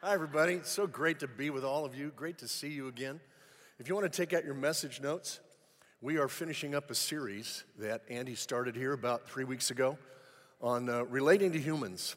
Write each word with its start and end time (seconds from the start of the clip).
Hi, 0.00 0.14
everybody. 0.14 0.52
It's 0.52 0.70
so 0.70 0.86
great 0.86 1.18
to 1.18 1.26
be 1.26 1.50
with 1.50 1.64
all 1.64 1.84
of 1.84 1.96
you. 1.96 2.12
Great 2.14 2.38
to 2.38 2.46
see 2.46 2.68
you 2.68 2.86
again. 2.86 3.18
If 3.80 3.88
you 3.88 3.96
want 3.96 4.04
to 4.04 4.16
take 4.16 4.32
out 4.32 4.44
your 4.44 4.54
message 4.54 5.00
notes, 5.00 5.40
we 6.00 6.18
are 6.18 6.28
finishing 6.28 6.72
up 6.76 6.88
a 6.92 6.94
series 6.94 7.64
that 7.80 8.02
Andy 8.08 8.36
started 8.36 8.76
here 8.76 8.92
about 8.92 9.28
three 9.28 9.42
weeks 9.42 9.72
ago 9.72 9.98
on 10.60 10.88
uh, 10.88 11.02
relating 11.06 11.50
to 11.50 11.58
humans. 11.58 12.14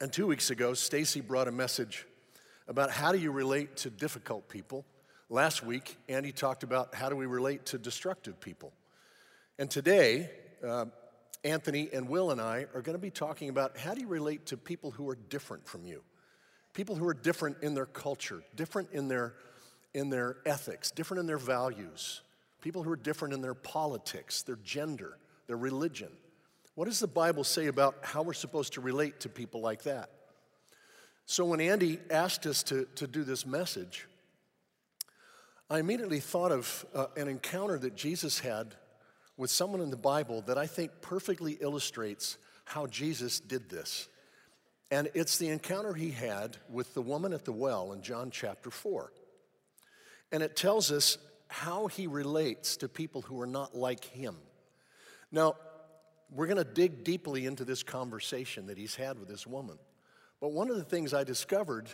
And 0.00 0.12
two 0.12 0.26
weeks 0.26 0.50
ago, 0.50 0.74
Stacy 0.74 1.20
brought 1.20 1.46
a 1.46 1.52
message 1.52 2.08
about 2.66 2.90
how 2.90 3.12
do 3.12 3.18
you 3.18 3.30
relate 3.30 3.76
to 3.76 3.88
difficult 3.88 4.48
people. 4.48 4.84
Last 5.28 5.62
week, 5.62 5.96
Andy 6.08 6.32
talked 6.32 6.64
about 6.64 6.92
how 6.92 7.08
do 7.08 7.14
we 7.14 7.26
relate 7.26 7.66
to 7.66 7.78
destructive 7.78 8.40
people. 8.40 8.72
And 9.60 9.70
today, 9.70 10.28
uh, 10.66 10.86
Anthony 11.44 11.88
and 11.92 12.08
Will 12.08 12.32
and 12.32 12.40
I 12.40 12.66
are 12.74 12.82
going 12.82 12.96
to 12.96 12.98
be 12.98 13.12
talking 13.12 13.48
about 13.48 13.78
how 13.78 13.94
do 13.94 14.00
you 14.00 14.08
relate 14.08 14.46
to 14.46 14.56
people 14.56 14.90
who 14.90 15.08
are 15.08 15.16
different 15.28 15.68
from 15.68 15.84
you? 15.84 16.02
People 16.80 16.96
who 16.96 17.06
are 17.06 17.12
different 17.12 17.58
in 17.60 17.74
their 17.74 17.84
culture, 17.84 18.42
different 18.56 18.88
in 18.92 19.06
their, 19.06 19.34
in 19.92 20.08
their 20.08 20.38
ethics, 20.46 20.90
different 20.90 21.20
in 21.20 21.26
their 21.26 21.36
values, 21.36 22.22
people 22.62 22.82
who 22.82 22.90
are 22.90 22.96
different 22.96 23.34
in 23.34 23.42
their 23.42 23.52
politics, 23.52 24.40
their 24.40 24.56
gender, 24.64 25.18
their 25.46 25.58
religion. 25.58 26.08
What 26.76 26.86
does 26.86 26.98
the 26.98 27.06
Bible 27.06 27.44
say 27.44 27.66
about 27.66 27.96
how 28.00 28.22
we're 28.22 28.32
supposed 28.32 28.72
to 28.72 28.80
relate 28.80 29.20
to 29.20 29.28
people 29.28 29.60
like 29.60 29.82
that? 29.82 30.08
So 31.26 31.44
when 31.44 31.60
Andy 31.60 31.98
asked 32.10 32.46
us 32.46 32.62
to, 32.62 32.88
to 32.94 33.06
do 33.06 33.24
this 33.24 33.44
message, 33.44 34.06
I 35.68 35.80
immediately 35.80 36.20
thought 36.20 36.50
of 36.50 36.86
uh, 36.94 37.08
an 37.14 37.28
encounter 37.28 37.78
that 37.78 37.94
Jesus 37.94 38.38
had 38.38 38.74
with 39.36 39.50
someone 39.50 39.82
in 39.82 39.90
the 39.90 39.98
Bible 39.98 40.40
that 40.46 40.56
I 40.56 40.66
think 40.66 40.92
perfectly 41.02 41.58
illustrates 41.60 42.38
how 42.64 42.86
Jesus 42.86 43.38
did 43.38 43.68
this. 43.68 44.08
And 44.90 45.08
it's 45.14 45.38
the 45.38 45.48
encounter 45.48 45.94
he 45.94 46.10
had 46.10 46.56
with 46.68 46.94
the 46.94 47.02
woman 47.02 47.32
at 47.32 47.44
the 47.44 47.52
well 47.52 47.92
in 47.92 48.02
John 48.02 48.30
chapter 48.30 48.70
4. 48.70 49.12
And 50.32 50.42
it 50.42 50.56
tells 50.56 50.90
us 50.90 51.18
how 51.48 51.86
he 51.86 52.06
relates 52.06 52.76
to 52.78 52.88
people 52.88 53.22
who 53.22 53.40
are 53.40 53.46
not 53.46 53.76
like 53.76 54.04
him. 54.04 54.36
Now, 55.30 55.54
we're 56.32 56.46
going 56.46 56.58
to 56.58 56.64
dig 56.64 57.04
deeply 57.04 57.46
into 57.46 57.64
this 57.64 57.82
conversation 57.82 58.66
that 58.66 58.78
he's 58.78 58.94
had 58.94 59.18
with 59.18 59.28
this 59.28 59.46
woman. 59.46 59.78
But 60.40 60.52
one 60.52 60.70
of 60.70 60.76
the 60.76 60.84
things 60.84 61.12
I 61.12 61.24
discovered 61.24 61.88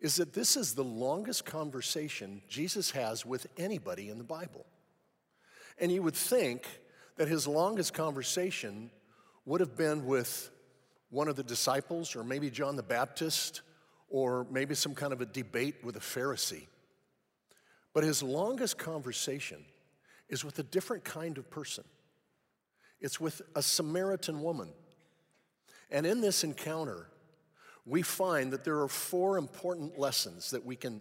is 0.00 0.16
that 0.16 0.32
this 0.32 0.56
is 0.56 0.74
the 0.74 0.84
longest 0.84 1.44
conversation 1.44 2.42
Jesus 2.48 2.90
has 2.90 3.24
with 3.24 3.46
anybody 3.56 4.08
in 4.08 4.18
the 4.18 4.24
Bible. 4.24 4.66
And 5.78 5.92
you 5.92 6.02
would 6.02 6.14
think 6.14 6.66
that 7.16 7.28
his 7.28 7.46
longest 7.46 7.94
conversation 7.94 8.90
would 9.44 9.60
have 9.60 9.76
been 9.76 10.06
with 10.06 10.50
one 11.10 11.28
of 11.28 11.36
the 11.36 11.42
disciples, 11.42 12.16
or 12.16 12.24
maybe 12.24 12.50
John 12.50 12.76
the 12.76 12.82
Baptist, 12.82 13.62
or 14.08 14.46
maybe 14.50 14.74
some 14.74 14.94
kind 14.94 15.12
of 15.12 15.20
a 15.20 15.26
debate 15.26 15.76
with 15.82 15.96
a 15.96 16.00
Pharisee. 16.00 16.66
But 17.92 18.04
his 18.04 18.22
longest 18.22 18.78
conversation 18.78 19.64
is 20.28 20.44
with 20.44 20.58
a 20.58 20.62
different 20.62 21.04
kind 21.04 21.38
of 21.38 21.50
person. 21.50 21.84
It's 23.00 23.20
with 23.20 23.42
a 23.54 23.62
Samaritan 23.62 24.42
woman. 24.42 24.70
And 25.90 26.04
in 26.04 26.20
this 26.20 26.44
encounter, 26.44 27.08
we 27.84 28.02
find 28.02 28.52
that 28.52 28.64
there 28.64 28.80
are 28.80 28.88
four 28.88 29.38
important 29.38 29.98
lessons 29.98 30.50
that 30.50 30.64
we 30.64 30.76
can, 30.76 31.00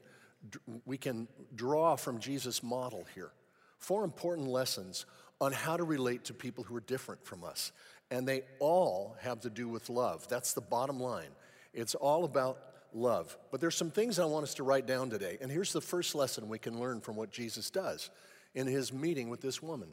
we 0.85 0.97
can 0.97 1.27
draw 1.55 1.95
from 1.95 2.19
Jesus' 2.19 2.61
model 2.61 3.07
here. 3.15 3.31
Four 3.79 4.03
important 4.03 4.47
lessons 4.47 5.05
on 5.41 5.51
how 5.51 5.75
to 5.75 5.83
relate 5.83 6.23
to 6.25 6.33
people 6.33 6.63
who 6.63 6.75
are 6.75 6.81
different 6.81 7.25
from 7.25 7.43
us. 7.43 7.71
And 8.11 8.27
they 8.27 8.43
all 8.59 9.15
have 9.21 9.41
to 9.41 9.49
do 9.49 9.67
with 9.67 9.89
love. 9.89 10.27
That's 10.27 10.53
the 10.53 10.61
bottom 10.61 10.99
line. 10.99 11.29
It's 11.73 11.95
all 11.95 12.23
about 12.23 12.59
love. 12.93 13.37
But 13.51 13.61
there's 13.61 13.75
some 13.75 13.91
things 13.91 14.19
I 14.19 14.25
want 14.25 14.43
us 14.43 14.53
to 14.55 14.63
write 14.63 14.85
down 14.85 15.09
today. 15.09 15.37
And 15.41 15.51
here's 15.51 15.73
the 15.73 15.81
first 15.81 16.15
lesson 16.15 16.47
we 16.47 16.59
can 16.59 16.79
learn 16.79 17.01
from 17.01 17.15
what 17.15 17.31
Jesus 17.31 17.69
does 17.69 18.09
in 18.53 18.67
his 18.67 18.93
meeting 18.93 19.29
with 19.29 19.41
this 19.41 19.61
woman. 19.61 19.89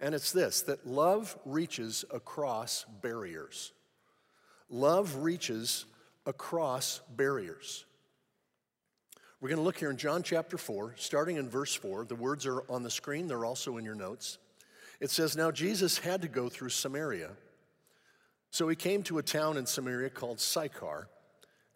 And 0.00 0.14
it's 0.14 0.32
this 0.32 0.62
that 0.62 0.86
love 0.86 1.38
reaches 1.44 2.04
across 2.12 2.84
barriers. 3.02 3.72
Love 4.68 5.16
reaches 5.16 5.86
across 6.26 7.00
barriers. 7.16 7.84
We're 9.40 9.50
going 9.50 9.58
to 9.58 9.64
look 9.64 9.78
here 9.78 9.90
in 9.90 9.96
John 9.96 10.22
chapter 10.22 10.58
4, 10.58 10.94
starting 10.96 11.36
in 11.36 11.48
verse 11.48 11.74
4. 11.74 12.06
The 12.06 12.14
words 12.14 12.46
are 12.46 12.62
on 12.70 12.82
the 12.82 12.90
screen, 12.90 13.28
they're 13.28 13.44
also 13.44 13.76
in 13.76 13.84
your 13.84 13.94
notes. 13.94 14.38
It 15.00 15.10
says, 15.10 15.36
Now 15.36 15.50
Jesus 15.50 15.98
had 15.98 16.22
to 16.22 16.28
go 16.28 16.48
through 16.48 16.70
Samaria. 16.70 17.30
So 18.50 18.68
he 18.68 18.76
came 18.76 19.02
to 19.04 19.18
a 19.18 19.22
town 19.22 19.56
in 19.56 19.66
Samaria 19.66 20.10
called 20.10 20.40
Sychar, 20.40 21.08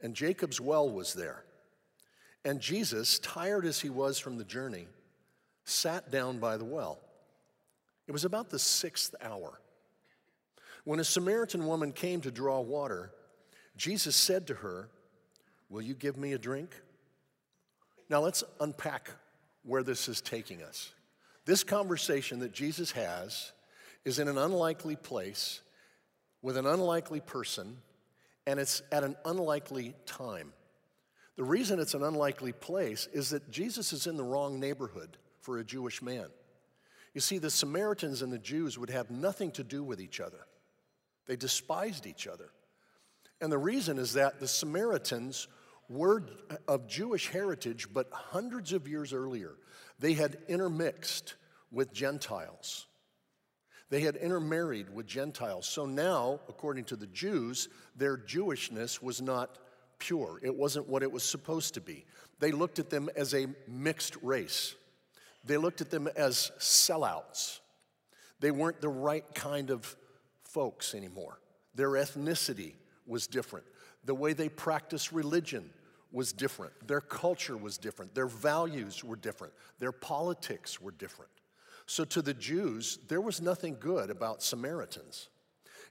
and 0.00 0.14
Jacob's 0.14 0.60
well 0.60 0.88
was 0.88 1.14
there. 1.14 1.44
And 2.44 2.60
Jesus, 2.60 3.18
tired 3.18 3.66
as 3.66 3.80
he 3.80 3.90
was 3.90 4.18
from 4.18 4.38
the 4.38 4.44
journey, 4.44 4.86
sat 5.64 6.10
down 6.10 6.38
by 6.38 6.56
the 6.56 6.64
well. 6.64 7.00
It 8.06 8.12
was 8.12 8.24
about 8.24 8.48
the 8.50 8.58
sixth 8.58 9.14
hour. 9.22 9.60
When 10.84 11.00
a 11.00 11.04
Samaritan 11.04 11.66
woman 11.66 11.92
came 11.92 12.22
to 12.22 12.30
draw 12.30 12.60
water, 12.60 13.12
Jesus 13.76 14.16
said 14.16 14.46
to 14.46 14.54
her, 14.54 14.88
Will 15.68 15.82
you 15.82 15.94
give 15.94 16.16
me 16.16 16.32
a 16.32 16.38
drink? 16.38 16.74
Now 18.08 18.20
let's 18.20 18.42
unpack 18.58 19.10
where 19.62 19.82
this 19.82 20.08
is 20.08 20.20
taking 20.20 20.62
us. 20.62 20.92
This 21.50 21.64
conversation 21.64 22.38
that 22.38 22.52
Jesus 22.52 22.92
has 22.92 23.50
is 24.04 24.20
in 24.20 24.28
an 24.28 24.38
unlikely 24.38 24.94
place 24.94 25.62
with 26.42 26.56
an 26.56 26.64
unlikely 26.64 27.18
person, 27.18 27.78
and 28.46 28.60
it's 28.60 28.82
at 28.92 29.02
an 29.02 29.16
unlikely 29.24 29.96
time. 30.06 30.52
The 31.34 31.42
reason 31.42 31.80
it's 31.80 31.94
an 31.94 32.04
unlikely 32.04 32.52
place 32.52 33.08
is 33.12 33.30
that 33.30 33.50
Jesus 33.50 33.92
is 33.92 34.06
in 34.06 34.16
the 34.16 34.22
wrong 34.22 34.60
neighborhood 34.60 35.16
for 35.40 35.58
a 35.58 35.64
Jewish 35.64 36.02
man. 36.02 36.26
You 37.14 37.20
see, 37.20 37.38
the 37.38 37.50
Samaritans 37.50 38.22
and 38.22 38.32
the 38.32 38.38
Jews 38.38 38.78
would 38.78 38.90
have 38.90 39.10
nothing 39.10 39.50
to 39.50 39.64
do 39.64 39.82
with 39.82 40.00
each 40.00 40.20
other, 40.20 40.46
they 41.26 41.34
despised 41.34 42.06
each 42.06 42.28
other. 42.28 42.52
And 43.40 43.50
the 43.50 43.58
reason 43.58 43.98
is 43.98 44.12
that 44.12 44.38
the 44.38 44.46
Samaritans 44.46 45.48
were 45.88 46.22
of 46.68 46.86
Jewish 46.86 47.28
heritage, 47.28 47.88
but 47.92 48.06
hundreds 48.12 48.72
of 48.72 48.86
years 48.86 49.12
earlier, 49.12 49.56
they 49.98 50.12
had 50.12 50.38
intermixed 50.46 51.34
with 51.70 51.92
Gentiles. 51.92 52.86
They 53.90 54.00
had 54.00 54.16
intermarried 54.16 54.94
with 54.94 55.06
Gentiles. 55.06 55.66
So 55.66 55.84
now, 55.84 56.40
according 56.48 56.84
to 56.84 56.96
the 56.96 57.08
Jews, 57.08 57.68
their 57.96 58.16
Jewishness 58.16 59.02
was 59.02 59.20
not 59.20 59.58
pure. 59.98 60.38
It 60.42 60.54
wasn't 60.54 60.88
what 60.88 61.02
it 61.02 61.10
was 61.10 61.24
supposed 61.24 61.74
to 61.74 61.80
be. 61.80 62.04
They 62.38 62.52
looked 62.52 62.78
at 62.78 62.88
them 62.88 63.10
as 63.16 63.34
a 63.34 63.46
mixed 63.68 64.16
race, 64.22 64.74
they 65.44 65.56
looked 65.56 65.80
at 65.80 65.90
them 65.90 66.08
as 66.16 66.52
sellouts. 66.58 67.60
They 68.40 68.50
weren't 68.50 68.80
the 68.80 68.88
right 68.88 69.24
kind 69.34 69.70
of 69.70 69.96
folks 70.44 70.94
anymore. 70.94 71.40
Their 71.74 71.90
ethnicity 71.90 72.72
was 73.06 73.26
different. 73.26 73.66
The 74.04 74.14
way 74.14 74.32
they 74.32 74.48
practiced 74.48 75.12
religion 75.12 75.68
was 76.10 76.32
different. 76.32 76.72
Their 76.88 77.02
culture 77.02 77.56
was 77.56 77.76
different. 77.76 78.14
Their 78.14 78.26
values 78.26 79.04
were 79.04 79.16
different. 79.16 79.52
Their 79.78 79.92
politics 79.92 80.80
were 80.80 80.90
different. 80.90 81.30
So, 81.90 82.04
to 82.04 82.22
the 82.22 82.34
Jews, 82.34 83.00
there 83.08 83.20
was 83.20 83.40
nothing 83.40 83.76
good 83.80 84.10
about 84.10 84.44
Samaritans. 84.44 85.28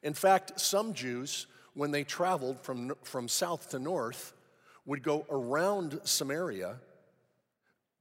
In 0.02 0.14
fact, 0.14 0.58
some 0.58 0.94
Jews, 0.94 1.46
when 1.74 1.92
they 1.92 2.06
traveled 2.06 2.62
from, 2.62 2.94
from 3.04 3.28
south 3.28 3.72
to 3.72 3.80
north, 3.80 4.32
would 4.86 5.04
go 5.04 5.26
around 5.30 6.00
Samaria 6.06 6.78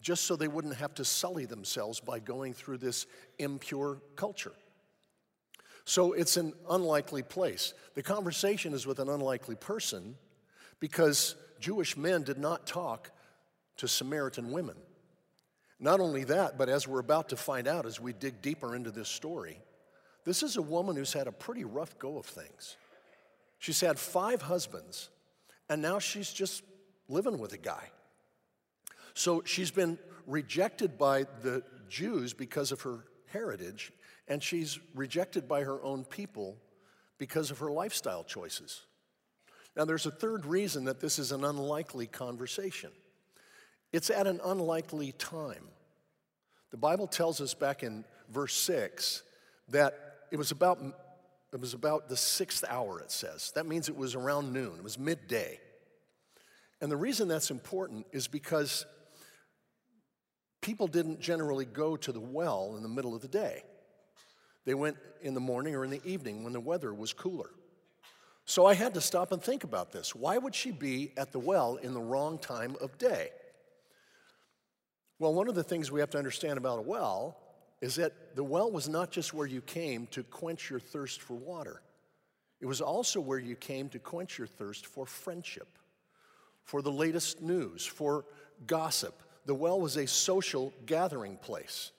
just 0.01 0.27
so 0.27 0.37
they 0.37 0.47
wouldn't 0.47 0.77
have 0.77 0.95
to 0.95 1.05
sully 1.05 1.45
themselves 1.45 1.99
by 1.99 2.21
going 2.21 2.55
through 2.55 2.79
this 2.79 3.05
impure 3.41 4.01
culture. 4.15 4.55
So 5.85 6.13
it's 6.13 6.37
an 6.37 6.53
unlikely 6.71 7.25
place. 7.25 7.75
The 7.97 8.05
conversation 8.05 8.75
is 8.75 8.87
with 8.87 9.01
an 9.01 9.09
unlikely 9.09 9.57
person 9.57 10.15
because 10.79 11.35
Jewish 11.59 11.97
men 11.97 12.23
did 12.23 12.39
not 12.39 12.65
talk 12.65 13.11
to 13.79 13.89
Samaritan 13.89 14.53
women. 14.53 14.77
Not 15.81 16.01
only 16.01 16.25
that, 16.25 16.59
but 16.59 16.69
as 16.69 16.89
we're 16.89 16.99
about 16.99 17.29
to 17.29 17.37
find 17.37 17.69
out 17.69 17.87
as 17.87 18.01
we 18.01 18.13
dig 18.13 18.43
deeper 18.43 18.75
into 18.75 18.91
this 18.91 19.09
story, 19.09 19.61
this 20.25 20.43
is 20.43 20.57
a 20.57 20.63
woman 20.63 20.97
who's 20.97 21.13
had 21.13 21.27
a 21.27 21.33
pretty 21.33 21.65
rough 21.65 21.99
go 21.99 22.19
of 22.19 22.27
things. 22.27 22.77
She's 23.59 23.81
had 23.81 23.99
five 23.99 24.43
husbands, 24.43 25.11
and 25.69 25.81
now 25.81 25.99
she's 25.99 26.33
just 26.33 26.63
living 27.09 27.39
with 27.39 27.53
a 27.53 27.59
guy. 27.59 27.91
So 29.15 29.43
she's 29.45 29.71
been 29.71 29.99
rejected 30.27 30.99
by 30.99 31.25
the 31.43 31.63
Jews 31.89 32.35
because 32.35 32.73
of 32.73 32.83
her 32.83 33.05
heritage, 33.27 33.93
and 34.27 34.43
she's 34.43 34.79
rejected 34.95 35.49
by 35.49 35.63
her 35.63 35.83
own 35.83 36.05
people 36.05 36.57
because 37.19 37.51
of 37.51 37.59
her 37.59 37.71
lifestyle 37.71 38.25
choices. 38.25 38.83
Now, 39.77 39.85
there's 39.85 40.07
a 40.07 40.11
third 40.11 40.45
reason 40.45 40.85
that 40.85 41.01
this 41.01 41.19
is 41.19 41.33
an 41.33 41.45
unlikely 41.45 42.07
conversation. 42.07 42.91
It's 43.93 44.11
at 44.11 44.27
an 44.27 44.41
unlikely 44.45 45.13
time. 45.13 45.69
The 46.71 46.77
Bible 46.77 47.07
tells 47.07 47.41
us 47.41 47.55
back 47.55 47.83
in 47.83 48.05
verse 48.31 48.55
6 48.55 49.23
that 49.71 49.95
it 50.31 50.37
was 50.37 50.51
about 50.51 50.79
it 51.51 51.61
was 51.61 51.73
about 51.73 52.11
the 52.11 52.17
sixth 52.17 52.63
hour, 52.69 53.01
it 53.01 53.11
says. 53.11 53.53
That 53.55 53.65
means 53.65 53.89
it 53.89 53.97
was 53.97 54.15
around 54.15 54.53
noon, 54.53 54.75
it 54.77 54.85
was 54.85 54.99
midday. 54.99 55.59
And 56.81 56.93
the 56.93 56.97
reason 56.97 57.27
that's 57.27 57.51
important 57.51 58.07
is 58.13 58.29
because 58.29 58.85
people 60.61 60.87
didn't 60.87 61.21
generally 61.21 61.65
go 61.65 61.97
to 61.97 62.13
the 62.13 62.21
well 62.21 62.75
in 62.77 62.83
the 62.83 62.89
middle 62.89 63.15
of 63.15 63.23
the 63.23 63.29
day. 63.29 63.63
They 64.65 64.75
went 64.75 64.99
in 65.23 65.33
the 65.33 65.41
morning 65.41 65.75
or 65.75 65.85
in 65.85 65.91
the 65.91 66.05
evening 66.05 66.45
when 66.45 66.53
the 66.53 66.61
weather 66.61 66.93
was 66.93 67.13
cooler. 67.13 67.51
So 68.45 68.67
I 68.67 68.75
had 68.75 68.95
to 68.95 69.01
stop 69.01 69.33
and 69.33 69.43
think 69.43 69.65
about 69.65 69.93
this. 69.93 70.15
Why 70.15 70.39
would 70.39 70.55
she 70.55 70.71
be 70.71 71.13
at 71.17 71.33
the 71.33 71.39
well 71.39 71.77
in 71.77 71.95
the 71.95 72.01
wrong 72.01 72.39
time 72.39 72.77
of 72.81 72.97
day? 72.99 73.31
Well, 75.19 75.35
one 75.35 75.49
of 75.49 75.55
the 75.55 75.65
things 75.65 75.91
we 75.91 76.01
have 76.01 76.11
to 76.11 76.19
understand 76.19 76.59
about 76.59 76.79
a 76.79 76.83
well 76.83 77.37
is 77.81 77.97
that 77.97 78.37
the 78.37 78.45
well 78.45 78.71
was 78.71 78.89
not 78.89 79.11
just 79.11 79.35
where 79.35 79.47
you 79.47 79.61
came 79.61 80.07
to 80.09 80.23
quench 80.23 80.71
your 80.71 80.81
thirst 80.81 81.23
for 81.23 81.35
water, 81.35 81.83
it 82.61 82.67
was 82.67 82.81
also 82.81 83.21
where 83.21 83.39
you 83.39 83.57
came 83.57 83.89
to 83.91 83.99
quench 83.99 84.39
your 84.39 84.47
thirst 84.47 84.87
for 84.87 85.07
friendship, 85.07 85.69
for 86.65 86.83
the 86.83 86.91
latest 86.91 87.41
news, 87.41 87.85
for 87.85 88.25
gossip. 88.67 89.23
The 89.47 89.55
well 89.55 89.81
was 89.81 89.97
a 89.97 90.07
social 90.07 90.73
gathering 90.87 91.37
place. 91.37 91.93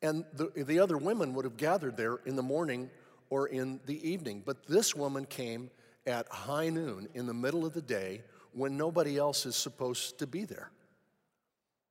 And 0.00 0.24
the, 0.32 0.50
the 0.56 0.80
other 0.80 0.98
women 0.98 1.34
would 1.34 1.44
have 1.44 1.56
gathered 1.56 1.96
there 1.96 2.18
in 2.26 2.34
the 2.34 2.42
morning 2.42 2.90
or 3.30 3.46
in 3.48 3.80
the 3.86 4.08
evening. 4.08 4.42
But 4.44 4.66
this 4.66 4.96
woman 4.96 5.26
came 5.26 5.70
at 6.06 6.28
high 6.28 6.70
noon 6.70 7.08
in 7.14 7.26
the 7.26 7.34
middle 7.34 7.64
of 7.64 7.72
the 7.72 7.82
day 7.82 8.22
when 8.52 8.76
nobody 8.76 9.16
else 9.16 9.46
is 9.46 9.54
supposed 9.54 10.18
to 10.18 10.26
be 10.26 10.44
there. 10.44 10.70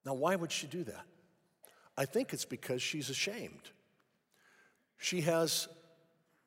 Now, 0.06 0.14
why 0.14 0.36
would 0.36 0.52
she 0.52 0.68
do 0.68 0.84
that? 0.84 1.06
I 1.98 2.06
think 2.06 2.34
it's 2.34 2.46
because 2.46 2.82
she's 2.82 3.10
ashamed. 3.10 3.72
She 4.98 5.22
has 5.22 5.68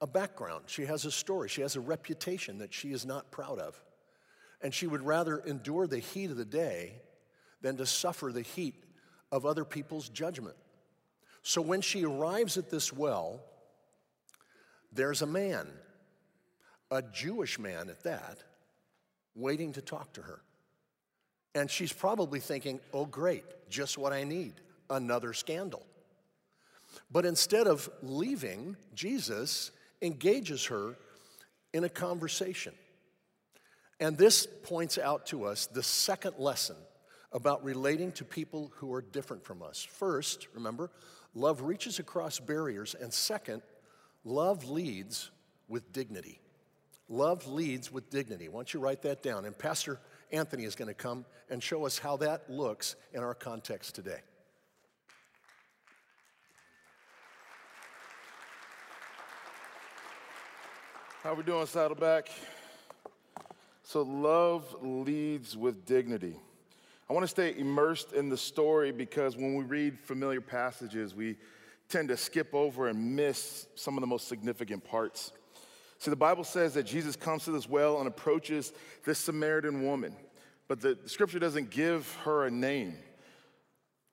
a 0.00 0.06
background, 0.06 0.64
she 0.66 0.84
has 0.84 1.04
a 1.04 1.10
story, 1.10 1.48
she 1.48 1.62
has 1.62 1.76
a 1.76 1.80
reputation 1.80 2.58
that 2.58 2.74
she 2.74 2.92
is 2.92 3.06
not 3.06 3.30
proud 3.30 3.58
of. 3.58 3.80
And 4.60 4.72
she 4.72 4.86
would 4.86 5.02
rather 5.02 5.38
endure 5.38 5.86
the 5.86 5.98
heat 5.98 6.30
of 6.30 6.36
the 6.36 6.44
day 6.44 6.94
than 7.60 7.76
to 7.76 7.86
suffer 7.86 8.32
the 8.32 8.42
heat 8.42 8.84
of 9.32 9.44
other 9.46 9.64
people's 9.64 10.08
judgment. 10.08 10.56
So 11.42 11.60
when 11.60 11.80
she 11.80 12.04
arrives 12.04 12.56
at 12.56 12.70
this 12.70 12.92
well, 12.92 13.40
there's 14.92 15.22
a 15.22 15.26
man, 15.26 15.66
a 16.90 17.02
Jewish 17.02 17.58
man 17.58 17.90
at 17.90 18.04
that, 18.04 18.38
waiting 19.34 19.72
to 19.72 19.82
talk 19.82 20.12
to 20.14 20.22
her. 20.22 20.40
And 21.54 21.70
she's 21.70 21.92
probably 21.92 22.40
thinking, 22.40 22.80
oh, 22.92 23.06
great, 23.06 23.44
just 23.70 23.96
what 23.96 24.12
I 24.12 24.24
need 24.24 24.54
another 24.90 25.32
scandal. 25.32 25.84
But 27.10 27.24
instead 27.24 27.66
of 27.66 27.88
leaving, 28.02 28.76
Jesus 28.94 29.70
engages 30.02 30.66
her 30.66 30.96
in 31.72 31.84
a 31.84 31.88
conversation. 31.88 32.74
And 34.00 34.18
this 34.18 34.46
points 34.64 34.98
out 34.98 35.26
to 35.26 35.44
us 35.44 35.66
the 35.66 35.82
second 35.82 36.34
lesson 36.38 36.76
about 37.32 37.64
relating 37.64 38.12
to 38.12 38.24
people 38.24 38.72
who 38.76 38.92
are 38.92 39.02
different 39.02 39.44
from 39.44 39.62
us. 39.62 39.82
First, 39.82 40.48
remember, 40.54 40.90
love 41.34 41.62
reaches 41.62 41.98
across 41.98 42.38
barriers. 42.38 42.94
And 43.00 43.12
second, 43.12 43.62
love 44.24 44.68
leads 44.68 45.30
with 45.68 45.92
dignity. 45.92 46.40
Love 47.08 47.46
leads 47.46 47.92
with 47.92 48.08
dignity. 48.10 48.48
Why 48.48 48.58
don't 48.58 48.72
you 48.74 48.80
write 48.80 49.02
that 49.02 49.22
down? 49.22 49.44
And 49.44 49.56
Pastor 49.56 49.98
Anthony 50.32 50.64
is 50.64 50.74
going 50.74 50.88
to 50.88 50.94
come 50.94 51.24
and 51.50 51.62
show 51.62 51.86
us 51.86 51.98
how 51.98 52.16
that 52.18 52.50
looks 52.50 52.96
in 53.12 53.20
our 53.22 53.34
context 53.34 53.94
today. 53.94 54.20
How 61.22 61.34
we 61.34 61.42
doing, 61.42 61.66
Saddleback? 61.66 62.28
So 63.82 64.02
love 64.02 64.76
leads 64.82 65.56
with 65.56 65.86
dignity. 65.86 66.36
I 67.08 67.12
want 67.12 67.24
to 67.24 67.28
stay 67.28 67.54
immersed 67.56 68.12
in 68.12 68.28
the 68.28 68.36
story 68.36 68.92
because 68.92 69.36
when 69.36 69.54
we 69.54 69.64
read 69.64 69.98
familiar 69.98 70.40
passages, 70.40 71.14
we 71.14 71.36
tend 71.88 72.08
to 72.08 72.16
skip 72.16 72.54
over 72.54 72.88
and 72.88 73.14
miss 73.14 73.66
some 73.74 73.96
of 73.96 74.00
the 74.00 74.06
most 74.06 74.26
significant 74.26 74.84
parts. 74.84 75.32
See, 76.04 76.10
the 76.10 76.16
Bible 76.16 76.44
says 76.44 76.74
that 76.74 76.82
Jesus 76.82 77.16
comes 77.16 77.46
to 77.46 77.50
this 77.50 77.66
well 77.66 77.98
and 77.98 78.06
approaches 78.06 78.74
this 79.06 79.18
Samaritan 79.18 79.86
woman, 79.86 80.14
but 80.68 80.78
the 80.78 80.98
scripture 81.06 81.38
doesn't 81.38 81.70
give 81.70 82.14
her 82.24 82.44
a 82.44 82.50
name. 82.50 82.98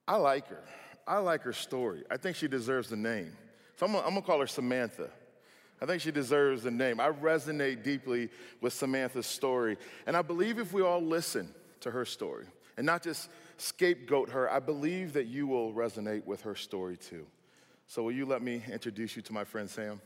I 0.07 0.15
like 0.15 0.47
her. 0.47 0.63
I 1.05 1.17
like 1.17 1.41
her 1.41 1.51
story. 1.51 2.05
I 2.09 2.15
think 2.15 2.38
she 2.38 2.47
deserves 2.47 2.88
the 2.88 2.95
name. 2.95 3.35
So 3.75 3.85
I'm 3.85 3.91
gonna, 3.91 4.07
I'm 4.07 4.13
gonna 4.13 4.25
call 4.25 4.39
her 4.39 4.47
Samantha. 4.47 5.09
I 5.81 5.85
think 5.85 6.01
she 6.01 6.11
deserves 6.11 6.63
the 6.63 6.71
name. 6.71 7.01
I 7.01 7.09
resonate 7.09 7.83
deeply 7.83 8.29
with 8.61 8.71
Samantha's 8.71 9.27
story. 9.27 9.77
And 10.07 10.15
I 10.15 10.21
believe 10.21 10.59
if 10.59 10.71
we 10.71 10.81
all 10.81 11.01
listen 11.01 11.53
to 11.81 11.91
her 11.91 12.05
story 12.05 12.45
and 12.77 12.85
not 12.85 13.03
just 13.03 13.27
scapegoat 13.57 14.29
her, 14.29 14.49
I 14.49 14.59
believe 14.59 15.11
that 15.11 15.27
you 15.27 15.45
will 15.45 15.73
resonate 15.73 16.25
with 16.25 16.43
her 16.43 16.55
story 16.55 16.95
too. 16.95 17.27
So, 17.88 18.03
will 18.03 18.13
you 18.13 18.25
let 18.25 18.41
me 18.41 18.63
introduce 18.71 19.17
you 19.17 19.21
to 19.23 19.33
my 19.33 19.43
friend 19.43 19.69
Sam? 19.69 19.99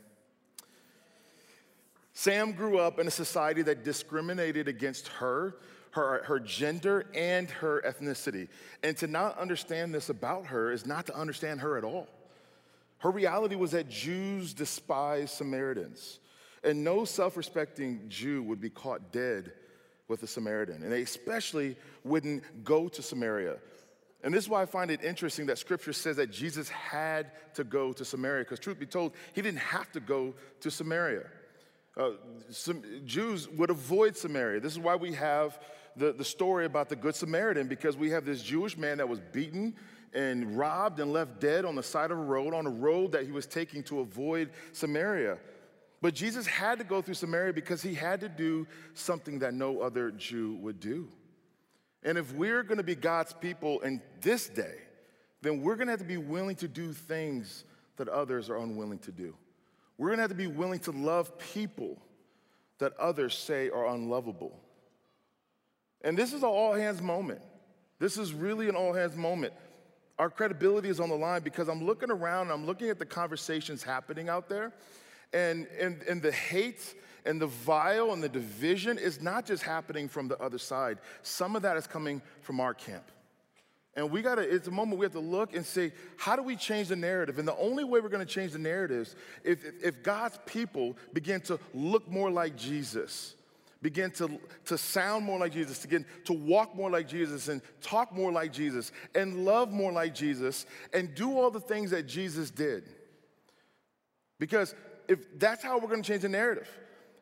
Sam 2.18 2.52
grew 2.52 2.78
up 2.78 2.98
in 2.98 3.06
a 3.06 3.10
society 3.10 3.60
that 3.60 3.84
discriminated 3.84 4.68
against 4.68 5.08
her, 5.08 5.54
her, 5.90 6.22
her 6.24 6.40
gender, 6.40 7.04
and 7.14 7.50
her 7.50 7.82
ethnicity. 7.86 8.48
And 8.82 8.96
to 8.96 9.06
not 9.06 9.36
understand 9.36 9.94
this 9.94 10.08
about 10.08 10.46
her 10.46 10.72
is 10.72 10.86
not 10.86 11.04
to 11.08 11.14
understand 11.14 11.60
her 11.60 11.76
at 11.76 11.84
all. 11.84 12.08
Her 13.00 13.10
reality 13.10 13.54
was 13.54 13.72
that 13.72 13.90
Jews 13.90 14.54
despised 14.54 15.34
Samaritans, 15.34 16.18
and 16.64 16.82
no 16.82 17.04
self 17.04 17.36
respecting 17.36 18.06
Jew 18.08 18.42
would 18.44 18.62
be 18.62 18.70
caught 18.70 19.12
dead 19.12 19.52
with 20.08 20.22
a 20.22 20.26
Samaritan, 20.26 20.82
and 20.82 20.90
they 20.90 21.02
especially 21.02 21.76
wouldn't 22.02 22.64
go 22.64 22.88
to 22.88 23.02
Samaria. 23.02 23.58
And 24.24 24.32
this 24.32 24.44
is 24.44 24.48
why 24.48 24.62
I 24.62 24.66
find 24.66 24.90
it 24.90 25.04
interesting 25.04 25.44
that 25.46 25.58
scripture 25.58 25.92
says 25.92 26.16
that 26.16 26.30
Jesus 26.30 26.70
had 26.70 27.32
to 27.56 27.62
go 27.62 27.92
to 27.92 28.06
Samaria, 28.06 28.44
because 28.44 28.58
truth 28.58 28.78
be 28.78 28.86
told, 28.86 29.12
he 29.34 29.42
didn't 29.42 29.58
have 29.58 29.92
to 29.92 30.00
go 30.00 30.34
to 30.60 30.70
Samaria. 30.70 31.26
Uh, 31.96 32.10
some 32.50 32.82
Jews 33.04 33.48
would 33.48 33.70
avoid 33.70 34.16
Samaria. 34.16 34.60
This 34.60 34.72
is 34.72 34.78
why 34.78 34.96
we 34.96 35.14
have 35.14 35.58
the, 35.96 36.12
the 36.12 36.24
story 36.24 36.66
about 36.66 36.88
the 36.88 36.96
Good 36.96 37.14
Samaritan, 37.14 37.68
because 37.68 37.96
we 37.96 38.10
have 38.10 38.24
this 38.24 38.42
Jewish 38.42 38.76
man 38.76 38.98
that 38.98 39.08
was 39.08 39.20
beaten 39.32 39.74
and 40.12 40.58
robbed 40.58 41.00
and 41.00 41.12
left 41.12 41.40
dead 41.40 41.64
on 41.64 41.74
the 41.74 41.82
side 41.82 42.10
of 42.10 42.18
a 42.18 42.22
road, 42.22 42.52
on 42.52 42.66
a 42.66 42.70
road 42.70 43.12
that 43.12 43.24
he 43.24 43.32
was 43.32 43.46
taking 43.46 43.82
to 43.84 44.00
avoid 44.00 44.50
Samaria. 44.72 45.38
But 46.02 46.14
Jesus 46.14 46.46
had 46.46 46.78
to 46.78 46.84
go 46.84 47.00
through 47.00 47.14
Samaria 47.14 47.54
because 47.54 47.82
he 47.82 47.94
had 47.94 48.20
to 48.20 48.28
do 48.28 48.66
something 48.92 49.38
that 49.38 49.54
no 49.54 49.80
other 49.80 50.10
Jew 50.10 50.56
would 50.60 50.80
do. 50.80 51.08
And 52.02 52.18
if 52.18 52.32
we're 52.34 52.62
gonna 52.62 52.82
be 52.82 52.94
God's 52.94 53.32
people 53.32 53.80
in 53.80 54.02
this 54.20 54.48
day, 54.48 54.76
then 55.40 55.62
we're 55.62 55.76
gonna 55.76 55.92
have 55.92 56.00
to 56.00 56.06
be 56.06 56.18
willing 56.18 56.56
to 56.56 56.68
do 56.68 56.92
things 56.92 57.64
that 57.96 58.08
others 58.08 58.50
are 58.50 58.58
unwilling 58.58 58.98
to 59.00 59.12
do. 59.12 59.34
We're 59.98 60.10
gonna 60.10 60.22
have 60.22 60.30
to 60.30 60.36
be 60.36 60.46
willing 60.46 60.80
to 60.80 60.90
love 60.90 61.38
people 61.38 61.98
that 62.78 62.96
others 62.98 63.36
say 63.36 63.70
are 63.70 63.86
unlovable. 63.86 64.60
And 66.02 66.16
this 66.16 66.32
is 66.32 66.42
an 66.42 66.48
all 66.48 66.74
hands 66.74 67.00
moment. 67.00 67.40
This 67.98 68.18
is 68.18 68.32
really 68.34 68.68
an 68.68 68.76
all 68.76 68.92
hands 68.92 69.16
moment. 69.16 69.54
Our 70.18 70.30
credibility 70.30 70.88
is 70.88 71.00
on 71.00 71.08
the 71.08 71.14
line 71.14 71.42
because 71.42 71.68
I'm 71.68 71.84
looking 71.84 72.10
around 72.10 72.50
I'm 72.50 72.66
looking 72.66 72.90
at 72.90 72.98
the 72.98 73.06
conversations 73.06 73.82
happening 73.82 74.28
out 74.28 74.48
there, 74.48 74.72
and, 75.32 75.66
and, 75.78 76.02
and 76.02 76.22
the 76.22 76.32
hate 76.32 76.94
and 77.24 77.40
the 77.40 77.46
vile 77.46 78.12
and 78.12 78.22
the 78.22 78.28
division 78.28 78.98
is 78.98 79.20
not 79.20 79.44
just 79.44 79.62
happening 79.62 80.08
from 80.08 80.28
the 80.28 80.38
other 80.38 80.58
side. 80.58 80.98
Some 81.22 81.56
of 81.56 81.62
that 81.62 81.76
is 81.76 81.86
coming 81.86 82.22
from 82.40 82.60
our 82.60 82.72
camp. 82.72 83.10
And 83.96 84.10
we 84.10 84.20
gotta, 84.20 84.42
it's 84.42 84.68
a 84.68 84.70
moment 84.70 84.98
we 84.98 85.06
have 85.06 85.12
to 85.12 85.20
look 85.20 85.56
and 85.56 85.64
say, 85.64 85.90
how 86.18 86.36
do 86.36 86.42
we 86.42 86.54
change 86.54 86.88
the 86.88 86.96
narrative? 86.96 87.38
And 87.38 87.48
the 87.48 87.56
only 87.56 87.82
way 87.82 88.00
we're 88.00 88.10
gonna 88.10 88.26
change 88.26 88.52
the 88.52 88.58
narratives 88.58 89.16
is 89.42 89.64
if, 89.64 89.84
if 89.84 90.02
God's 90.02 90.38
people 90.44 90.96
begin 91.14 91.40
to 91.42 91.58
look 91.72 92.06
more 92.06 92.30
like 92.30 92.56
Jesus, 92.56 93.34
begin 93.80 94.10
to, 94.12 94.38
to 94.66 94.76
sound 94.76 95.24
more 95.24 95.38
like 95.38 95.52
Jesus, 95.52 95.80
begin 95.80 96.04
to 96.26 96.34
walk 96.34 96.76
more 96.76 96.90
like 96.90 97.08
Jesus, 97.08 97.48
and 97.48 97.62
talk 97.80 98.12
more 98.12 98.30
like 98.30 98.52
Jesus, 98.52 98.92
and 99.14 99.46
love 99.46 99.72
more 99.72 99.92
like 99.92 100.14
Jesus, 100.14 100.66
and 100.92 101.14
do 101.14 101.38
all 101.38 101.50
the 101.50 101.60
things 101.60 101.90
that 101.90 102.06
Jesus 102.06 102.50
did. 102.50 102.84
Because 104.38 104.74
if 105.08 105.38
that's 105.38 105.62
how 105.64 105.78
we're 105.78 105.88
gonna 105.88 106.02
change 106.02 106.22
the 106.22 106.28
narrative. 106.28 106.68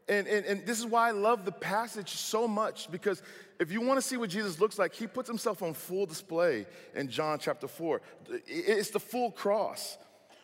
And, 0.08 0.26
and, 0.26 0.44
and 0.44 0.66
this 0.66 0.78
is 0.78 0.86
why 0.86 1.08
I 1.08 1.12
love 1.12 1.44
the 1.44 1.52
passage 1.52 2.10
so 2.10 2.46
much 2.46 2.90
because 2.90 3.22
if 3.58 3.70
you 3.70 3.80
want 3.80 4.00
to 4.00 4.06
see 4.06 4.16
what 4.16 4.30
Jesus 4.30 4.60
looks 4.60 4.78
like, 4.78 4.94
he 4.94 5.06
puts 5.06 5.28
himself 5.28 5.62
on 5.62 5.74
full 5.74 6.06
display 6.06 6.66
in 6.94 7.08
John 7.08 7.38
chapter 7.38 7.68
4. 7.68 8.00
It's 8.46 8.90
the 8.90 9.00
full 9.00 9.30
cross. 9.30 9.98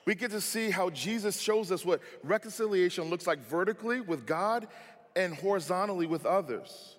We 0.05 0.15
get 0.15 0.31
to 0.31 0.41
see 0.41 0.71
how 0.71 0.91
Jesus 0.91 1.41
shows 1.41 1.71
us 1.71 1.85
what 1.85 2.01
reconciliation 2.23 3.05
looks 3.05 3.27
like 3.27 3.41
vertically 3.47 4.01
with 4.01 4.27
God 4.27 4.69
and 5.15 5.35
horizontally 5.35 6.07
with 6.07 6.25
others. 6.25 6.97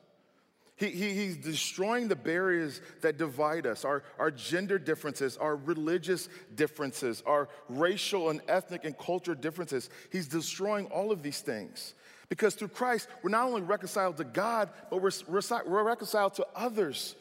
He, 0.75 0.87
he, 0.87 1.13
he's 1.13 1.37
destroying 1.37 2.07
the 2.07 2.15
barriers 2.15 2.81
that 3.01 3.17
divide 3.17 3.67
us 3.67 3.85
our, 3.85 4.01
our 4.17 4.31
gender 4.31 4.79
differences, 4.79 5.37
our 5.37 5.55
religious 5.55 6.27
differences, 6.55 7.21
our 7.25 7.49
racial 7.69 8.31
and 8.31 8.41
ethnic 8.47 8.83
and 8.83 8.97
cultural 8.97 9.37
differences. 9.37 9.91
He's 10.11 10.27
destroying 10.27 10.87
all 10.87 11.11
of 11.11 11.21
these 11.21 11.41
things 11.41 11.93
Because 12.31 12.55
through 12.55 12.69
Christ, 12.69 13.09
we're 13.21 13.29
not 13.29 13.45
only 13.45 13.61
reconciled 13.61 14.15
to 14.15 14.23
God, 14.23 14.69
but 14.89 15.01
we're, 15.01 15.11
we're 15.27 15.83
reconciled 15.83 16.33
to 16.35 16.47
others. 16.55 17.17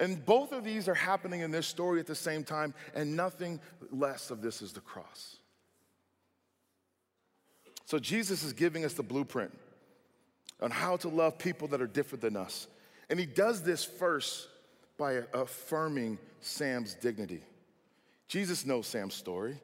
And 0.00 0.26
both 0.26 0.50
of 0.50 0.64
these 0.64 0.88
are 0.88 0.94
happening 0.94 1.42
in 1.42 1.52
this 1.52 1.68
story 1.68 2.00
at 2.00 2.08
the 2.08 2.16
same 2.16 2.42
time, 2.42 2.74
and 2.92 3.14
nothing 3.14 3.60
less 3.92 4.32
of 4.32 4.42
this 4.42 4.62
is 4.62 4.72
the 4.72 4.80
cross. 4.80 5.36
So 7.84 8.00
Jesus 8.00 8.42
is 8.42 8.52
giving 8.52 8.84
us 8.84 8.94
the 8.94 9.04
blueprint 9.04 9.56
on 10.60 10.72
how 10.72 10.96
to 10.96 11.08
love 11.08 11.38
people 11.38 11.68
that 11.68 11.80
are 11.80 11.86
different 11.86 12.20
than 12.20 12.36
us. 12.36 12.66
And 13.08 13.20
he 13.20 13.26
does 13.26 13.62
this 13.62 13.84
first 13.84 14.48
by 14.98 15.22
affirming 15.34 16.18
Sam's 16.40 16.94
dignity. 16.94 17.44
Jesus 18.26 18.66
knows 18.66 18.88
Sam's 18.88 19.14
story. 19.14 19.60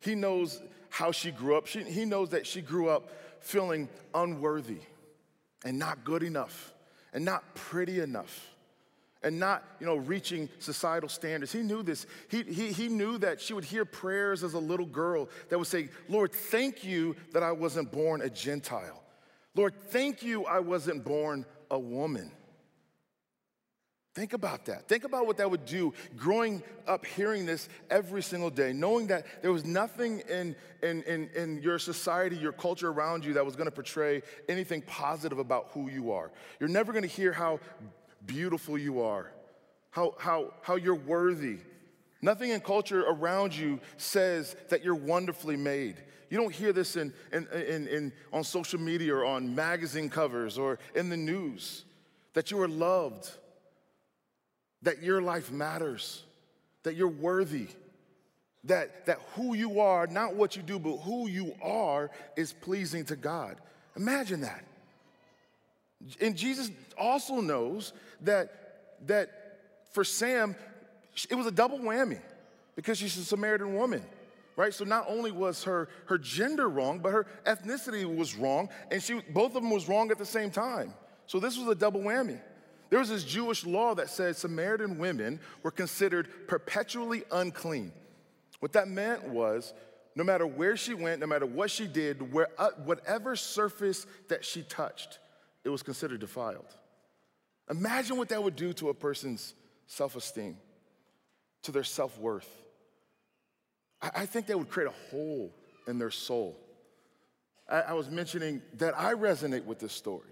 He 0.00 0.14
knows 0.14 0.62
how 0.88 1.12
she 1.12 1.30
grew 1.30 1.58
up. 1.58 1.66
She, 1.66 1.82
he 1.82 2.06
knows 2.06 2.30
that 2.30 2.46
she 2.46 2.62
grew 2.62 2.88
up 2.88 3.10
feeling 3.40 3.88
unworthy 4.14 4.80
and 5.64 5.78
not 5.78 6.04
good 6.04 6.22
enough 6.22 6.72
and 7.12 7.24
not 7.24 7.54
pretty 7.54 8.00
enough 8.00 8.50
and 9.22 9.38
not, 9.38 9.64
you 9.80 9.86
know, 9.86 9.96
reaching 9.96 10.48
societal 10.58 11.08
standards. 11.08 11.52
He 11.52 11.60
knew 11.60 11.82
this. 11.82 12.06
He, 12.28 12.42
he, 12.42 12.72
he 12.72 12.88
knew 12.88 13.18
that 13.18 13.40
she 13.40 13.52
would 13.52 13.64
hear 13.64 13.84
prayers 13.84 14.42
as 14.42 14.54
a 14.54 14.58
little 14.58 14.86
girl 14.86 15.28
that 15.48 15.58
would 15.58 15.66
say, 15.66 15.90
Lord, 16.08 16.32
thank 16.32 16.84
you 16.84 17.16
that 17.32 17.42
I 17.42 17.52
wasn't 17.52 17.92
born 17.92 18.22
a 18.22 18.30
Gentile. 18.30 19.02
Lord, 19.54 19.74
thank 19.88 20.22
you 20.22 20.46
I 20.46 20.60
wasn't 20.60 21.04
born 21.04 21.44
a 21.70 21.78
woman. 21.78 22.30
Think 24.12 24.32
about 24.32 24.64
that. 24.66 24.88
Think 24.88 25.04
about 25.04 25.26
what 25.26 25.36
that 25.36 25.48
would 25.48 25.64
do 25.64 25.94
growing 26.16 26.64
up 26.88 27.06
hearing 27.06 27.46
this 27.46 27.68
every 27.90 28.22
single 28.22 28.50
day, 28.50 28.72
knowing 28.72 29.06
that 29.06 29.24
there 29.40 29.52
was 29.52 29.64
nothing 29.64 30.20
in, 30.28 30.56
in, 30.82 31.02
in, 31.04 31.28
in 31.36 31.62
your 31.62 31.78
society, 31.78 32.36
your 32.36 32.52
culture 32.52 32.90
around 32.90 33.24
you 33.24 33.34
that 33.34 33.46
was 33.46 33.54
going 33.54 33.68
to 33.68 33.74
portray 33.74 34.22
anything 34.48 34.82
positive 34.82 35.38
about 35.38 35.68
who 35.72 35.88
you 35.88 36.10
are. 36.10 36.32
You're 36.58 36.68
never 36.68 36.92
going 36.92 37.02
to 37.02 37.08
hear 37.08 37.32
how 37.32 37.60
beautiful 38.26 38.76
you 38.76 39.00
are, 39.00 39.30
how, 39.90 40.16
how, 40.18 40.54
how 40.62 40.74
you're 40.74 40.94
worthy. 40.96 41.58
Nothing 42.20 42.50
in 42.50 42.60
culture 42.60 43.02
around 43.02 43.56
you 43.56 43.78
says 43.96 44.56
that 44.70 44.84
you're 44.84 44.96
wonderfully 44.96 45.56
made. 45.56 46.02
You 46.30 46.36
don't 46.36 46.54
hear 46.54 46.72
this 46.72 46.96
in, 46.96 47.12
in, 47.32 47.46
in, 47.48 47.86
in, 47.86 48.12
on 48.32 48.42
social 48.42 48.80
media 48.80 49.14
or 49.14 49.24
on 49.24 49.54
magazine 49.54 50.10
covers 50.10 50.58
or 50.58 50.80
in 50.96 51.10
the 51.10 51.16
news 51.16 51.84
that 52.34 52.50
you 52.50 52.60
are 52.60 52.68
loved, 52.68 53.30
that 54.82 55.02
your 55.02 55.20
life 55.20 55.50
matters, 55.50 56.22
that 56.82 56.96
you're 56.96 57.08
worthy, 57.08 57.68
that, 58.64 59.06
that 59.06 59.18
who 59.34 59.54
you 59.54 59.80
are, 59.80 60.06
not 60.06 60.34
what 60.34 60.56
you 60.56 60.62
do, 60.62 60.78
but 60.78 60.96
who 60.98 61.28
you 61.28 61.54
are, 61.62 62.10
is 62.36 62.52
pleasing 62.52 63.04
to 63.06 63.16
God. 63.16 63.56
Imagine 63.96 64.42
that. 64.42 64.64
And 66.20 66.36
Jesus 66.36 66.70
also 66.98 67.40
knows 67.40 67.92
that, 68.22 68.96
that 69.06 69.30
for 69.92 70.04
Sam, 70.04 70.56
it 71.28 71.34
was 71.34 71.46
a 71.46 71.50
double 71.50 71.78
whammy 71.78 72.20
because 72.76 72.98
she's 72.98 73.16
a 73.18 73.24
Samaritan 73.24 73.74
woman, 73.74 74.02
right? 74.56 74.72
So 74.72 74.84
not 74.84 75.06
only 75.08 75.30
was 75.30 75.64
her, 75.64 75.88
her 76.06 76.16
gender 76.16 76.68
wrong, 76.68 76.98
but 76.98 77.12
her 77.12 77.26
ethnicity 77.44 78.04
was 78.04 78.36
wrong, 78.36 78.70
and 78.90 79.02
she, 79.02 79.20
both 79.30 79.54
of 79.54 79.62
them 79.62 79.70
was 79.70 79.88
wrong 79.88 80.10
at 80.10 80.18
the 80.18 80.26
same 80.26 80.50
time. 80.50 80.94
So 81.26 81.38
this 81.38 81.58
was 81.58 81.68
a 81.68 81.74
double 81.74 82.00
whammy. 82.00 82.40
There 82.90 82.98
was 82.98 83.08
this 83.08 83.24
Jewish 83.24 83.64
law 83.64 83.94
that 83.94 84.10
said 84.10 84.36
Samaritan 84.36 84.98
women 84.98 85.40
were 85.62 85.70
considered 85.70 86.28
perpetually 86.48 87.22
unclean. 87.30 87.92
What 88.58 88.72
that 88.72 88.88
meant 88.88 89.28
was 89.28 89.72
no 90.16 90.24
matter 90.24 90.46
where 90.46 90.76
she 90.76 90.92
went, 90.92 91.20
no 91.20 91.26
matter 91.28 91.46
what 91.46 91.70
she 91.70 91.86
did, 91.86 92.32
where, 92.32 92.48
uh, 92.58 92.70
whatever 92.84 93.36
surface 93.36 94.06
that 94.28 94.44
she 94.44 94.62
touched, 94.62 95.20
it 95.64 95.68
was 95.68 95.82
considered 95.84 96.20
defiled. 96.20 96.66
Imagine 97.70 98.16
what 98.16 98.28
that 98.30 98.42
would 98.42 98.56
do 98.56 98.72
to 98.74 98.88
a 98.88 98.94
person's 98.94 99.54
self 99.86 100.16
esteem, 100.16 100.56
to 101.62 101.72
their 101.72 101.84
self 101.84 102.18
worth. 102.18 102.48
I, 104.02 104.10
I, 104.16 104.26
think 104.26 104.46
that 104.46 104.58
would 104.58 104.68
create 104.68 104.88
a 104.88 105.10
hole 105.10 105.54
in 105.86 105.98
their 105.98 106.10
soul. 106.10 106.58
I, 107.68 107.82
I 107.82 107.92
was 107.92 108.10
mentioning 108.10 108.62
that 108.74 108.98
I 108.98 109.14
resonate 109.14 109.64
with 109.64 109.78
this 109.78 109.92
story. 109.92 110.26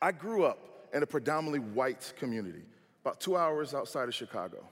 I 0.00 0.12
grew 0.12 0.44
up 0.44 0.73
in 0.94 1.02
a 1.02 1.06
predominantly 1.06 1.58
white 1.58 2.12
community, 2.18 2.62
about 3.04 3.20
two 3.20 3.36
hours 3.36 3.74
outside 3.74 4.08
of 4.08 4.14
Chicago. 4.14 4.64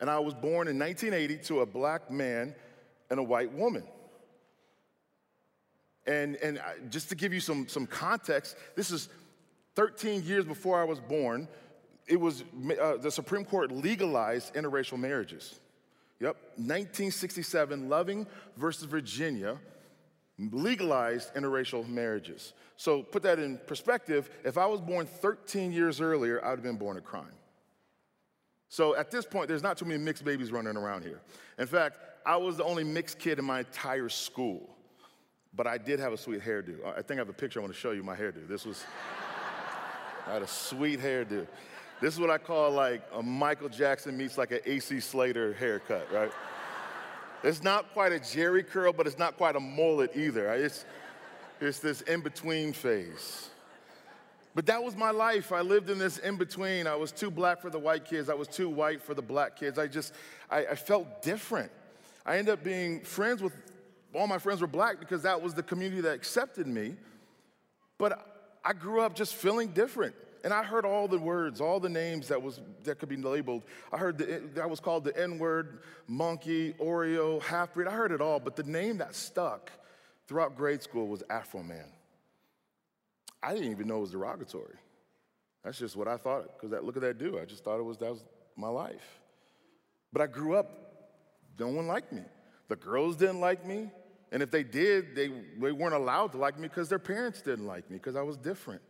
And 0.00 0.10
I 0.10 0.18
was 0.18 0.34
born 0.34 0.68
in 0.68 0.78
1980 0.78 1.42
to 1.46 1.60
a 1.60 1.66
black 1.66 2.10
man 2.10 2.54
and 3.10 3.18
a 3.18 3.22
white 3.22 3.52
woman. 3.52 3.84
And, 6.06 6.36
and 6.36 6.60
just 6.90 7.08
to 7.08 7.14
give 7.14 7.32
you 7.32 7.40
some, 7.40 7.66
some 7.66 7.86
context, 7.86 8.56
this 8.76 8.90
is 8.90 9.08
13 9.76 10.22
years 10.24 10.44
before 10.44 10.78
I 10.78 10.84
was 10.84 11.00
born. 11.00 11.48
It 12.06 12.20
was 12.20 12.44
uh, 12.80 12.98
the 12.98 13.10
Supreme 13.10 13.46
Court 13.46 13.72
legalized 13.72 14.54
interracial 14.54 14.98
marriages. 14.98 15.58
Yep, 16.20 16.36
1967, 16.56 17.88
Loving 17.88 18.26
versus 18.56 18.84
Virginia 18.84 19.58
legalized 20.38 21.34
interracial 21.34 21.86
marriages. 21.88 22.52
So 22.76 23.02
put 23.02 23.22
that 23.22 23.38
in 23.38 23.58
perspective. 23.66 24.30
If 24.44 24.58
I 24.58 24.66
was 24.66 24.80
born 24.80 25.06
13 25.06 25.72
years 25.72 26.00
earlier, 26.00 26.44
I 26.44 26.50
would 26.50 26.58
have 26.58 26.64
been 26.64 26.76
born 26.76 26.96
a 26.96 27.00
crime. 27.00 27.26
So 28.68 28.96
at 28.96 29.10
this 29.10 29.24
point, 29.24 29.48
there's 29.48 29.62
not 29.62 29.78
too 29.78 29.84
many 29.84 30.02
mixed 30.02 30.24
babies 30.24 30.50
running 30.50 30.76
around 30.76 31.04
here. 31.04 31.20
In 31.58 31.66
fact, 31.66 31.98
I 32.26 32.36
was 32.36 32.56
the 32.56 32.64
only 32.64 32.82
mixed 32.82 33.18
kid 33.18 33.38
in 33.38 33.44
my 33.44 33.60
entire 33.60 34.08
school 34.08 34.74
but 35.56 35.66
I 35.66 35.78
did 35.78 36.00
have 36.00 36.12
a 36.12 36.16
sweet 36.16 36.40
hairdo. 36.40 36.84
I 36.84 37.02
think 37.02 37.12
I 37.12 37.20
have 37.20 37.28
a 37.28 37.32
picture 37.32 37.60
I 37.60 37.62
want 37.62 37.74
to 37.74 37.78
show 37.78 37.92
you 37.92 38.02
my 38.02 38.16
hairdo. 38.16 38.46
This 38.48 38.64
was, 38.64 38.84
I 40.26 40.34
had 40.34 40.42
a 40.42 40.46
sweet 40.46 41.00
hairdo. 41.00 41.46
This 42.00 42.14
is 42.14 42.20
what 42.20 42.30
I 42.30 42.38
call 42.38 42.72
like 42.72 43.02
a 43.14 43.22
Michael 43.22 43.68
Jackson 43.68 44.16
meets 44.16 44.36
like 44.36 44.50
an 44.50 44.60
AC 44.66 45.00
Slater 45.00 45.54
haircut, 45.54 46.08
right? 46.12 46.32
It's 47.44 47.62
not 47.62 47.92
quite 47.92 48.10
a 48.10 48.18
Jheri 48.18 48.66
curl, 48.66 48.94
but 48.94 49.06
it's 49.06 49.18
not 49.18 49.36
quite 49.36 49.54
a 49.54 49.60
mullet 49.60 50.12
either. 50.16 50.50
It's, 50.54 50.86
it's 51.60 51.78
this 51.78 52.00
in 52.00 52.22
between 52.22 52.72
phase. 52.72 53.50
But 54.54 54.64
that 54.66 54.82
was 54.82 54.96
my 54.96 55.10
life. 55.10 55.52
I 55.52 55.60
lived 55.60 55.90
in 55.90 55.98
this 55.98 56.16
in 56.16 56.36
between. 56.36 56.86
I 56.86 56.96
was 56.96 57.12
too 57.12 57.30
black 57.30 57.60
for 57.60 57.68
the 57.68 57.78
white 57.78 58.06
kids, 58.06 58.30
I 58.30 58.34
was 58.34 58.48
too 58.48 58.70
white 58.70 59.02
for 59.02 59.12
the 59.12 59.22
black 59.22 59.56
kids. 59.56 59.78
I 59.78 59.86
just, 59.88 60.14
I, 60.50 60.66
I 60.66 60.74
felt 60.74 61.22
different. 61.22 61.70
I 62.24 62.38
ended 62.38 62.54
up 62.54 62.64
being 62.64 63.00
friends 63.02 63.42
with 63.42 63.52
all 64.14 64.26
my 64.26 64.38
friends 64.38 64.62
were 64.62 64.66
black 64.66 64.98
because 64.98 65.22
that 65.22 65.42
was 65.42 65.52
the 65.52 65.62
community 65.62 66.00
that 66.00 66.14
accepted 66.14 66.66
me. 66.66 66.94
But 67.98 68.26
I 68.64 68.72
grew 68.72 69.00
up 69.00 69.14
just 69.14 69.34
feeling 69.34 69.68
different. 69.68 70.14
And 70.44 70.52
I 70.52 70.62
heard 70.62 70.84
all 70.84 71.08
the 71.08 71.18
words, 71.18 71.60
all 71.62 71.80
the 71.80 71.88
names 71.88 72.28
that 72.28 72.40
was 72.40 72.60
that 72.84 72.98
could 72.98 73.08
be 73.08 73.16
labeled. 73.16 73.62
I 73.90 73.96
heard 73.96 74.18
the, 74.18 74.42
that 74.54 74.68
was 74.68 74.78
called 74.78 75.04
the 75.04 75.18
N-word, 75.18 75.80
monkey, 76.06 76.74
Oreo, 76.74 77.42
half-breed. 77.42 77.88
I 77.88 77.92
heard 77.92 78.12
it 78.12 78.20
all, 78.20 78.38
but 78.38 78.54
the 78.54 78.62
name 78.62 78.98
that 78.98 79.14
stuck 79.14 79.72
throughout 80.28 80.54
grade 80.54 80.82
school 80.82 81.08
was 81.08 81.22
Afro 81.30 81.62
Man. 81.62 81.86
I 83.42 83.54
didn't 83.54 83.70
even 83.70 83.88
know 83.88 83.96
it 83.98 84.02
was 84.02 84.10
derogatory. 84.10 84.76
That's 85.64 85.78
just 85.78 85.96
what 85.96 86.08
I 86.08 86.18
thought. 86.18 86.60
Because 86.60 86.84
look 86.84 86.96
at 86.96 87.02
that 87.02 87.18
dude. 87.18 87.40
I 87.40 87.46
just 87.46 87.64
thought 87.64 87.78
it 87.78 87.84
was 87.84 87.96
that 87.98 88.10
was 88.10 88.22
my 88.54 88.68
life. 88.68 89.20
But 90.12 90.20
I 90.20 90.26
grew 90.26 90.56
up, 90.56 90.70
no 91.58 91.68
one 91.68 91.86
liked 91.86 92.12
me. 92.12 92.22
The 92.68 92.76
girls 92.76 93.16
didn't 93.16 93.40
like 93.40 93.66
me. 93.66 93.90
And 94.30 94.42
if 94.42 94.50
they 94.50 94.62
did, 94.62 95.14
they, 95.16 95.28
they 95.28 95.72
weren't 95.72 95.94
allowed 95.94 96.32
to 96.32 96.38
like 96.38 96.58
me 96.58 96.68
because 96.68 96.88
their 96.88 96.98
parents 96.98 97.40
didn't 97.40 97.66
like 97.66 97.90
me 97.90 97.96
because 97.96 98.14
I 98.14 98.22
was 98.22 98.36
different. 98.36 98.82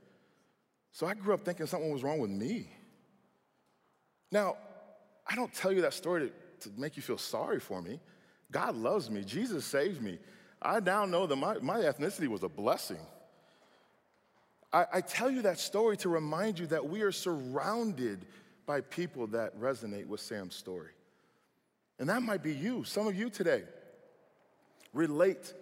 So 0.94 1.08
I 1.08 1.14
grew 1.14 1.34
up 1.34 1.44
thinking 1.44 1.66
something 1.66 1.90
was 1.90 2.04
wrong 2.04 2.20
with 2.20 2.30
me. 2.30 2.68
Now, 4.30 4.56
I 5.26 5.34
don't 5.34 5.52
tell 5.52 5.72
you 5.72 5.82
that 5.82 5.92
story 5.92 6.30
to, 6.60 6.68
to 6.68 6.80
make 6.80 6.96
you 6.96 7.02
feel 7.02 7.18
sorry 7.18 7.58
for 7.58 7.82
me. 7.82 7.98
God 8.52 8.76
loves 8.76 9.10
me, 9.10 9.24
Jesus 9.24 9.64
saved 9.64 10.00
me. 10.00 10.20
I 10.62 10.78
now 10.78 11.04
know 11.04 11.26
that 11.26 11.34
my, 11.34 11.58
my 11.58 11.80
ethnicity 11.80 12.28
was 12.28 12.44
a 12.44 12.48
blessing. 12.48 13.00
I, 14.72 14.86
I 14.94 15.00
tell 15.00 15.28
you 15.28 15.42
that 15.42 15.58
story 15.58 15.96
to 15.98 16.08
remind 16.08 16.60
you 16.60 16.68
that 16.68 16.88
we 16.88 17.02
are 17.02 17.12
surrounded 17.12 18.24
by 18.64 18.80
people 18.80 19.26
that 19.28 19.58
resonate 19.60 20.06
with 20.06 20.20
Sam's 20.20 20.54
story. 20.54 20.92
And 21.98 22.08
that 22.08 22.22
might 22.22 22.42
be 22.44 22.54
you, 22.54 22.84
some 22.84 23.08
of 23.08 23.16
you 23.16 23.30
today 23.30 23.64
relate 24.92 25.52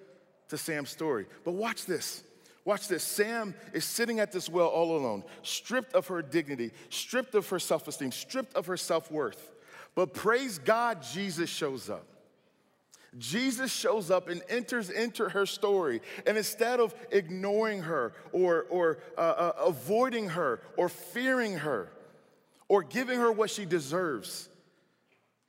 to 0.48 0.58
Sam's 0.58 0.90
story. 0.90 1.24
But 1.42 1.52
watch 1.52 1.86
this. 1.86 2.22
Watch 2.64 2.88
this. 2.88 3.02
Sam 3.02 3.54
is 3.72 3.84
sitting 3.84 4.20
at 4.20 4.30
this 4.30 4.48
well 4.48 4.68
all 4.68 4.96
alone, 4.96 5.24
stripped 5.42 5.94
of 5.94 6.06
her 6.06 6.22
dignity, 6.22 6.70
stripped 6.90 7.34
of 7.34 7.48
her 7.48 7.58
self 7.58 7.88
esteem, 7.88 8.12
stripped 8.12 8.54
of 8.54 8.66
her 8.66 8.76
self 8.76 9.10
worth. 9.10 9.50
But 9.94 10.14
praise 10.14 10.58
God, 10.58 11.02
Jesus 11.02 11.50
shows 11.50 11.90
up. 11.90 12.06
Jesus 13.18 13.70
shows 13.70 14.10
up 14.10 14.28
and 14.28 14.42
enters 14.48 14.88
into 14.88 15.28
her 15.28 15.44
story. 15.44 16.00
And 16.26 16.38
instead 16.38 16.80
of 16.80 16.94
ignoring 17.10 17.82
her 17.82 18.14
or, 18.32 18.62
or 18.70 18.98
uh, 19.18 19.20
uh, 19.20 19.52
avoiding 19.66 20.30
her 20.30 20.60
or 20.78 20.88
fearing 20.88 21.58
her 21.58 21.92
or 22.68 22.82
giving 22.82 23.18
her 23.18 23.30
what 23.30 23.50
she 23.50 23.66
deserves, 23.66 24.48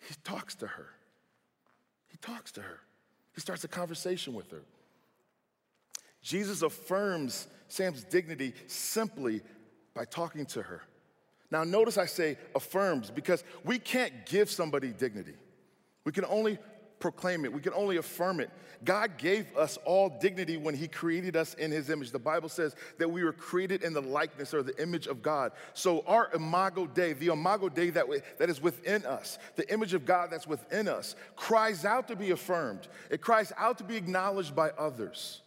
he 0.09 0.13
talks 0.25 0.55
to 0.55 0.67
her. 0.67 0.89
He 2.09 2.17
talks 2.17 2.51
to 2.53 2.61
her. 2.61 2.81
He 3.33 3.39
starts 3.39 3.63
a 3.63 3.69
conversation 3.69 4.33
with 4.33 4.51
her. 4.51 4.63
Jesus 6.23 6.61
affirms 6.61 7.47
Sam's 7.67 8.03
dignity 8.03 8.53
simply 8.65 9.41
by 9.93 10.05
talking 10.05 10.45
to 10.47 10.63
her. 10.63 10.81
Now, 11.51 11.63
notice 11.63 11.99
I 11.99 12.07
say 12.07 12.37
affirms 12.55 13.11
because 13.11 13.43
we 13.63 13.77
can't 13.77 14.25
give 14.25 14.49
somebody 14.49 14.91
dignity. 14.91 15.35
We 16.03 16.11
can 16.11 16.25
only 16.25 16.57
proclaim 16.99 17.43
it, 17.43 17.51
we 17.51 17.61
can 17.61 17.73
only 17.73 17.97
affirm 17.97 18.39
it. 18.39 18.49
God 18.85 19.17
gave 19.17 19.55
us 19.55 19.77
all 19.85 20.09
dignity 20.09 20.57
when 20.57 20.73
He 20.73 20.87
created 20.87 21.35
us 21.35 21.53
in 21.53 21.71
His 21.71 21.89
image. 21.89 22.11
The 22.11 22.19
Bible 22.19 22.49
says 22.49 22.75
that 22.97 23.09
we 23.09 23.23
were 23.23 23.33
created 23.33 23.83
in 23.83 23.93
the 23.93 24.01
likeness 24.01 24.53
or 24.53 24.63
the 24.63 24.81
image 24.81 25.07
of 25.07 25.21
God. 25.21 25.51
So, 25.73 26.03
our 26.07 26.29
imago 26.33 26.87
Dei, 26.87 27.13
the 27.13 27.27
imago 27.27 27.69
Dei 27.69 27.91
that, 27.91 28.05
that 28.39 28.49
is 28.49 28.61
within 28.61 29.05
us, 29.05 29.37
the 29.55 29.71
image 29.71 29.93
of 29.93 30.05
God 30.05 30.31
that's 30.31 30.47
within 30.47 30.87
us, 30.87 31.15
cries 31.35 31.85
out 31.85 32.07
to 32.07 32.15
be 32.15 32.31
affirmed. 32.31 32.87
It 33.09 33.21
cries 33.21 33.53
out 33.57 33.77
to 33.77 33.83
be 33.83 33.95
acknowledged 33.95 34.55
by 34.55 34.71
others. 34.71 35.42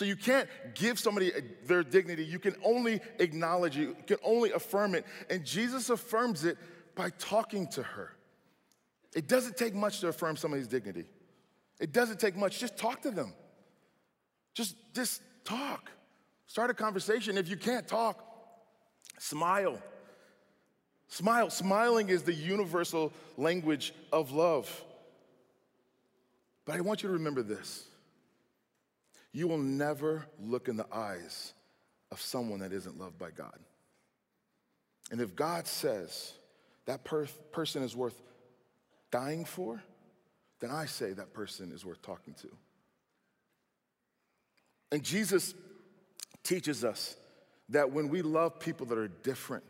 So 0.00 0.06
you 0.06 0.16
can't 0.16 0.48
give 0.72 0.98
somebody 0.98 1.30
uh, 1.30 1.42
their 1.66 1.82
dignity. 1.82 2.24
You 2.24 2.38
can 2.38 2.56
only 2.64 3.02
acknowledge 3.18 3.76
it. 3.76 3.82
You 3.82 3.96
can 4.06 4.16
only 4.24 4.50
affirm 4.50 4.94
it. 4.94 5.04
And 5.28 5.44
Jesus 5.44 5.90
affirms 5.90 6.46
it 6.46 6.56
by 6.94 7.10
talking 7.18 7.66
to 7.72 7.82
her. 7.82 8.16
It 9.14 9.28
doesn't 9.28 9.58
take 9.58 9.74
much 9.74 10.00
to 10.00 10.08
affirm 10.08 10.38
somebody's 10.38 10.68
dignity. 10.68 11.04
It 11.78 11.92
doesn't 11.92 12.18
take 12.18 12.34
much. 12.34 12.58
Just 12.58 12.78
talk 12.78 13.02
to 13.02 13.10
them. 13.10 13.34
Just, 14.54 14.74
just 14.94 15.20
talk. 15.44 15.90
Start 16.46 16.70
a 16.70 16.74
conversation. 16.74 17.36
If 17.36 17.50
you 17.50 17.58
can't 17.58 17.86
talk, 17.86 18.24
smile. 19.18 19.82
Smile. 21.08 21.50
Smiling 21.50 22.08
is 22.08 22.22
the 22.22 22.32
universal 22.32 23.12
language 23.36 23.92
of 24.14 24.32
love. 24.32 24.82
But 26.64 26.76
I 26.76 26.80
want 26.80 27.02
you 27.02 27.10
to 27.10 27.12
remember 27.12 27.42
this 27.42 27.90
you 29.32 29.46
will 29.48 29.58
never 29.58 30.26
look 30.40 30.68
in 30.68 30.76
the 30.76 30.86
eyes 30.92 31.52
of 32.10 32.20
someone 32.20 32.60
that 32.60 32.72
isn't 32.72 32.98
loved 32.98 33.18
by 33.18 33.30
God. 33.30 33.58
And 35.10 35.20
if 35.20 35.34
God 35.34 35.66
says 35.66 36.32
that 36.86 37.04
per- 37.04 37.28
person 37.52 37.82
is 37.82 37.94
worth 37.94 38.20
dying 39.10 39.44
for, 39.44 39.82
then 40.60 40.70
I 40.70 40.86
say 40.86 41.12
that 41.12 41.32
person 41.32 41.72
is 41.72 41.84
worth 41.84 42.02
talking 42.02 42.34
to. 42.34 42.48
And 44.92 45.02
Jesus 45.02 45.54
teaches 46.42 46.84
us 46.84 47.16
that 47.68 47.92
when 47.92 48.08
we 48.08 48.22
love 48.22 48.58
people 48.58 48.86
that 48.86 48.98
are 48.98 49.08
different, 49.08 49.64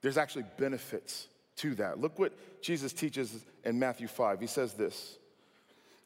there's 0.00 0.16
actually 0.16 0.44
benefits 0.56 1.28
to 1.56 1.74
that. 1.76 2.00
Look 2.00 2.18
what 2.18 2.32
Jesus 2.62 2.92
teaches 2.92 3.44
in 3.64 3.78
Matthew 3.78 4.08
5. 4.08 4.40
He 4.40 4.46
says 4.46 4.74
this 4.74 5.18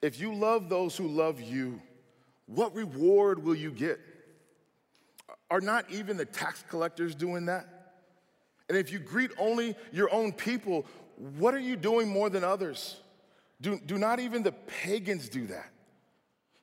If 0.01 0.19
you 0.21 0.35
love 0.35 0.69
those 0.69 0.97
who 0.97 1.07
love 1.07 1.41
you, 1.41 1.81
what 2.55 2.75
reward 2.75 3.43
will 3.43 3.55
you 3.55 3.71
get? 3.71 4.01
Are 5.51 5.61
not 5.61 5.91
even 5.91 6.17
the 6.17 6.25
tax 6.25 6.65
collectors 6.69 7.15
doing 7.15 7.47
that? 7.47 7.67
And 8.69 8.79
if 8.79 8.91
you 8.91 8.99
greet 8.99 9.31
only 9.39 9.75
your 9.93 10.13
own 10.13 10.33
people, 10.33 10.87
what 11.39 11.55
are 11.55 11.61
you 11.61 11.77
doing 11.77 12.09
more 12.09 12.31
than 12.31 12.43
others? 12.43 13.01
Do, 13.61 13.79
do 13.85 13.99
not 13.99 14.19
even 14.19 14.43
the 14.43 14.53
pagans 14.53 15.29
do 15.29 15.47
that? 15.49 15.71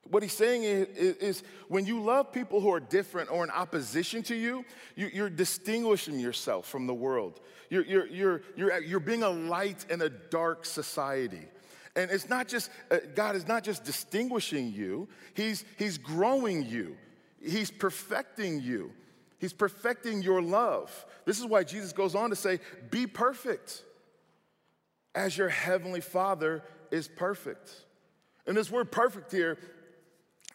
What 0.10 0.24
he's 0.24 0.34
saying 0.34 0.64
is, 0.64 0.88
is, 0.98 1.44
when 1.68 1.86
you 1.86 2.02
love 2.02 2.34
people 2.34 2.62
who 2.62 2.74
are 2.74 2.80
different 2.80 3.32
or 3.32 3.44
in 3.44 3.52
opposition 3.52 4.24
to 4.24 4.36
you, 4.36 4.66
you 4.96 5.24
are 5.24 5.30
distinguishing 5.30 6.20
yourself 6.20 6.68
from 6.68 6.88
the 6.88 6.94
world. 6.96 7.40
You're, 7.70 7.86
you're, 7.86 8.08
you're, 8.08 8.42
you're, 8.56 8.82
you're 8.82 9.00
being 9.00 9.22
a 9.22 9.30
light 9.30 9.86
in 9.90 10.02
a 10.02 10.10
dark 10.10 10.66
society. 10.66 11.46
And 12.00 12.10
it's 12.12 12.30
not 12.30 12.48
just, 12.48 12.72
uh, 12.90 13.00
God 13.14 13.36
is 13.36 13.46
not 13.46 13.62
just 13.62 13.84
distinguishing 13.84 14.72
you, 14.72 15.10
he's, 15.34 15.66
he's 15.78 15.98
growing 15.98 16.66
you, 16.66 16.96
He's 17.42 17.72
perfecting 17.72 18.62
you, 18.62 18.92
He's 19.38 19.52
perfecting 19.52 20.22
your 20.22 20.42
love. 20.42 21.06
This 21.26 21.40
is 21.40 21.46
why 21.46 21.66
Jesus 21.66 21.92
goes 21.92 22.16
on 22.16 22.30
to 22.30 22.38
say, 22.38 22.60
Be 22.90 23.06
perfect 23.06 23.84
as 25.14 25.38
your 25.38 25.50
heavenly 25.50 26.00
Father 26.00 26.64
is 26.90 27.10
perfect. 27.10 27.70
And 28.48 28.56
this 28.56 28.72
word 28.72 28.92
perfect 28.92 29.32
here 29.34 29.58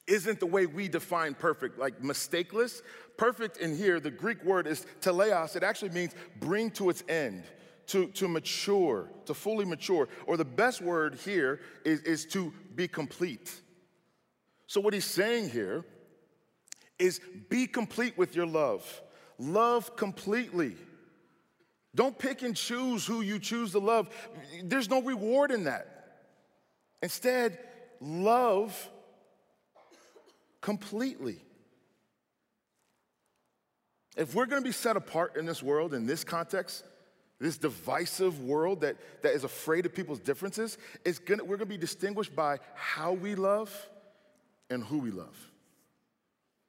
isn't 0.07 0.41
the 0.41 0.47
way 0.47 0.65
we 0.65 0.89
define 0.89 1.35
perfect, 1.35 1.79
like 1.79 2.01
mistakeless. 2.01 2.81
Perfect 3.19 3.59
in 3.59 3.77
here, 3.77 4.01
the 4.01 4.11
Greek 4.11 4.43
word 4.45 4.67
is 4.67 4.87
teleos. 5.03 5.57
It 5.57 5.63
actually 5.63 5.91
means 5.91 6.15
bring 6.41 6.71
to 6.73 6.89
its 6.89 7.05
end 7.07 7.45
to, 7.89 8.07
to 8.09 8.29
mature, 8.29 9.11
to 9.27 9.35
fully 9.35 9.65
mature. 9.65 10.09
Or 10.27 10.37
the 10.37 10.45
best 10.45 10.81
word 10.81 11.17
here 11.25 11.61
is, 11.85 12.01
is 12.03 12.25
to 12.27 12.53
be 12.75 12.89
complete. 12.89 13.61
So, 14.67 14.81
what 14.81 14.95
he's 14.95 15.05
saying 15.05 15.51
here 15.51 15.85
is 16.99 17.21
be 17.49 17.67
complete 17.67 18.17
with 18.17 18.35
your 18.35 18.47
love. 18.47 19.03
Love 19.39 19.97
completely. 19.97 20.77
Don't 21.95 22.19
pick 22.19 22.43
and 22.43 22.57
choose 22.57 23.07
who 23.07 23.21
you 23.21 23.39
choose 23.39 23.73
to 23.73 23.79
love. 23.79 24.09
There's 24.63 24.91
no 24.91 25.01
reward 25.03 25.51
in 25.51 25.65
that. 25.65 26.23
Instead, 27.03 27.59
love 28.01 28.91
completely. 30.61 31.41
If 34.17 34.35
we're 34.35 34.47
gonna 34.47 34.63
be 34.63 34.73
set 34.73 34.97
apart 34.97 35.37
in 35.37 35.45
this 35.45 35.63
world, 35.63 35.93
in 35.93 36.07
this 36.07 36.25
context, 36.25 36.85
this 37.41 37.59
divisive 37.59 38.41
world 38.41 38.83
that, 38.83 38.97
that 39.23 39.35
is 39.35 39.45
afraid 39.45 39.87
of 39.87 39.95
people's 39.95 40.21
differences, 40.21 40.79
is 41.05 41.19
gonna, 41.19 41.45
we're 41.45 41.57
gonna 41.57 41.67
be 41.67 41.77
distinguished 41.77 42.35
by 42.35 42.59
how 42.75 43.13
we 43.13 43.35
love 43.35 43.75
and 44.71 44.83
who 44.83 44.99
we 44.99 45.11
love. 45.11 45.37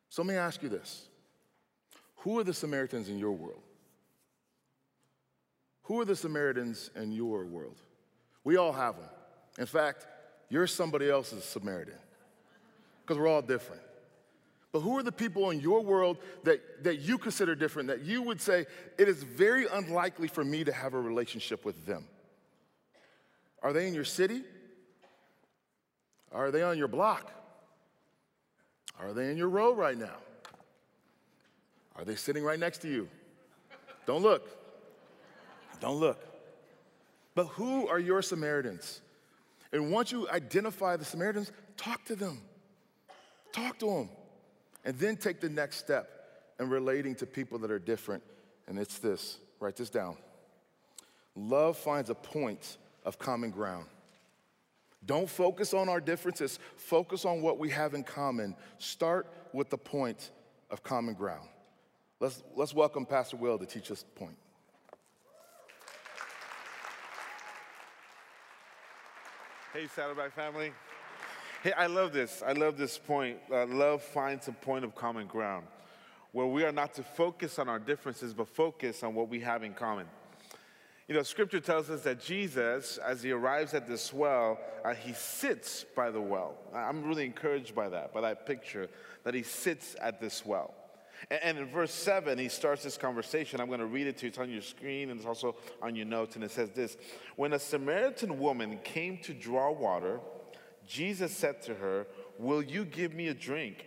So 0.09 0.21
let 0.21 0.29
me 0.29 0.35
ask 0.35 0.63
you 0.63 0.69
this 0.69 1.07
Who 2.17 2.39
are 2.39 2.43
the 2.43 2.53
Samaritans 2.53 3.09
in 3.09 3.17
your 3.17 3.33
world? 3.33 3.61
Who 5.83 5.99
are 6.01 6.05
the 6.05 6.15
Samaritans 6.15 6.89
in 6.95 7.11
your 7.11 7.45
world? 7.45 7.77
We 8.43 8.57
all 8.57 8.73
have 8.73 8.95
them. 8.95 9.09
In 9.59 9.67
fact, 9.67 10.07
you're 10.49 10.67
somebody 10.67 11.09
else's 11.09 11.43
Samaritan 11.43 11.97
because 13.01 13.19
we're 13.19 13.27
all 13.27 13.41
different. 13.41 13.81
But 14.75 14.81
who 14.81 14.97
are 14.97 15.03
the 15.03 15.11
people 15.13 15.51
in 15.51 15.61
your 15.61 15.79
world 15.79 16.17
that, 16.43 16.83
that 16.83 16.97
you 16.97 17.17
consider 17.17 17.55
different, 17.55 17.87
that 17.87 18.01
you 18.01 18.21
would 18.23 18.41
say, 18.41 18.65
it 18.97 19.07
is 19.07 19.23
very 19.23 19.67
unlikely 19.67 20.27
for 20.27 20.43
me 20.43 20.65
to 20.65 20.73
have 20.73 20.93
a 20.93 20.99
relationship 20.99 21.63
with 21.63 21.85
them? 21.85 22.05
Are 23.63 23.71
they 23.71 23.87
in 23.87 23.93
your 23.93 24.03
city? 24.03 24.43
Are 26.29 26.51
they 26.51 26.61
on 26.61 26.77
your 26.77 26.89
block? 26.89 27.31
Are 28.99 29.13
they 29.13 29.31
in 29.31 29.37
your 29.37 29.47
row 29.47 29.73
right 29.73 29.97
now? 29.97 30.17
Are 31.95 32.03
they 32.03 32.15
sitting 32.15 32.43
right 32.43 32.59
next 32.59 32.79
to 32.79 32.89
you? 32.89 33.07
Don't 34.05 34.23
look. 34.23 34.45
Don't 35.79 36.01
look. 36.01 36.21
But 37.33 37.45
who 37.45 37.87
are 37.87 37.97
your 37.97 38.21
Samaritans? 38.21 38.99
And 39.71 39.89
once 39.89 40.11
you 40.11 40.29
identify 40.29 40.97
the 40.97 41.05
Samaritans, 41.05 41.53
talk 41.77 42.03
to 42.07 42.15
them. 42.17 42.41
Talk 43.53 43.79
to 43.79 43.85
them. 43.85 44.09
And 44.85 44.97
then 44.99 45.17
take 45.17 45.41
the 45.41 45.49
next 45.49 45.77
step 45.77 46.09
in 46.59 46.69
relating 46.69 47.15
to 47.15 47.25
people 47.25 47.57
that 47.59 47.71
are 47.71 47.79
different. 47.79 48.23
And 48.67 48.79
it's 48.79 48.99
this 48.99 49.39
write 49.59 49.75
this 49.75 49.89
down. 49.89 50.15
Love 51.35 51.77
finds 51.77 52.09
a 52.09 52.15
point 52.15 52.77
of 53.03 53.17
common 53.17 53.49
ground. 53.49 53.87
Don't 55.05 55.29
focus 55.29 55.73
on 55.73 55.89
our 55.89 55.99
differences, 55.99 56.59
focus 56.77 57.25
on 57.25 57.41
what 57.41 57.59
we 57.59 57.69
have 57.69 57.93
in 57.93 58.03
common. 58.03 58.55
Start 58.77 59.27
with 59.53 59.69
the 59.69 59.77
point 59.77 60.31
of 60.69 60.81
common 60.83 61.13
ground. 61.13 61.47
Let's, 62.19 62.41
let's 62.55 62.73
welcome 62.73 63.05
Pastor 63.05 63.37
Will 63.37 63.59
to 63.59 63.65
teach 63.65 63.91
us 63.91 64.03
the 64.03 64.19
point. 64.19 64.37
Hey, 69.73 69.87
Saddleback 69.93 70.33
family. 70.33 70.71
Hey, 71.65 71.71
I 71.71 71.87
love 71.87 72.13
this. 72.13 72.43
I 72.45 72.51
love 72.51 72.77
this 72.77 72.95
point. 72.99 73.39
Uh, 73.51 73.65
love 73.65 74.03
finds 74.03 74.47
a 74.47 74.51
point 74.51 74.85
of 74.85 74.93
common 74.93 75.25
ground 75.25 75.65
where 76.31 76.45
we 76.45 76.63
are 76.63 76.71
not 76.71 76.93
to 76.93 77.01
focus 77.01 77.57
on 77.57 77.67
our 77.67 77.79
differences, 77.79 78.35
but 78.35 78.47
focus 78.47 79.01
on 79.01 79.15
what 79.15 79.29
we 79.29 79.39
have 79.39 79.63
in 79.63 79.73
common. 79.73 80.05
You 81.07 81.15
know, 81.15 81.23
scripture 81.23 81.59
tells 81.59 81.89
us 81.89 82.03
that 82.03 82.21
Jesus, 82.21 82.99
as 82.99 83.23
he 83.23 83.31
arrives 83.31 83.73
at 83.73 83.87
this 83.87 84.13
well, 84.13 84.59
uh, 84.83 84.93
he 84.93 85.13
sits 85.13 85.83
by 85.95 86.11
the 86.11 86.21
well. 86.21 86.53
I'm 86.71 87.03
really 87.03 87.25
encouraged 87.25 87.73
by 87.73 87.89
that, 87.89 88.13
by 88.13 88.21
that 88.21 88.45
picture, 88.45 88.87
that 89.23 89.33
he 89.33 89.41
sits 89.41 89.95
at 89.99 90.21
this 90.21 90.45
well. 90.45 90.71
And, 91.31 91.39
and 91.41 91.57
in 91.57 91.65
verse 91.65 91.95
7, 91.95 92.37
he 92.37 92.47
starts 92.47 92.83
this 92.83 92.95
conversation. 92.95 93.59
I'm 93.59 93.69
going 93.69 93.79
to 93.79 93.87
read 93.87 94.05
it 94.05 94.17
to 94.17 94.25
you. 94.25 94.27
It's 94.27 94.37
on 94.37 94.51
your 94.51 94.61
screen 94.61 95.09
and 95.09 95.19
it's 95.19 95.27
also 95.27 95.55
on 95.81 95.95
your 95.95 96.05
notes. 96.05 96.35
And 96.35 96.43
it 96.43 96.51
says 96.51 96.69
this 96.69 96.95
When 97.37 97.53
a 97.53 97.59
Samaritan 97.59 98.37
woman 98.37 98.77
came 98.83 99.17
to 99.23 99.33
draw 99.33 99.71
water, 99.71 100.19
Jesus 100.87 101.35
said 101.35 101.61
to 101.63 101.75
her, 101.75 102.07
Will 102.37 102.61
you 102.61 102.85
give 102.85 103.13
me 103.13 103.27
a 103.29 103.33
drink? 103.33 103.85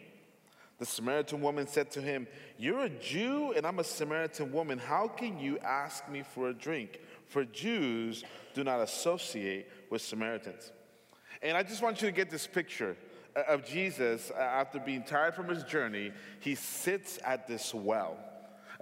The 0.79 0.87
Samaritan 0.87 1.41
woman 1.41 1.67
said 1.67 1.91
to 1.93 2.01
him, 2.01 2.27
You're 2.57 2.85
a 2.85 2.89
Jew 2.89 3.53
and 3.57 3.67
I'm 3.67 3.81
a 3.81 3.85
Samaritan 3.85 4.53
woman. 4.53 4.79
How 4.79 5.09
can 5.09 5.39
you 5.39 5.59
ask 5.59 6.09
me 6.09 6.23
for 6.23 6.51
a 6.51 6.55
drink? 6.55 7.01
For 7.27 7.45
Jews 7.45 8.25
do 8.55 8.65
not 8.65 8.81
associate 8.81 9.69
with 9.91 10.03
Samaritans. 10.03 10.73
And 11.43 11.57
I 11.57 11.63
just 11.63 11.83
want 11.83 12.01
you 12.01 12.09
to 12.09 12.13
get 12.13 12.31
this 12.31 12.47
picture. 12.47 12.97
of 13.49 13.65
Jesus, 13.65 14.31
after 14.31 14.81
being 14.81 15.05
tired 15.05 15.35
from 15.35 15.49
his 15.49 15.63
journey, 15.65 16.13
he 16.41 16.55
sits 16.55 17.19
at 17.25 17.47
this 17.47 17.73
well. 17.73 18.17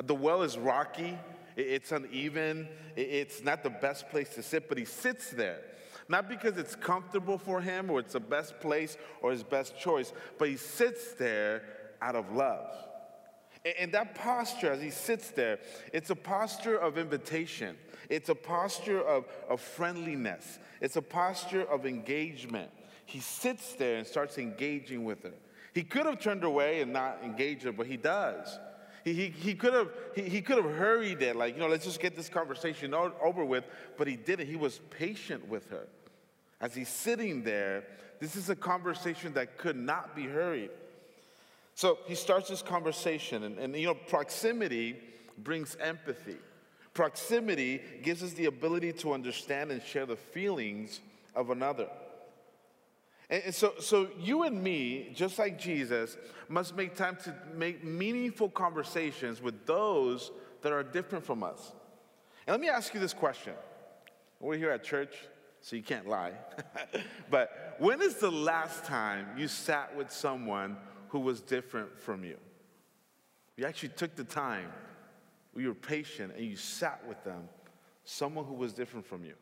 The 0.02 0.14
well 0.14 0.42
is 0.42 0.56
rocky, 0.56 1.18
it's 1.56 1.92
uneven, 1.92 2.68
it's 2.94 3.42
not 3.42 3.62
the 3.62 3.70
best 3.70 4.08
place 4.10 4.30
to 4.34 4.42
sit, 4.42 4.68
but 4.68 4.78
he 4.78 4.84
sits 4.84 5.30
there. 5.30 5.60
Not 6.08 6.28
because 6.28 6.56
it's 6.56 6.76
comfortable 6.76 7.38
for 7.38 7.60
him 7.60 7.90
or 7.90 8.00
it's 8.00 8.12
the 8.12 8.20
best 8.20 8.60
place 8.60 8.96
or 9.22 9.32
his 9.32 9.42
best 9.42 9.78
choice, 9.78 10.12
but 10.38 10.48
he 10.48 10.56
sits 10.56 11.14
there 11.14 11.62
out 12.00 12.14
of 12.14 12.32
love. 12.32 12.70
And 13.80 13.90
that 13.92 14.14
posture, 14.14 14.70
as 14.70 14.80
he 14.80 14.90
sits 14.90 15.30
there, 15.30 15.58
it's 15.92 16.10
a 16.10 16.14
posture 16.14 16.76
of 16.76 16.98
invitation. 16.98 17.76
It's 18.08 18.28
a 18.28 18.34
posture 18.34 19.02
of, 19.02 19.24
of 19.48 19.60
friendliness. 19.60 20.60
It's 20.80 20.94
a 20.94 21.02
posture 21.02 21.64
of 21.64 21.84
engagement. 21.84 22.70
He 23.06 23.18
sits 23.18 23.74
there 23.74 23.96
and 23.96 24.06
starts 24.06 24.38
engaging 24.38 25.04
with 25.04 25.24
her. 25.24 25.34
He 25.74 25.82
could 25.82 26.06
have 26.06 26.20
turned 26.20 26.44
away 26.44 26.80
and 26.80 26.92
not 26.92 27.18
engaged 27.24 27.64
her, 27.64 27.72
but 27.72 27.86
he 27.86 27.96
does. 27.96 28.58
He, 29.06 29.28
he, 29.28 29.54
could 29.54 29.72
have, 29.72 29.90
he, 30.16 30.22
he 30.22 30.42
could 30.42 30.56
have 30.56 30.74
hurried 30.74 31.22
it, 31.22 31.36
like, 31.36 31.54
you 31.54 31.60
know, 31.60 31.68
let's 31.68 31.84
just 31.84 32.00
get 32.00 32.16
this 32.16 32.28
conversation 32.28 32.92
over 32.92 33.44
with, 33.44 33.62
but 33.96 34.08
he 34.08 34.16
didn't. 34.16 34.48
He 34.48 34.56
was 34.56 34.80
patient 34.90 35.48
with 35.48 35.70
her. 35.70 35.86
As 36.60 36.74
he's 36.74 36.88
sitting 36.88 37.44
there, 37.44 37.84
this 38.18 38.34
is 38.34 38.50
a 38.50 38.56
conversation 38.56 39.32
that 39.34 39.58
could 39.58 39.76
not 39.76 40.16
be 40.16 40.24
hurried. 40.24 40.70
So 41.76 41.98
he 42.06 42.16
starts 42.16 42.48
this 42.48 42.62
conversation, 42.62 43.44
and, 43.44 43.60
and 43.60 43.76
you 43.76 43.86
know, 43.86 43.94
proximity 43.94 44.96
brings 45.38 45.76
empathy. 45.76 46.38
Proximity 46.92 47.82
gives 48.02 48.24
us 48.24 48.32
the 48.32 48.46
ability 48.46 48.92
to 48.94 49.12
understand 49.12 49.70
and 49.70 49.80
share 49.84 50.06
the 50.06 50.16
feelings 50.16 50.98
of 51.36 51.50
another. 51.50 51.86
And 53.28 53.54
so, 53.54 53.74
so 53.80 54.08
you 54.20 54.44
and 54.44 54.62
me, 54.62 55.10
just 55.14 55.38
like 55.38 55.58
Jesus, 55.58 56.16
must 56.48 56.76
make 56.76 56.94
time 56.94 57.16
to 57.24 57.34
make 57.54 57.82
meaningful 57.82 58.48
conversations 58.48 59.42
with 59.42 59.66
those 59.66 60.30
that 60.62 60.72
are 60.72 60.84
different 60.84 61.24
from 61.24 61.42
us. 61.42 61.72
And 62.46 62.54
let 62.54 62.60
me 62.60 62.68
ask 62.68 62.94
you 62.94 63.00
this 63.00 63.12
question. 63.12 63.54
We're 64.38 64.56
here 64.56 64.70
at 64.70 64.84
church, 64.84 65.16
so 65.60 65.74
you 65.74 65.82
can't 65.82 66.06
lie. 66.06 66.32
but 67.30 67.76
when 67.78 68.00
is 68.00 68.16
the 68.16 68.30
last 68.30 68.84
time 68.84 69.26
you 69.36 69.48
sat 69.48 69.96
with 69.96 70.12
someone 70.12 70.76
who 71.08 71.18
was 71.18 71.40
different 71.40 71.98
from 71.98 72.22
you? 72.22 72.36
You 73.56 73.64
actually 73.66 73.88
took 73.90 74.14
the 74.14 74.24
time, 74.24 74.70
you 75.56 75.68
were 75.68 75.74
patient, 75.74 76.34
and 76.36 76.44
you 76.44 76.56
sat 76.56 77.02
with 77.08 77.22
them, 77.24 77.48
someone 78.04 78.44
who 78.44 78.54
was 78.54 78.72
different 78.72 79.06
from 79.06 79.24
you. 79.24 79.34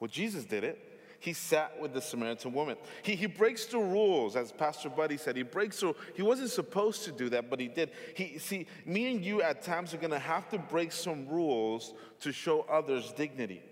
Well, 0.00 0.08
Jesus 0.08 0.44
did 0.44 0.64
it 0.64 0.91
he 1.22 1.34
sat 1.34 1.80
with 1.80 1.94
the 1.94 2.00
Samaritan 2.00 2.52
woman. 2.52 2.76
He, 3.04 3.14
he 3.14 3.26
breaks 3.26 3.66
the 3.66 3.78
rules, 3.78 4.34
as 4.34 4.50
Pastor 4.50 4.88
Buddy 4.88 5.16
said. 5.16 5.36
He 5.36 5.44
breaks 5.44 5.78
the 5.78 5.94
He 6.16 6.22
wasn't 6.22 6.50
supposed 6.50 7.04
to 7.04 7.12
do 7.12 7.28
that, 7.28 7.48
but 7.48 7.60
he 7.60 7.68
did. 7.68 7.92
He, 8.16 8.38
see, 8.38 8.66
me 8.84 9.12
and 9.12 9.24
you 9.24 9.40
at 9.40 9.62
times 9.62 9.94
are 9.94 9.98
going 9.98 10.10
to 10.10 10.18
have 10.18 10.48
to 10.48 10.58
break 10.58 10.90
some 10.90 11.28
rules 11.28 11.94
to 12.22 12.32
show 12.32 12.62
others 12.62 13.12
dignity. 13.12 13.62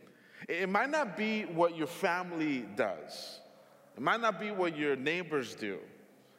It 0.48 0.68
might 0.68 0.90
not 0.90 1.16
be 1.16 1.42
what 1.42 1.76
your 1.76 1.88
family 1.88 2.66
does. 2.76 3.40
It 3.96 4.02
might 4.02 4.20
not 4.20 4.38
be 4.38 4.52
what 4.52 4.76
your 4.76 4.94
neighbors 4.94 5.56
do. 5.56 5.80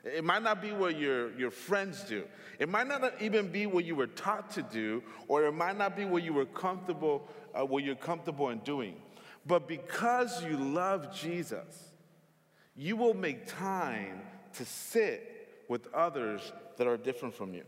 It 0.05 0.23
might 0.23 0.43
not 0.43 0.61
be 0.61 0.71
what 0.71 0.97
your, 0.97 1.37
your 1.37 1.51
friends 1.51 2.05
do. 2.05 2.23
It 2.57 2.69
might 2.69 2.87
not 2.87 3.21
even 3.21 3.51
be 3.51 3.65
what 3.65 3.83
you 3.83 3.97
were 3.97 4.07
taught 4.07 4.49
to 4.51 4.61
do, 4.61 5.03
or 5.27 5.43
it 5.43 5.51
might 5.51 5.77
not 5.77 5.97
be 5.97 6.05
what 6.05 6.23
you 6.23 6.31
were 6.31 6.45
comfortable, 6.45 7.27
uh, 7.53 7.65
what 7.65 7.83
you're 7.83 7.95
comfortable 7.95 8.47
in 8.47 8.59
doing. 8.59 8.95
But 9.45 9.67
because 9.67 10.43
you 10.43 10.57
love 10.57 11.13
Jesus, 11.13 11.91
you 12.75 12.95
will 12.95 13.13
make 13.13 13.47
time 13.47 14.21
to 14.53 14.65
sit 14.65 15.63
with 15.67 15.87
others 15.93 16.51
that 16.77 16.87
are 16.87 16.97
different 16.97 17.33
from 17.33 17.53
you. 17.53 17.63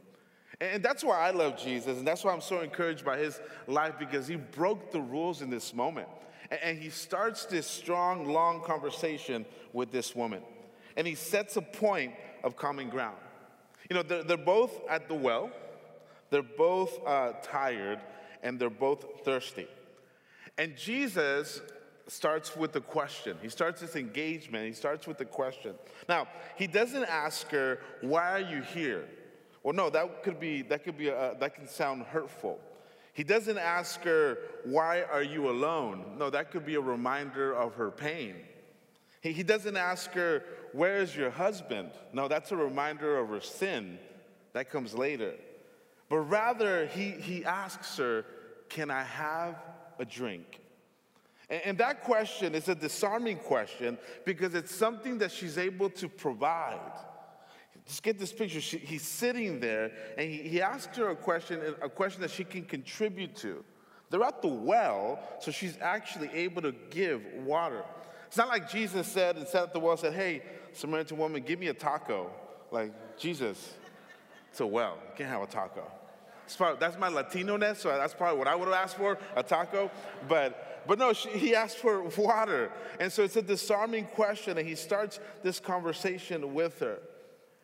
And 0.61 0.83
that's 0.83 1.03
why 1.03 1.19
I 1.19 1.31
love 1.31 1.57
Jesus, 1.57 1.97
and 1.97 2.07
that's 2.07 2.23
why 2.23 2.31
I'm 2.31 2.41
so 2.41 2.61
encouraged 2.61 3.03
by 3.03 3.17
his 3.17 3.39
life 3.67 3.95
because 3.97 4.27
he 4.27 4.35
broke 4.35 4.91
the 4.91 5.01
rules 5.01 5.41
in 5.41 5.49
this 5.49 5.73
moment. 5.73 6.07
And 6.61 6.77
he 6.77 6.89
starts 6.89 7.45
this 7.45 7.65
strong, 7.65 8.27
long 8.27 8.61
conversation 8.61 9.45
with 9.71 9.91
this 9.91 10.15
woman. 10.15 10.41
And 10.95 11.07
he 11.07 11.15
sets 11.15 11.57
a 11.57 11.61
point 11.61 12.13
of 12.43 12.55
common 12.55 12.89
ground. 12.89 13.17
You 13.89 13.95
know, 13.95 14.03
they're, 14.03 14.23
they're 14.23 14.37
both 14.37 14.79
at 14.89 15.07
the 15.07 15.15
well, 15.15 15.49
they're 16.29 16.43
both 16.43 16.99
uh, 17.05 17.33
tired, 17.41 17.99
and 18.43 18.59
they're 18.59 18.69
both 18.69 19.23
thirsty. 19.25 19.67
And 20.57 20.75
Jesus 20.77 21.61
starts 22.07 22.55
with 22.55 22.73
the 22.73 22.81
question. 22.81 23.37
He 23.41 23.49
starts 23.49 23.81
this 23.81 23.95
engagement. 23.95 24.67
He 24.67 24.73
starts 24.73 25.07
with 25.07 25.17
the 25.17 25.25
question. 25.25 25.73
Now, 26.07 26.27
he 26.57 26.67
doesn't 26.67 27.05
ask 27.05 27.49
her, 27.49 27.79
"Why 28.01 28.31
are 28.31 28.39
you 28.39 28.61
here?" 28.61 29.07
Well, 29.63 29.73
no, 29.73 29.89
that 29.89 30.23
could 30.23 30.39
be 30.39 30.61
that 30.63 30.83
could 30.83 30.97
be 30.97 31.07
a, 31.07 31.35
that 31.39 31.55
can 31.55 31.67
sound 31.67 32.03
hurtful. 32.03 32.59
He 33.13 33.23
doesn't 33.23 33.57
ask 33.57 34.01
her, 34.01 34.37
"Why 34.63 35.03
are 35.03 35.23
you 35.23 35.49
alone?" 35.49 36.17
No, 36.17 36.29
that 36.29 36.51
could 36.51 36.65
be 36.65 36.75
a 36.75 36.81
reminder 36.81 37.53
of 37.53 37.75
her 37.75 37.89
pain. 37.89 38.35
He, 39.21 39.31
he 39.31 39.43
doesn't 39.43 39.77
ask 39.77 40.11
her, 40.11 40.43
"Where 40.73 40.97
is 40.97 41.15
your 41.15 41.29
husband?" 41.29 41.91
No, 42.11 42.27
that's 42.27 42.51
a 42.51 42.57
reminder 42.57 43.17
of 43.17 43.29
her 43.29 43.41
sin. 43.41 43.97
That 44.53 44.69
comes 44.69 44.93
later. 44.93 45.33
But 46.09 46.19
rather, 46.19 46.85
he, 46.85 47.09
he 47.11 47.43
asks 47.43 47.97
her, 47.97 48.25
Can 48.69 48.91
I 48.91 49.03
have 49.03 49.55
a 49.99 50.05
drink? 50.05 50.59
And 51.49 51.77
that 51.77 52.03
question 52.03 52.55
is 52.55 52.69
a 52.69 52.75
disarming 52.75 53.37
question 53.37 53.97
because 54.25 54.55
it's 54.55 54.73
something 54.73 55.17
that 55.19 55.31
she's 55.31 55.57
able 55.57 55.89
to 55.91 56.07
provide. 56.07 56.79
Just 57.85 58.01
get 58.01 58.17
this 58.17 58.31
picture. 58.31 58.61
She, 58.61 58.77
he's 58.77 59.03
sitting 59.03 59.59
there 59.59 59.91
and 60.17 60.29
he, 60.29 60.37
he 60.37 60.61
asks 60.61 60.97
her 60.97 61.09
a 61.09 61.15
question, 61.15 61.75
a 61.81 61.89
question 61.89 62.21
that 62.21 62.31
she 62.31 62.43
can 62.43 62.63
contribute 62.63 63.35
to. 63.37 63.63
They're 64.09 64.23
at 64.23 64.41
the 64.41 64.47
well, 64.47 65.19
so 65.39 65.51
she's 65.51 65.77
actually 65.81 66.29
able 66.33 66.61
to 66.61 66.73
give 66.89 67.21
water. 67.45 67.83
It's 68.27 68.37
not 68.37 68.47
like 68.47 68.69
Jesus 68.69 69.07
said 69.07 69.37
and 69.37 69.47
sat 69.47 69.63
at 69.63 69.73
the 69.73 69.79
well 69.79 69.91
and 69.91 69.99
said, 69.99 70.13
Hey, 70.13 70.43
Samaritan 70.71 71.17
woman, 71.17 71.43
give 71.43 71.59
me 71.59 71.67
a 71.67 71.73
taco. 71.73 72.31
Like, 72.71 73.17
Jesus, 73.17 73.73
it's 74.49 74.59
a 74.59 74.67
well. 74.67 74.97
You 75.09 75.11
can't 75.17 75.29
have 75.29 75.41
a 75.41 75.47
taco. 75.47 75.91
Probably, 76.57 76.79
that's 76.79 76.97
my 76.97 77.07
Latino 77.07 77.57
ness, 77.57 77.79
so 77.79 77.89
that's 77.89 78.13
probably 78.13 78.37
what 78.37 78.47
I 78.47 78.55
would 78.55 78.67
have 78.67 78.75
asked 78.75 78.97
for, 78.97 79.17
a 79.35 79.43
taco. 79.43 79.89
But, 80.27 80.83
but 80.87 80.99
no, 80.99 81.13
she, 81.13 81.29
he 81.29 81.55
asked 81.55 81.77
for 81.77 82.03
water. 82.17 82.71
And 82.99 83.11
so 83.11 83.23
it's 83.23 83.35
a 83.35 83.41
disarming 83.41 84.05
question, 84.05 84.57
and 84.57 84.67
he 84.67 84.75
starts 84.75 85.19
this 85.41 85.59
conversation 85.59 86.53
with 86.53 86.79
her. 86.79 86.99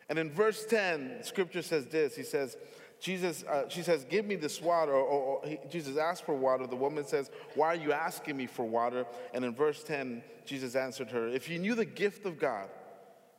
And 0.09 0.17
in 0.17 0.31
verse 0.31 0.65
10, 0.65 1.23
scripture 1.23 1.61
says 1.61 1.85
this 1.85 2.15
He 2.15 2.23
says, 2.23 2.57
Jesus, 2.99 3.43
uh, 3.43 3.69
she 3.69 3.81
says, 3.81 4.05
Give 4.09 4.25
me 4.25 4.35
this 4.35 4.61
water. 4.61 4.91
Or, 4.91 5.03
or, 5.03 5.21
or 5.21 5.47
he, 5.47 5.59
Jesus 5.69 5.97
asked 5.97 6.25
for 6.25 6.35
water. 6.35 6.67
The 6.67 6.75
woman 6.75 7.05
says, 7.05 7.29
Why 7.55 7.67
are 7.67 7.75
you 7.75 7.93
asking 7.93 8.35
me 8.35 8.47
for 8.47 8.65
water? 8.65 9.05
And 9.33 9.45
in 9.45 9.53
verse 9.53 9.83
10, 9.83 10.23
Jesus 10.45 10.75
answered 10.75 11.11
her, 11.11 11.27
If 11.27 11.47
you 11.47 11.59
knew 11.59 11.75
the 11.75 11.85
gift 11.85 12.25
of 12.25 12.39
God 12.39 12.69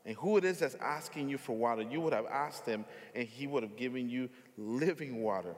and 0.04 0.16
who 0.16 0.36
it 0.36 0.44
is 0.44 0.60
that's 0.60 0.76
asking 0.76 1.28
you 1.28 1.38
for 1.38 1.56
water, 1.56 1.82
you 1.82 2.00
would 2.00 2.12
have 2.12 2.26
asked 2.26 2.64
him, 2.64 2.84
and 3.14 3.28
he 3.28 3.46
would 3.46 3.62
have 3.62 3.76
given 3.76 4.08
you 4.08 4.30
living 4.56 5.22
water. 5.22 5.54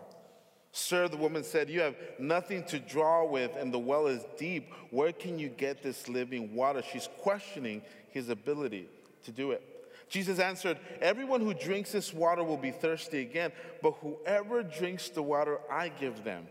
Sir, 0.73 1.07
the 1.07 1.19
woman 1.19 1.45
said, 1.45 1.69
You 1.69 1.81
have 1.83 1.95
nothing 2.19 2.65
to 2.65 2.79
draw 2.79 3.25
with, 3.25 3.55
and 3.57 3.73
the 3.73 3.79
well 3.79 4.07
is 4.07 4.25
deep. 4.39 4.73
Where 4.91 5.13
can 5.13 5.39
you 5.39 5.49
get 5.49 5.83
this 5.83 6.09
living 6.09 6.55
water? 6.55 6.83
She's 6.83 7.09
questioning 7.19 7.83
his 8.09 8.31
ability 8.31 8.89
to 9.25 9.31
do 9.31 9.53
it. 9.53 9.63
Jesus 10.09 10.39
answered, 10.39 10.79
Everyone 11.01 11.41
who 11.41 11.55
drinks 11.55 11.93
this 11.93 12.13
water 12.13 12.43
will 12.43 12.57
be 12.57 12.71
thirsty 12.71 13.21
again, 13.21 13.53
but 13.83 13.93
whoever 14.01 14.63
drinks 14.63 15.11
the 15.11 15.23
water 15.23 15.59
I 15.71 15.89
give 15.89 16.25
them 16.25 16.47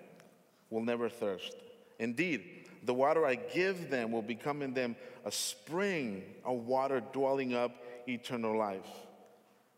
will 0.70 0.84
never 0.84 1.10
thirst. 1.10 1.56
Indeed, 2.00 2.61
the 2.84 2.94
water 2.94 3.26
I 3.26 3.36
give 3.36 3.90
them 3.90 4.12
will 4.12 4.22
become 4.22 4.62
in 4.62 4.74
them 4.74 4.96
a 5.26 5.32
spring 5.32 6.24
of 6.44 6.66
water 6.66 7.02
dwelling 7.14 7.54
up 7.54 7.72
eternal 8.08 8.58
life. 8.58 8.88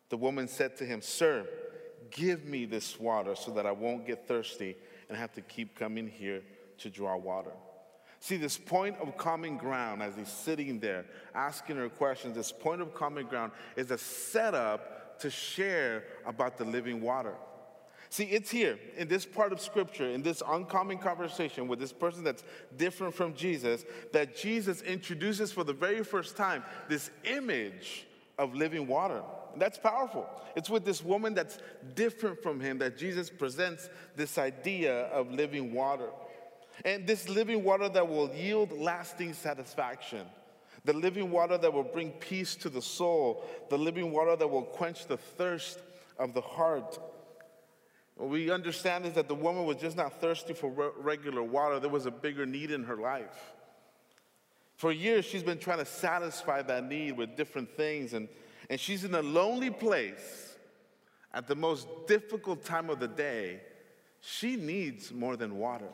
The 0.09 0.17
woman 0.17 0.47
said 0.47 0.77
to 0.77 0.85
him, 0.85 1.01
Sir, 1.01 1.45
give 2.11 2.45
me 2.45 2.65
this 2.65 2.99
water 2.99 3.35
so 3.35 3.51
that 3.51 3.65
I 3.65 3.71
won't 3.71 4.05
get 4.05 4.27
thirsty 4.27 4.75
and 5.09 5.17
have 5.17 5.33
to 5.33 5.41
keep 5.41 5.77
coming 5.77 6.07
here 6.07 6.41
to 6.79 6.89
draw 6.89 7.17
water. 7.17 7.51
See, 8.19 8.37
this 8.37 8.57
point 8.57 8.95
of 9.01 9.17
common 9.17 9.57
ground 9.57 10.01
as 10.01 10.15
he's 10.15 10.29
sitting 10.29 10.79
there 10.79 11.05
asking 11.35 11.75
her 11.75 11.89
questions, 11.89 12.35
this 12.35 12.53
point 12.53 12.81
of 12.81 12.93
common 12.93 13.25
ground 13.25 13.51
is 13.75 13.91
a 13.91 13.97
setup 13.97 15.19
to 15.19 15.29
share 15.29 16.05
about 16.25 16.57
the 16.57 16.63
living 16.63 17.01
water. 17.01 17.33
See, 18.13 18.25
it's 18.25 18.51
here 18.51 18.77
in 18.95 19.07
this 19.07 19.25
part 19.25 19.51
of 19.53 19.59
scripture, 19.59 20.07
in 20.07 20.21
this 20.21 20.43
uncommon 20.47 20.99
conversation 20.99 21.67
with 21.67 21.79
this 21.79 21.91
person 21.91 22.23
that's 22.23 22.43
different 22.77 23.15
from 23.15 23.33
Jesus, 23.33 23.85
that 24.11 24.37
Jesus 24.37 24.83
introduces 24.83 25.51
for 25.51 25.63
the 25.63 25.73
very 25.73 26.03
first 26.03 26.37
time 26.37 26.63
this 26.87 27.09
image 27.23 28.05
of 28.37 28.53
living 28.53 28.85
water. 28.85 29.23
And 29.53 29.59
that's 29.59 29.79
powerful. 29.79 30.29
It's 30.55 30.69
with 30.69 30.85
this 30.85 31.03
woman 31.03 31.33
that's 31.33 31.57
different 31.95 32.43
from 32.43 32.59
him 32.59 32.77
that 32.77 32.99
Jesus 32.99 33.31
presents 33.31 33.89
this 34.15 34.37
idea 34.37 35.05
of 35.05 35.31
living 35.31 35.73
water. 35.73 36.09
And 36.85 37.07
this 37.07 37.27
living 37.27 37.63
water 37.63 37.89
that 37.89 38.07
will 38.07 38.31
yield 38.35 38.71
lasting 38.73 39.33
satisfaction 39.33 40.27
the 40.85 40.93
living 40.93 41.31
water 41.31 41.57
that 41.57 41.73
will 41.73 41.81
bring 41.81 42.11
peace 42.11 42.55
to 42.57 42.69
the 42.69 42.81
soul, 42.81 43.43
the 43.71 43.77
living 43.77 44.11
water 44.11 44.35
that 44.35 44.47
will 44.47 44.63
quench 44.63 45.07
the 45.07 45.17
thirst 45.17 45.79
of 46.19 46.33
the 46.33 46.41
heart. 46.41 46.99
We 48.17 48.51
understand 48.51 49.05
is 49.05 49.13
that 49.13 49.27
the 49.27 49.35
woman 49.35 49.65
was 49.65 49.77
just 49.77 49.97
not 49.97 50.21
thirsty 50.21 50.53
for 50.53 50.69
re- 50.69 50.89
regular 50.97 51.43
water, 51.43 51.79
there 51.79 51.89
was 51.89 52.05
a 52.05 52.11
bigger 52.11 52.45
need 52.45 52.71
in 52.71 52.83
her 52.83 52.97
life. 52.97 53.53
For 54.75 54.91
years, 54.91 55.25
she's 55.25 55.43
been 55.43 55.59
trying 55.59 55.79
to 55.79 55.85
satisfy 55.85 56.61
that 56.63 56.85
need 56.85 57.17
with 57.17 57.35
different 57.35 57.75
things, 57.75 58.13
and, 58.13 58.27
and 58.69 58.79
she's 58.79 59.03
in 59.03 59.15
a 59.15 59.21
lonely 59.21 59.69
place 59.69 60.55
at 61.33 61.47
the 61.47 61.55
most 61.55 61.87
difficult 62.07 62.63
time 62.63 62.89
of 62.89 62.99
the 62.99 63.07
day. 63.07 63.61
She 64.21 64.55
needs 64.55 65.11
more 65.11 65.35
than 65.35 65.57
water. 65.57 65.89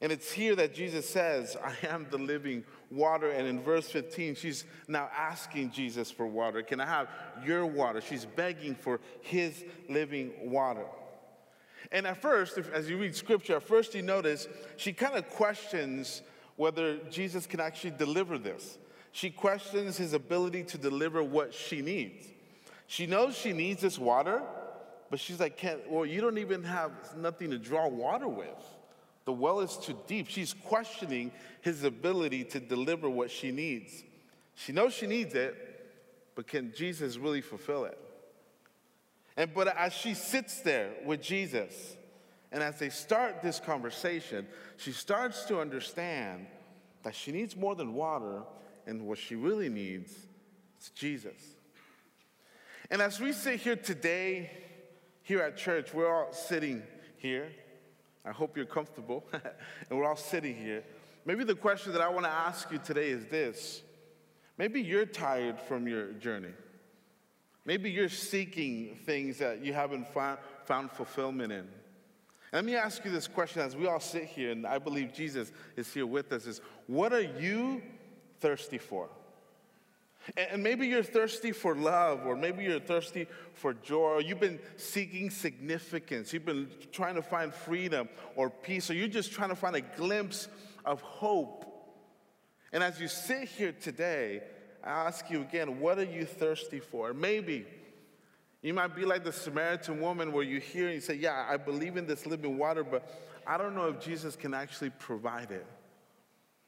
And 0.00 0.12
it's 0.12 0.30
here 0.30 0.54
that 0.56 0.74
Jesus 0.74 1.08
says, 1.08 1.56
I 1.62 1.74
am 1.86 2.06
the 2.10 2.18
living 2.18 2.64
water. 2.90 3.30
And 3.30 3.46
in 3.46 3.60
verse 3.62 3.88
15, 3.90 4.34
she's 4.34 4.64
now 4.86 5.08
asking 5.16 5.70
Jesus 5.70 6.10
for 6.10 6.26
water. 6.26 6.62
Can 6.62 6.80
I 6.80 6.86
have 6.86 7.08
your 7.44 7.66
water? 7.66 8.00
She's 8.00 8.24
begging 8.24 8.74
for 8.74 9.00
his 9.20 9.64
living 9.88 10.32
water. 10.50 10.84
And 11.92 12.06
at 12.06 12.20
first, 12.20 12.58
if, 12.58 12.72
as 12.72 12.88
you 12.88 12.98
read 12.98 13.14
scripture, 13.14 13.56
at 13.56 13.62
first 13.62 13.94
you 13.94 14.02
notice 14.02 14.48
she 14.76 14.92
kind 14.92 15.16
of 15.16 15.28
questions 15.30 16.22
whether 16.56 16.96
Jesus 17.10 17.46
can 17.46 17.60
actually 17.60 17.92
deliver 17.92 18.36
this. 18.36 18.78
She 19.12 19.30
questions 19.30 19.96
his 19.96 20.12
ability 20.12 20.64
to 20.64 20.78
deliver 20.78 21.22
what 21.22 21.54
she 21.54 21.80
needs. 21.80 22.26
She 22.86 23.06
knows 23.06 23.36
she 23.36 23.52
needs 23.52 23.80
this 23.80 23.98
water, 23.98 24.42
but 25.10 25.20
she's 25.20 25.40
like, 25.40 25.62
well, 25.88 26.04
you 26.04 26.20
don't 26.20 26.38
even 26.38 26.62
have 26.64 26.92
nothing 27.16 27.50
to 27.50 27.58
draw 27.58 27.88
water 27.88 28.28
with. 28.28 28.77
The 29.28 29.34
well 29.34 29.60
is 29.60 29.76
too 29.76 29.94
deep. 30.06 30.26
She's 30.30 30.54
questioning 30.54 31.32
his 31.60 31.84
ability 31.84 32.44
to 32.44 32.60
deliver 32.60 33.10
what 33.10 33.30
she 33.30 33.50
needs. 33.50 34.02
She 34.54 34.72
knows 34.72 34.94
she 34.94 35.06
needs 35.06 35.34
it, 35.34 35.54
but 36.34 36.46
can 36.46 36.72
Jesus 36.74 37.18
really 37.18 37.42
fulfill 37.42 37.84
it? 37.84 37.98
And 39.36 39.52
but 39.52 39.68
as 39.76 39.92
she 39.92 40.14
sits 40.14 40.62
there 40.62 40.92
with 41.04 41.20
Jesus, 41.20 41.98
and 42.52 42.62
as 42.62 42.78
they 42.78 42.88
start 42.88 43.42
this 43.42 43.60
conversation, 43.60 44.46
she 44.78 44.92
starts 44.92 45.44
to 45.44 45.60
understand 45.60 46.46
that 47.02 47.14
she 47.14 47.30
needs 47.30 47.54
more 47.54 47.74
than 47.74 47.92
water, 47.92 48.44
and 48.86 49.02
what 49.02 49.18
she 49.18 49.34
really 49.34 49.68
needs 49.68 50.10
is 50.80 50.88
Jesus. 50.94 51.54
And 52.90 53.02
as 53.02 53.20
we 53.20 53.34
sit 53.34 53.60
here 53.60 53.76
today, 53.76 54.50
here 55.22 55.42
at 55.42 55.58
church, 55.58 55.92
we're 55.92 56.10
all 56.10 56.32
sitting 56.32 56.82
here. 57.18 57.50
I 58.24 58.32
hope 58.32 58.56
you're 58.56 58.66
comfortable. 58.66 59.24
and 59.32 59.98
we're 59.98 60.04
all 60.04 60.16
sitting 60.16 60.56
here. 60.56 60.82
Maybe 61.24 61.44
the 61.44 61.54
question 61.54 61.92
that 61.92 62.00
I 62.00 62.08
want 62.08 62.24
to 62.24 62.30
ask 62.30 62.70
you 62.70 62.78
today 62.78 63.10
is 63.10 63.26
this 63.26 63.82
maybe 64.56 64.80
you're 64.80 65.06
tired 65.06 65.58
from 65.60 65.86
your 65.86 66.12
journey. 66.12 66.52
Maybe 67.64 67.90
you're 67.90 68.08
seeking 68.08 68.96
things 69.04 69.38
that 69.38 69.62
you 69.62 69.74
haven't 69.74 70.08
found, 70.08 70.38
found 70.64 70.90
fulfillment 70.90 71.52
in. 71.52 71.68
Let 72.52 72.64
me 72.64 72.76
ask 72.76 73.04
you 73.04 73.10
this 73.10 73.28
question 73.28 73.60
as 73.60 73.76
we 73.76 73.86
all 73.86 74.00
sit 74.00 74.24
here, 74.24 74.52
and 74.52 74.66
I 74.66 74.78
believe 74.78 75.12
Jesus 75.12 75.52
is 75.76 75.92
here 75.92 76.06
with 76.06 76.32
us 76.32 76.46
is 76.46 76.62
what 76.86 77.12
are 77.12 77.20
you 77.20 77.82
thirsty 78.40 78.78
for? 78.78 79.10
And 80.36 80.62
maybe 80.62 80.86
you're 80.86 81.02
thirsty 81.02 81.52
for 81.52 81.74
love, 81.74 82.26
or 82.26 82.36
maybe 82.36 82.64
you're 82.64 82.80
thirsty 82.80 83.26
for 83.54 83.74
joy, 83.74 84.14
or 84.14 84.20
you've 84.20 84.40
been 84.40 84.60
seeking 84.76 85.30
significance. 85.30 86.32
You've 86.32 86.44
been 86.44 86.68
trying 86.92 87.14
to 87.14 87.22
find 87.22 87.52
freedom 87.52 88.08
or 88.36 88.50
peace, 88.50 88.90
or 88.90 88.94
you're 88.94 89.08
just 89.08 89.32
trying 89.32 89.48
to 89.48 89.56
find 89.56 89.76
a 89.76 89.80
glimpse 89.80 90.48
of 90.84 91.00
hope. 91.00 91.64
And 92.72 92.82
as 92.82 93.00
you 93.00 93.08
sit 93.08 93.48
here 93.48 93.72
today, 93.72 94.42
I 94.84 94.90
ask 95.06 95.30
you 95.30 95.40
again, 95.40 95.80
what 95.80 95.98
are 95.98 96.04
you 96.04 96.24
thirsty 96.24 96.80
for? 96.80 97.14
Maybe 97.14 97.66
you 98.62 98.74
might 98.74 98.94
be 98.94 99.04
like 99.04 99.24
the 99.24 99.32
Samaritan 99.32 100.00
woman 100.00 100.32
where 100.32 100.44
you 100.44 100.60
hear 100.60 100.86
and 100.86 100.94
you 100.96 101.00
say, 101.00 101.14
Yeah, 101.14 101.46
I 101.48 101.56
believe 101.56 101.96
in 101.96 102.06
this 102.06 102.26
living 102.26 102.58
water, 102.58 102.82
but 102.82 103.08
I 103.46 103.56
don't 103.56 103.74
know 103.74 103.88
if 103.88 104.00
Jesus 104.00 104.36
can 104.36 104.52
actually 104.52 104.90
provide 104.90 105.50
it. 105.50 105.66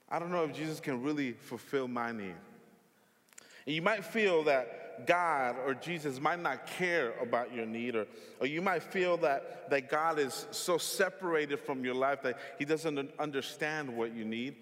I 0.08 0.18
don't 0.18 0.30
know 0.30 0.44
if 0.44 0.54
Jesus 0.54 0.80
can 0.80 1.02
really 1.02 1.32
fulfill 1.32 1.88
my 1.88 2.12
need. 2.12 2.34
And 3.66 3.74
you 3.74 3.82
might 3.82 4.04
feel 4.04 4.44
that 4.44 5.06
God 5.06 5.56
or 5.64 5.74
Jesus 5.74 6.20
might 6.20 6.40
not 6.40 6.66
care 6.66 7.14
about 7.20 7.54
your 7.54 7.66
need, 7.66 7.96
or, 7.96 8.06
or 8.40 8.46
you 8.46 8.60
might 8.62 8.82
feel 8.82 9.16
that, 9.18 9.70
that 9.70 9.88
God 9.88 10.18
is 10.18 10.46
so 10.50 10.78
separated 10.78 11.60
from 11.60 11.84
your 11.84 11.94
life 11.94 12.22
that 12.22 12.38
He 12.58 12.64
doesn't 12.64 13.10
understand 13.18 13.94
what 13.96 14.14
you 14.14 14.24
need. 14.24 14.56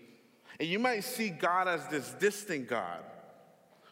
And 0.61 0.69
you 0.69 0.79
might 0.79 1.05
see 1.05 1.29
God 1.29 1.69
as 1.69 1.87
this 1.89 2.15
distant 2.15 2.69
God 2.69 3.01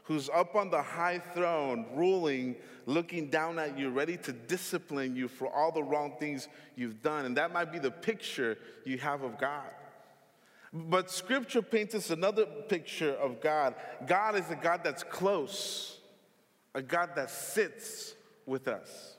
who's 0.04 0.28
up 0.30 0.54
on 0.54 0.70
the 0.70 0.82
high 0.82 1.18
throne, 1.18 1.86
ruling, 1.94 2.56
looking 2.86 3.28
down 3.28 3.58
at 3.58 3.76
you, 3.76 3.90
ready 3.90 4.16
to 4.16 4.32
discipline 4.32 5.16
you 5.16 5.26
for 5.26 5.52
all 5.52 5.72
the 5.72 5.82
wrong 5.82 6.14
things 6.20 6.48
you've 6.76 7.02
done. 7.02 7.24
And 7.24 7.36
that 7.36 7.52
might 7.52 7.72
be 7.72 7.80
the 7.80 7.90
picture 7.90 8.56
you 8.84 8.98
have 8.98 9.22
of 9.22 9.36
God. 9.38 9.68
But 10.72 11.10
scripture 11.10 11.62
paints 11.62 11.94
us 11.94 12.10
another 12.10 12.44
picture 12.44 13.14
of 13.14 13.40
God. 13.40 13.74
God 14.06 14.36
is 14.36 14.50
a 14.50 14.56
God 14.56 14.80
that's 14.82 15.02
close, 15.02 15.98
a 16.74 16.82
God 16.82 17.10
that 17.16 17.30
sits 17.30 18.14
with 18.44 18.68
us. 18.68 19.16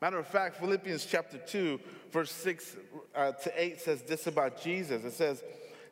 Matter 0.00 0.18
of 0.18 0.26
fact, 0.26 0.56
Philippians 0.56 1.04
chapter 1.04 1.36
2, 1.36 1.78
verse 2.10 2.32
6 2.32 2.76
uh, 3.14 3.32
to 3.32 3.62
8 3.62 3.80
says 3.80 4.02
this 4.02 4.26
about 4.26 4.60
Jesus. 4.60 5.04
It 5.04 5.12
says, 5.12 5.44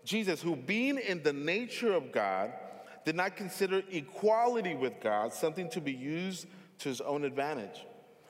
Jesus, 0.05 0.41
who 0.41 0.57
being 0.57 0.97
in 0.97 1.23
the 1.23 1.33
nature 1.33 1.93
of 1.93 2.11
God, 2.11 2.53
did 3.05 3.15
not 3.15 3.37
consider 3.37 3.83
equality 3.91 4.75
with 4.75 5.01
God 5.01 5.33
something 5.33 5.69
to 5.71 5.81
be 5.81 5.93
used 5.93 6.47
to 6.79 6.89
his 6.89 7.01
own 7.01 7.25
advantage, 7.25 7.85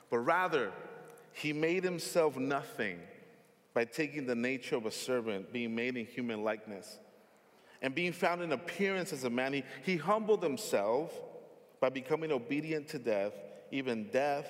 but 0.09 0.19
rather, 0.19 0.71
he 1.31 1.53
made 1.53 1.83
himself 1.83 2.35
nothing 2.37 2.99
by 3.73 3.85
taking 3.85 4.25
the 4.25 4.35
nature 4.35 4.75
of 4.75 4.85
a 4.85 4.91
servant, 4.91 5.53
being 5.53 5.75
made 5.75 5.95
in 5.95 6.05
human 6.05 6.43
likeness. 6.43 6.99
And 7.81 7.95
being 7.95 8.11
found 8.11 8.41
in 8.41 8.51
appearance 8.51 9.13
as 9.13 9.23
a 9.23 9.29
man, 9.29 9.53
he, 9.53 9.63
he 9.83 9.97
humbled 9.97 10.43
himself 10.43 11.13
by 11.79 11.89
becoming 11.89 12.31
obedient 12.31 12.89
to 12.89 12.99
death, 12.99 13.33
even 13.71 14.09
death 14.11 14.47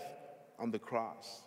on 0.58 0.71
the 0.71 0.79
cross. 0.79 1.41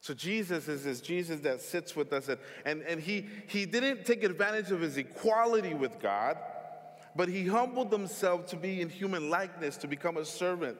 So 0.00 0.14
Jesus 0.14 0.68
is 0.68 0.84
this 0.84 1.00
Jesus 1.00 1.40
that 1.40 1.60
sits 1.60 1.94
with 1.94 2.12
us, 2.12 2.28
and, 2.28 2.38
and, 2.64 2.82
and 2.82 3.00
he, 3.00 3.26
he 3.48 3.66
didn't 3.66 4.06
take 4.06 4.24
advantage 4.24 4.70
of 4.70 4.80
his 4.80 4.96
equality 4.96 5.74
with 5.74 6.00
God, 6.00 6.38
but 7.14 7.28
he 7.28 7.46
humbled 7.46 7.92
himself 7.92 8.46
to 8.46 8.56
be 8.56 8.80
in 8.80 8.88
human 8.88 9.28
likeness, 9.28 9.76
to 9.78 9.88
become 9.88 10.16
a 10.16 10.24
servant. 10.24 10.78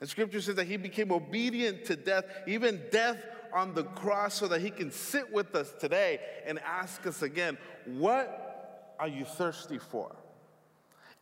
And 0.00 0.08
scripture 0.08 0.40
says 0.40 0.54
that 0.56 0.66
he 0.66 0.76
became 0.76 1.10
obedient 1.10 1.84
to 1.86 1.96
death, 1.96 2.24
even 2.46 2.80
death 2.92 3.16
on 3.52 3.74
the 3.74 3.84
cross 3.84 4.34
so 4.34 4.48
that 4.48 4.60
he 4.60 4.70
can 4.70 4.90
sit 4.90 5.32
with 5.32 5.54
us 5.54 5.72
today 5.78 6.20
and 6.46 6.58
ask 6.60 7.06
us 7.06 7.22
again, 7.22 7.58
What 7.84 8.94
are 8.98 9.08
you 9.08 9.24
thirsty 9.24 9.78
for? 9.78 10.14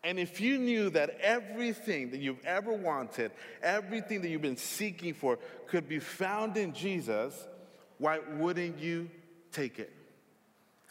And 0.04 0.20
if 0.20 0.40
you 0.40 0.58
knew 0.58 0.90
that 0.90 1.18
everything 1.20 2.10
that 2.12 2.20
you've 2.20 2.44
ever 2.44 2.72
wanted, 2.72 3.32
everything 3.62 4.22
that 4.22 4.28
you've 4.28 4.42
been 4.42 4.56
seeking 4.56 5.14
for 5.14 5.38
could 5.66 5.88
be 5.88 5.98
found 5.98 6.56
in 6.56 6.72
Jesus, 6.72 7.48
why 7.98 8.20
wouldn't 8.36 8.78
you 8.78 9.10
take 9.50 9.78
it? 9.80 9.92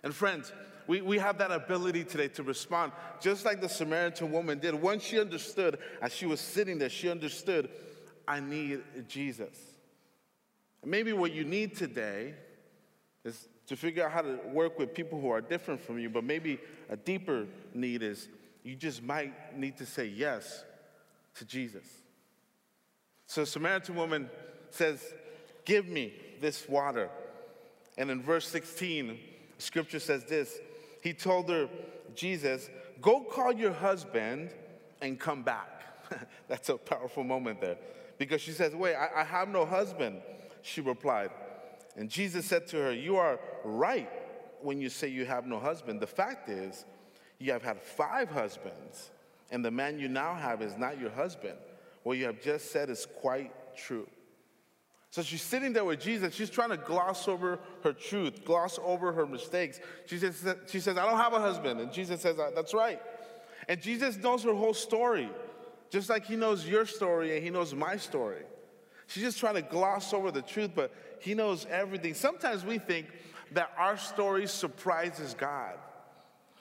And 0.03 0.13
friends, 0.13 0.51
we, 0.87 1.01
we 1.01 1.17
have 1.17 1.37
that 1.37 1.51
ability 1.51 2.03
today 2.03 2.27
to 2.29 2.43
respond 2.43 2.91
just 3.21 3.45
like 3.45 3.61
the 3.61 3.69
Samaritan 3.69 4.31
woman 4.31 4.59
did. 4.59 4.75
Once 4.75 5.03
she 5.03 5.19
understood, 5.19 5.79
as 6.01 6.13
she 6.13 6.25
was 6.25 6.39
sitting 6.39 6.77
there, 6.77 6.89
she 6.89 7.09
understood, 7.09 7.69
I 8.27 8.39
need 8.39 8.83
Jesus. 9.07 9.57
Maybe 10.85 11.13
what 11.13 11.33
you 11.33 11.43
need 11.43 11.75
today 11.75 12.35
is 13.23 13.47
to 13.67 13.75
figure 13.75 14.05
out 14.05 14.11
how 14.11 14.21
to 14.21 14.39
work 14.51 14.77
with 14.77 14.93
people 14.93 15.19
who 15.19 15.29
are 15.29 15.41
different 15.41 15.81
from 15.81 15.97
you, 15.97 16.09
but 16.09 16.23
maybe 16.23 16.59
a 16.89 16.95
deeper 16.95 17.47
need 17.73 18.03
is 18.03 18.27
you 18.63 18.75
just 18.75 19.01
might 19.03 19.57
need 19.57 19.77
to 19.77 19.85
say 19.85 20.05
yes 20.05 20.63
to 21.35 21.45
Jesus. 21.45 21.85
So, 23.27 23.43
Samaritan 23.43 23.95
woman 23.95 24.29
says, 24.69 25.13
Give 25.65 25.87
me 25.87 26.13
this 26.41 26.69
water. 26.69 27.09
And 27.97 28.11
in 28.11 28.21
verse 28.21 28.47
16, 28.47 29.17
scripture 29.57 29.99
says 29.99 30.25
this 30.25 30.59
He 31.01 31.13
told 31.13 31.49
her, 31.49 31.67
Jesus, 32.13 32.69
go 33.01 33.21
call 33.21 33.51
your 33.51 33.73
husband 33.73 34.51
and 35.01 35.19
come 35.19 35.41
back. 35.41 35.81
That's 36.47 36.69
a 36.69 36.77
powerful 36.77 37.23
moment 37.23 37.61
there. 37.61 37.77
Because 38.19 38.41
she 38.41 38.51
says, 38.51 38.75
Wait, 38.75 38.95
I, 38.95 39.21
I 39.21 39.23
have 39.23 39.49
no 39.49 39.65
husband 39.65 40.21
she 40.65 40.81
replied. 40.81 41.29
And 41.95 42.09
Jesus 42.09 42.45
said 42.45 42.67
to 42.67 42.77
her, 42.77 42.91
You 42.91 43.17
are 43.17 43.39
right 43.63 44.09
when 44.61 44.81
you 44.81 44.89
say 44.89 45.07
you 45.07 45.25
have 45.25 45.45
no 45.45 45.59
husband. 45.59 45.99
The 45.99 46.07
fact 46.07 46.49
is, 46.49 46.85
you 47.39 47.51
have 47.51 47.63
had 47.63 47.79
five 47.79 48.29
husbands, 48.29 49.11
and 49.51 49.63
the 49.63 49.69
man 49.69 49.99
you 49.99 50.07
now 50.07 50.33
have 50.33 50.61
is 50.61 50.75
not 50.75 50.99
your 50.99 51.11
husband. 51.11 51.57
What 52.03 52.17
you 52.17 52.25
have 52.25 52.41
just 52.41 52.71
said 52.71 52.89
is 52.89 53.05
quite 53.21 53.51
true. 53.75 54.07
So 55.11 55.21
she's 55.21 55.43
sitting 55.43 55.71
there 55.71 55.85
with 55.85 56.01
Jesus. 56.01 56.33
She's 56.33 56.49
trying 56.49 56.71
to 56.71 56.77
gloss 56.77 57.27
over 57.27 57.59
her 57.83 57.93
truth, 57.93 58.43
gloss 58.43 58.79
over 58.83 59.13
her 59.13 59.25
mistakes. 59.25 59.79
She 60.07 60.17
says, 60.17 60.43
she 60.67 60.79
says 60.79 60.97
I 60.97 61.05
don't 61.05 61.17
have 61.17 61.33
a 61.33 61.39
husband. 61.39 61.79
And 61.79 61.91
Jesus 61.93 62.21
says, 62.21 62.39
uh, 62.39 62.51
That's 62.55 62.73
right. 62.73 62.99
And 63.69 63.81
Jesus 63.81 64.17
knows 64.17 64.43
her 64.43 64.53
whole 64.53 64.73
story, 64.73 65.29
just 65.89 66.09
like 66.09 66.25
he 66.25 66.35
knows 66.35 66.67
your 66.67 66.85
story 66.85 67.35
and 67.35 67.43
he 67.43 67.49
knows 67.49 67.73
my 67.73 67.97
story. 67.97 68.43
She's 69.07 69.23
just 69.23 69.39
trying 69.39 69.55
to 69.55 69.61
gloss 69.61 70.13
over 70.13 70.31
the 70.31 70.41
truth, 70.41 70.71
but 70.75 70.91
he 71.19 71.33
knows 71.33 71.65
everything. 71.69 72.13
Sometimes 72.13 72.65
we 72.65 72.79
think 72.79 73.07
that 73.51 73.71
our 73.77 73.97
story 73.97 74.47
surprises 74.47 75.35
God 75.37 75.75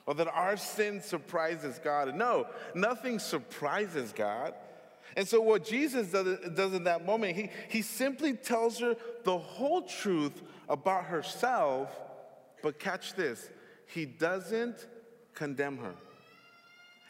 or 0.06 0.14
that 0.14 0.28
our 0.28 0.56
sin 0.56 1.00
surprises 1.00 1.80
God. 1.82 2.14
No, 2.14 2.46
nothing 2.74 3.18
surprises 3.18 4.12
God. 4.12 4.54
And 5.16 5.26
so, 5.26 5.40
what 5.40 5.64
Jesus 5.64 6.08
does, 6.08 6.74
in 6.74 6.84
that 6.84 7.06
moment, 7.06 7.36
he, 7.36 7.50
he 7.68 7.82
simply 7.82 8.32
tells 8.34 8.78
her 8.80 8.96
the 9.22 9.38
whole 9.38 9.82
truth 9.82 10.42
about 10.68 11.04
herself, 11.04 11.88
but 12.62 12.78
catch 12.78 13.14
this, 13.14 13.48
he 13.86 14.06
doesn't 14.06 14.86
condemn 15.34 15.78
her. 15.78 15.94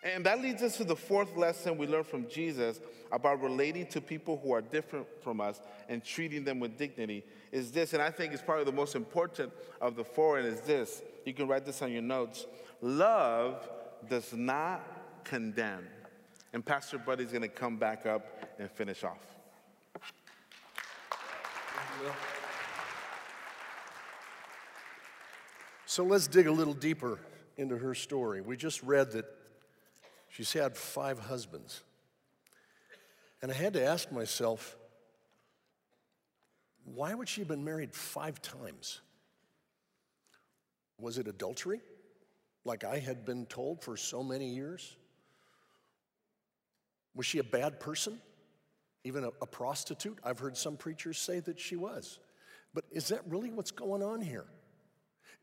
And 0.04 0.26
that 0.26 0.42
leads 0.42 0.62
us 0.62 0.76
to 0.76 0.84
the 0.84 0.94
fourth 0.94 1.34
lesson 1.34 1.78
we 1.78 1.86
learned 1.86 2.06
from 2.06 2.28
Jesus 2.28 2.78
about 3.10 3.40
relating 3.40 3.86
to 3.86 4.02
people 4.02 4.38
who 4.44 4.52
are 4.52 4.60
different 4.60 5.06
from 5.22 5.40
us 5.40 5.62
and 5.88 6.04
treating 6.04 6.44
them 6.44 6.60
with 6.60 6.76
dignity 6.76 7.24
is 7.52 7.72
this, 7.72 7.94
and 7.94 8.02
I 8.02 8.10
think 8.10 8.34
it's 8.34 8.42
probably 8.42 8.64
the 8.66 8.72
most 8.72 8.96
important 8.96 9.50
of 9.80 9.96
the 9.96 10.04
four, 10.04 10.38
and 10.38 10.46
is 10.46 10.60
this. 10.60 11.00
You 11.24 11.32
can 11.32 11.48
write 11.48 11.64
this 11.64 11.80
on 11.80 11.90
your 11.90 12.02
notes. 12.02 12.44
Love 12.82 13.66
does 14.10 14.34
not 14.34 15.24
condemn. 15.24 15.86
And 16.52 16.62
Pastor 16.62 16.98
Buddy's 16.98 17.30
going 17.30 17.42
to 17.42 17.48
come 17.48 17.78
back 17.78 18.04
up 18.04 18.26
and 18.58 18.70
finish 18.70 19.04
off. 19.04 19.24
So 25.86 26.04
let's 26.04 26.26
dig 26.26 26.46
a 26.46 26.52
little 26.52 26.74
deeper 26.74 27.20
into 27.56 27.78
her 27.78 27.94
story. 27.94 28.42
We 28.42 28.56
just 28.58 28.82
read 28.82 29.12
that 29.12 29.24
she's 30.34 30.52
had 30.52 30.76
five 30.76 31.18
husbands. 31.18 31.82
And 33.40 33.52
I 33.52 33.54
had 33.54 33.74
to 33.74 33.84
ask 33.84 34.10
myself, 34.10 34.76
why 36.84 37.14
would 37.14 37.28
she 37.28 37.40
have 37.40 37.48
been 37.48 37.64
married 37.64 37.94
five 37.94 38.42
times? 38.42 39.00
Was 40.98 41.18
it 41.18 41.28
adultery, 41.28 41.80
like 42.64 42.84
I 42.84 42.98
had 42.98 43.24
been 43.24 43.46
told 43.46 43.82
for 43.82 43.96
so 43.96 44.22
many 44.22 44.48
years? 44.48 44.96
Was 47.14 47.26
she 47.26 47.38
a 47.38 47.44
bad 47.44 47.78
person? 47.78 48.18
Even 49.04 49.24
a, 49.24 49.28
a, 49.40 49.46
prostitute? 49.46 50.18
I've 50.24 50.38
heard 50.38 50.56
some 50.56 50.76
preachers 50.76 51.18
say 51.18 51.40
that 51.40 51.60
she 51.60 51.76
was. 51.76 52.18
But 52.72 52.84
is 52.90 53.08
that 53.08 53.20
really 53.28 53.50
what's 53.50 53.70
going 53.70 54.02
on 54.02 54.20
here? 54.20 54.46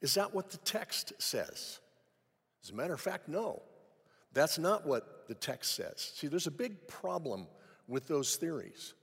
Is 0.02 0.16
that 0.16 0.34
what 0.34 0.50
the 0.50 0.58
text 0.58 1.14
says? 1.20 1.80
As 2.64 2.72
a 2.72 2.74
matter 2.74 2.94
of 2.94 3.00
fact, 3.00 3.30
no. 3.30 3.62
That's 4.34 4.58
not 4.58 4.86
what 4.86 5.28
the 5.28 5.36
text 5.36 5.76
says. 5.76 6.12
See, 6.16 6.28
there's 6.28 6.48
a 6.48 6.52
big 6.52 6.88
problem 6.88 7.48
with 7.88 8.08
those 8.08 8.36
theories. 8.36 8.94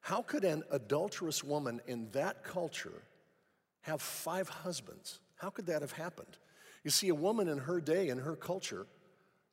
How 0.00 0.22
could 0.22 0.44
an 0.44 0.64
adulterous 0.70 1.44
woman 1.44 1.80
in 1.86 2.10
that 2.12 2.42
culture 2.42 3.02
have 3.82 4.00
five 4.00 4.48
husbands? 4.48 5.20
How 5.36 5.50
could 5.50 5.66
that 5.66 5.82
have 5.82 5.92
happened? 5.92 6.38
You 6.82 6.90
see, 6.90 7.08
a 7.08 7.14
woman 7.14 7.48
in 7.48 7.58
her 7.58 7.80
day, 7.80 8.08
in 8.08 8.18
her 8.18 8.36
culture, 8.36 8.86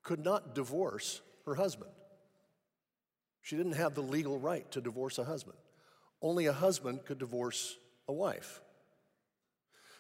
could 0.04 0.24
not 0.24 0.56
divorce 0.56 1.22
her 1.46 1.56
husband. 1.56 1.92
She 3.42 3.56
didn't 3.56 3.74
have 3.74 3.94
the 3.94 4.02
legal 4.02 4.40
right 4.40 4.70
to 4.72 4.82
divorce 4.82 5.18
a 5.18 5.24
husband. 5.24 5.58
Only 6.22 6.48
a 6.48 6.54
husband 6.54 7.06
could 7.06 7.20
divorce 7.20 7.78
a 8.08 8.14
wife. 8.14 8.62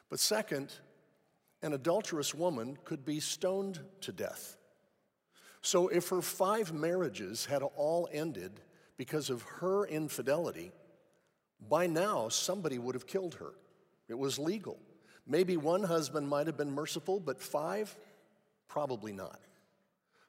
But 0.09 0.19
second, 0.19 0.73
an 1.61 1.73
adulterous 1.73 2.33
woman 2.33 2.77
could 2.83 3.05
be 3.05 3.19
stoned 3.19 3.79
to 4.01 4.11
death. 4.11 4.57
So 5.61 5.87
if 5.87 6.09
her 6.09 6.21
five 6.21 6.71
marriages 6.73 7.45
had 7.45 7.63
all 7.63 8.07
ended 8.11 8.61
because 8.95 9.29
of 9.29 9.41
her 9.43 9.85
infidelity, 9.85 10.71
by 11.69 11.87
now 11.87 12.29
somebody 12.29 12.77
would 12.77 12.95
have 12.95 13.07
killed 13.07 13.35
her. 13.35 13.53
It 14.07 14.17
was 14.17 14.39
legal. 14.39 14.77
Maybe 15.25 15.57
one 15.57 15.83
husband 15.83 16.29
might 16.29 16.47
have 16.47 16.57
been 16.57 16.71
merciful, 16.71 17.19
but 17.19 17.41
five, 17.41 17.93
probably 18.67 19.11
not. 19.11 19.39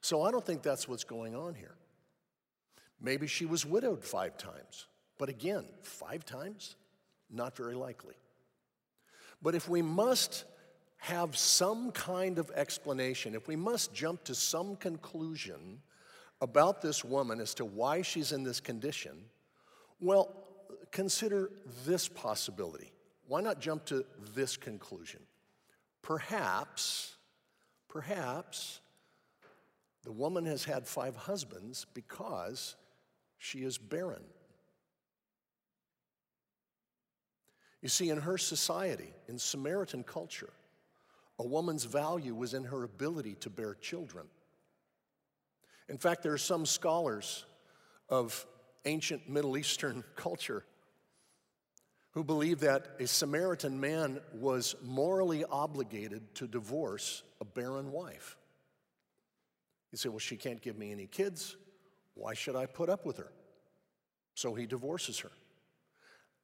So 0.01 0.23
I 0.23 0.31
don't 0.31 0.45
think 0.45 0.61
that's 0.61 0.87
what's 0.87 1.03
going 1.03 1.35
on 1.35 1.53
here. 1.53 1.75
Maybe 3.01 3.27
she 3.27 3.45
was 3.45 3.65
widowed 3.65 4.03
five 4.03 4.37
times, 4.37 4.87
but 5.17 5.29
again, 5.29 5.65
five 5.81 6.25
times? 6.25 6.75
Not 7.29 7.55
very 7.55 7.75
likely. 7.75 8.15
But 9.41 9.55
if 9.55 9.69
we 9.69 9.81
must 9.81 10.43
have 10.99 11.37
some 11.37 11.91
kind 11.91 12.37
of 12.37 12.51
explanation, 12.55 13.33
if 13.33 13.47
we 13.47 13.55
must 13.55 13.93
jump 13.93 14.23
to 14.25 14.35
some 14.35 14.75
conclusion 14.75 15.81
about 16.41 16.81
this 16.81 17.03
woman 17.03 17.39
as 17.39 17.53
to 17.55 17.65
why 17.65 18.01
she's 18.01 18.31
in 18.31 18.43
this 18.43 18.59
condition, 18.59 19.23
well, 19.99 20.33
consider 20.91 21.51
this 21.85 22.07
possibility. 22.07 22.91
Why 23.27 23.41
not 23.41 23.59
jump 23.59 23.85
to 23.85 24.05
this 24.33 24.57
conclusion? 24.57 25.21
Perhaps, 26.01 27.15
perhaps 27.87 28.81
the 30.03 30.11
woman 30.11 30.45
has 30.45 30.63
had 30.63 30.87
five 30.87 31.15
husbands 31.15 31.85
because 31.93 32.75
she 33.37 33.59
is 33.59 33.77
barren. 33.77 34.23
You 37.81 37.89
see, 37.89 38.09
in 38.09 38.19
her 38.19 38.37
society, 38.37 39.13
in 39.29 39.39
Samaritan 39.39 40.03
culture, 40.03 40.51
a 41.39 41.45
woman's 41.45 41.85
value 41.85 42.35
was 42.35 42.53
in 42.53 42.65
her 42.65 42.83
ability 42.83 43.35
to 43.35 43.49
bear 43.49 43.73
children. 43.73 44.25
In 45.87 45.97
fact, 45.97 46.21
there 46.21 46.33
are 46.33 46.37
some 46.37 46.65
scholars 46.65 47.45
of 48.09 48.45
ancient 48.85 49.29
Middle 49.29 49.57
Eastern 49.57 50.03
culture 50.15 50.65
who 52.11 52.23
believe 52.23 52.59
that 52.59 52.87
a 52.99 53.07
Samaritan 53.07 53.79
man 53.79 54.19
was 54.33 54.75
morally 54.83 55.45
obligated 55.45 56.35
to 56.35 56.47
divorce 56.47 57.23
a 57.39 57.45
barren 57.45 57.91
wife. 57.91 58.35
You 59.91 59.97
say, 59.97 60.09
well, 60.09 60.19
she 60.19 60.35
can't 60.35 60.61
give 60.61 60.77
me 60.77 60.91
any 60.91 61.07
kids. 61.07 61.55
Why 62.15 62.33
should 62.33 62.55
I 62.55 62.65
put 62.65 62.89
up 62.89 63.05
with 63.05 63.17
her? 63.17 63.31
So 64.35 64.53
he 64.53 64.65
divorces 64.65 65.19
her. 65.19 65.31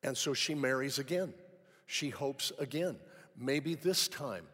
And 0.04 0.16
so 0.16 0.34
she 0.34 0.56
marries 0.56 1.00
again. 1.00 1.34
She 1.86 2.10
hopes 2.10 2.52
again. 2.60 2.98
Maybe 3.38 3.76
this 3.76 4.08
time. 4.08 4.46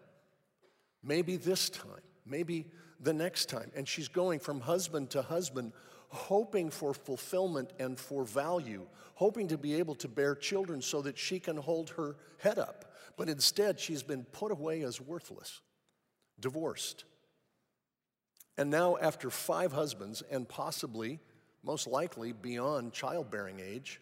Maybe 1.03 1.37
this 1.37 1.69
time. 1.69 2.01
Maybe 2.25 2.67
the 2.99 3.13
next 3.13 3.49
time. 3.49 3.71
And 3.75 3.87
she's 3.87 4.07
going 4.07 4.39
from 4.39 4.61
husband 4.61 5.09
to 5.11 5.21
husband, 5.21 5.73
hoping 6.09 6.69
for 6.69 6.93
fulfillment 6.93 7.71
and 7.79 7.99
for 7.99 8.23
value, 8.23 8.85
hoping 9.15 9.47
to 9.47 9.57
be 9.57 9.75
able 9.75 9.95
to 9.95 10.07
bear 10.07 10.35
children 10.35 10.81
so 10.81 11.01
that 11.01 11.17
she 11.17 11.39
can 11.39 11.57
hold 11.57 11.89
her 11.91 12.15
head 12.37 12.59
up. 12.59 12.93
But 13.17 13.29
instead, 13.29 13.79
she's 13.79 14.03
been 14.03 14.23
put 14.25 14.51
away 14.51 14.83
as 14.83 15.01
worthless, 15.01 15.61
divorced. 16.39 17.05
And 18.57 18.69
now, 18.69 18.97
after 18.97 19.29
five 19.29 19.71
husbands, 19.71 20.21
and 20.29 20.47
possibly, 20.47 21.19
most 21.63 21.87
likely, 21.87 22.31
beyond 22.31 22.93
childbearing 22.93 23.59
age, 23.59 24.01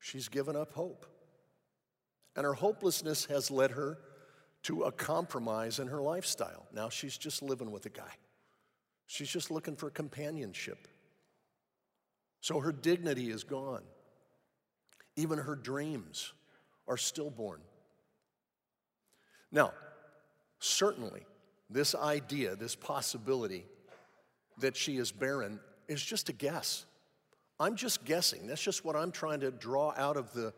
she's 0.00 0.28
given 0.28 0.56
up 0.56 0.72
hope. 0.72 1.06
And 2.36 2.44
her 2.44 2.54
hopelessness 2.54 3.26
has 3.26 3.50
led 3.50 3.72
her 3.72 3.98
to 4.66 4.82
a 4.82 4.90
compromise 4.90 5.78
in 5.78 5.86
her 5.86 6.02
lifestyle. 6.02 6.66
Now 6.72 6.88
she's 6.88 7.16
just 7.16 7.40
living 7.40 7.70
with 7.70 7.86
a 7.86 7.88
guy. 7.88 8.10
She's 9.06 9.28
just 9.28 9.52
looking 9.52 9.76
for 9.76 9.90
companionship. 9.90 10.88
So 12.40 12.58
her 12.58 12.72
dignity 12.72 13.30
is 13.30 13.44
gone. 13.44 13.84
Even 15.14 15.38
her 15.38 15.54
dreams 15.54 16.32
are 16.88 16.96
stillborn. 16.96 17.60
Now, 19.52 19.72
certainly, 20.58 21.22
this 21.70 21.94
idea, 21.94 22.56
this 22.56 22.74
possibility 22.74 23.66
that 24.58 24.76
she 24.76 24.96
is 24.96 25.12
barren 25.12 25.60
is 25.86 26.02
just 26.02 26.28
a 26.28 26.32
guess. 26.32 26.86
I'm 27.60 27.76
just 27.76 28.04
guessing. 28.04 28.48
That's 28.48 28.62
just 28.62 28.84
what 28.84 28.96
I'm 28.96 29.12
trying 29.12 29.40
to 29.40 29.52
draw 29.52 29.94
out 29.96 30.16
of 30.16 30.32
the 30.32 30.52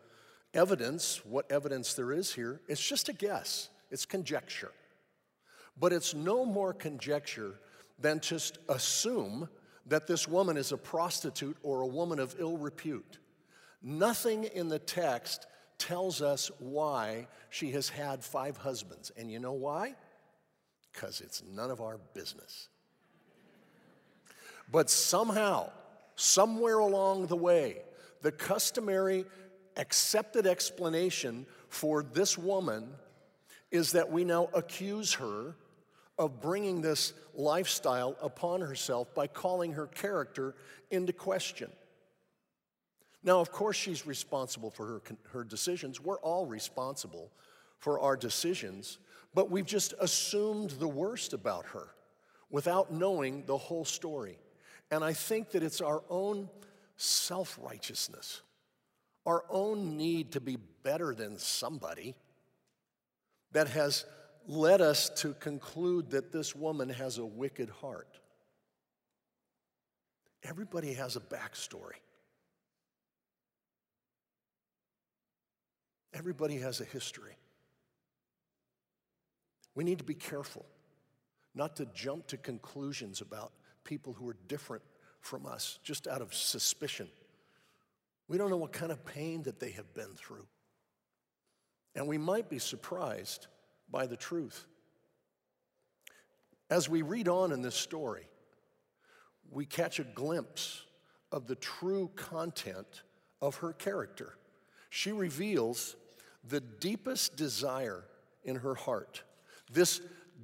evidence, 0.55 1.23
what 1.23 1.51
evidence 1.51 1.93
there 1.93 2.11
is 2.11 2.33
here. 2.33 2.59
It's 2.67 2.83
just 2.83 3.07
a 3.07 3.13
guess. 3.13 3.69
It's 3.89 4.05
conjecture. 4.05 4.71
But 5.79 5.93
it's 5.93 6.13
no 6.13 6.45
more 6.45 6.73
conjecture 6.73 7.59
than 7.99 8.19
just 8.19 8.57
assume 8.67 9.49
that 9.87 10.07
this 10.07 10.27
woman 10.27 10.57
is 10.57 10.71
a 10.71 10.77
prostitute 10.77 11.57
or 11.63 11.81
a 11.81 11.87
woman 11.87 12.19
of 12.19 12.35
ill 12.39 12.57
repute. 12.57 13.19
Nothing 13.81 14.43
in 14.43 14.67
the 14.67 14.79
text 14.79 15.47
tells 15.77 16.21
us 16.21 16.51
why 16.59 17.27
she 17.49 17.71
has 17.71 17.89
had 17.89 18.23
five 18.23 18.57
husbands. 18.57 19.11
And 19.17 19.31
you 19.31 19.39
know 19.39 19.53
why? 19.53 19.95
Because 20.91 21.21
it's 21.21 21.41
none 21.43 21.71
of 21.71 21.81
our 21.81 21.97
business. 22.13 22.67
But 24.71 24.89
somehow, 24.89 25.71
somewhere 26.15 26.79
along 26.79 27.27
the 27.27 27.37
way, 27.37 27.77
the 28.21 28.31
customary 28.31 29.25
accepted 29.77 30.45
explanation 30.45 31.45
for 31.69 32.03
this 32.03 32.37
woman 32.37 32.89
is 33.71 33.91
that 33.91 34.11
we 34.11 34.23
now 34.23 34.49
accuse 34.53 35.13
her 35.13 35.55
of 36.17 36.41
bringing 36.41 36.81
this 36.81 37.13
lifestyle 37.33 38.15
upon 38.21 38.61
herself 38.61 39.13
by 39.15 39.27
calling 39.27 39.73
her 39.73 39.87
character 39.87 40.55
into 40.91 41.13
question. 41.13 41.71
Now, 43.23 43.39
of 43.39 43.51
course, 43.51 43.77
she's 43.77 44.05
responsible 44.05 44.69
for 44.69 44.85
her, 44.85 45.01
her 45.31 45.43
decisions. 45.43 46.01
We're 46.01 46.19
all 46.19 46.45
responsible 46.45 47.31
for 47.77 47.99
our 47.99 48.17
decisions, 48.17 48.97
but 49.33 49.49
we've 49.49 49.65
just 49.65 49.93
assumed 49.99 50.71
the 50.71 50.87
worst 50.87 51.33
about 51.33 51.65
her 51.67 51.89
without 52.49 52.91
knowing 52.91 53.45
the 53.45 53.57
whole 53.57 53.85
story. 53.85 54.37
And 54.91 55.03
I 55.03 55.13
think 55.13 55.51
that 55.51 55.63
it's 55.63 55.81
our 55.81 56.03
own 56.09 56.49
self 56.97 57.57
righteousness, 57.61 58.41
our 59.25 59.45
own 59.49 59.95
need 59.97 60.33
to 60.33 60.41
be 60.41 60.57
better 60.83 61.13
than 61.13 61.37
somebody 61.37 62.15
that 63.51 63.67
has 63.69 64.05
led 64.47 64.81
us 64.81 65.09
to 65.09 65.33
conclude 65.33 66.11
that 66.11 66.31
this 66.31 66.55
woman 66.55 66.89
has 66.89 67.17
a 67.17 67.25
wicked 67.25 67.69
heart. 67.69 68.19
Everybody 70.43 70.93
has 70.93 71.15
a 71.15 71.19
backstory. 71.19 71.99
Everybody 76.13 76.57
has 76.57 76.81
a 76.81 76.85
history. 76.85 77.35
We 79.75 79.83
need 79.83 79.99
to 79.99 80.03
be 80.03 80.15
careful 80.15 80.65
not 81.55 81.75
to 81.77 81.85
jump 81.93 82.27
to 82.27 82.37
conclusions 82.37 83.21
about 83.21 83.51
people 83.83 84.13
who 84.13 84.27
are 84.29 84.37
different 84.47 84.83
from 85.21 85.45
us 85.45 85.79
just 85.83 86.07
out 86.07 86.21
of 86.21 86.33
suspicion. 86.33 87.07
We 88.27 88.37
don't 88.37 88.49
know 88.49 88.57
what 88.57 88.71
kind 88.71 88.91
of 88.91 89.05
pain 89.05 89.43
that 89.43 89.59
they 89.59 89.71
have 89.71 89.93
been 89.93 90.13
through. 90.15 90.45
And 91.99 92.07
we 92.07 92.17
might 92.17 92.49
be 92.49 92.59
surprised 92.59 93.47
by 93.91 94.07
the 94.07 94.15
truth. 94.15 94.65
As 96.69 96.87
we 96.87 97.01
read 97.01 97.27
on 97.27 97.51
in 97.51 97.61
this 97.61 97.75
story, 97.75 98.29
we 99.51 99.65
catch 99.65 99.99
a 99.99 100.05
glimpse 100.05 100.85
of 101.33 101.45
the 101.45 101.55
true 101.55 102.09
content 102.15 103.03
of 103.41 103.57
her 103.57 103.73
character. 103.73 104.35
She 104.89 105.11
reveals 105.11 105.97
the 106.47 106.61
deepest 106.61 107.35
desire 107.35 108.05
in 108.45 108.55
her 108.55 108.75
heart. 108.75 109.23
This 109.69 109.99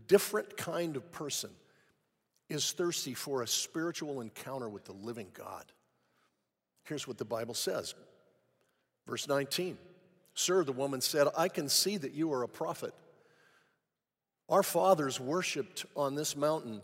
different 0.07 0.57
kind 0.57 0.97
of 0.97 1.09
person 1.13 1.51
is 2.49 2.73
thirsty 2.73 3.13
for 3.13 3.43
a 3.43 3.47
spiritual 3.47 4.19
encounter 4.19 4.67
with 4.67 4.83
the 4.83 4.91
living 4.91 5.29
God. 5.33 5.63
Here's 6.83 7.07
what 7.07 7.17
the 7.17 7.23
Bible 7.23 7.53
says. 7.53 7.95
Verse 9.07 9.29
19 9.29 9.77
Sir, 10.35 10.63
the 10.63 10.73
woman 10.73 11.01
said, 11.01 11.27
I 11.35 11.47
can 11.47 11.69
see 11.69 11.97
that 11.97 12.13
you 12.13 12.31
are 12.33 12.43
a 12.43 12.47
prophet. 12.47 12.93
Our 14.49 14.63
fathers 14.63 15.19
worshiped 15.19 15.85
on 15.95 16.13
this 16.13 16.35
mountain, 16.35 16.81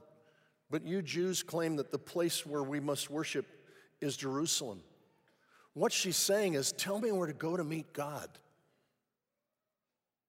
but 0.69 0.85
you 0.85 1.01
Jews 1.01 1.43
claim 1.43 1.75
that 1.75 1.91
the 1.91 1.99
place 1.99 2.45
where 2.45 2.63
we 2.63 2.79
must 2.79 3.09
worship 3.09 3.45
is 3.99 4.17
Jerusalem. 4.17 4.81
What 5.73 5.91
she's 5.91 6.15
saying 6.17 6.55
is, 6.55 6.71
Tell 6.71 6.99
me 6.99 7.11
where 7.11 7.27
to 7.27 7.33
go 7.33 7.55
to 7.55 7.63
meet 7.63 7.93
God. 7.93 8.29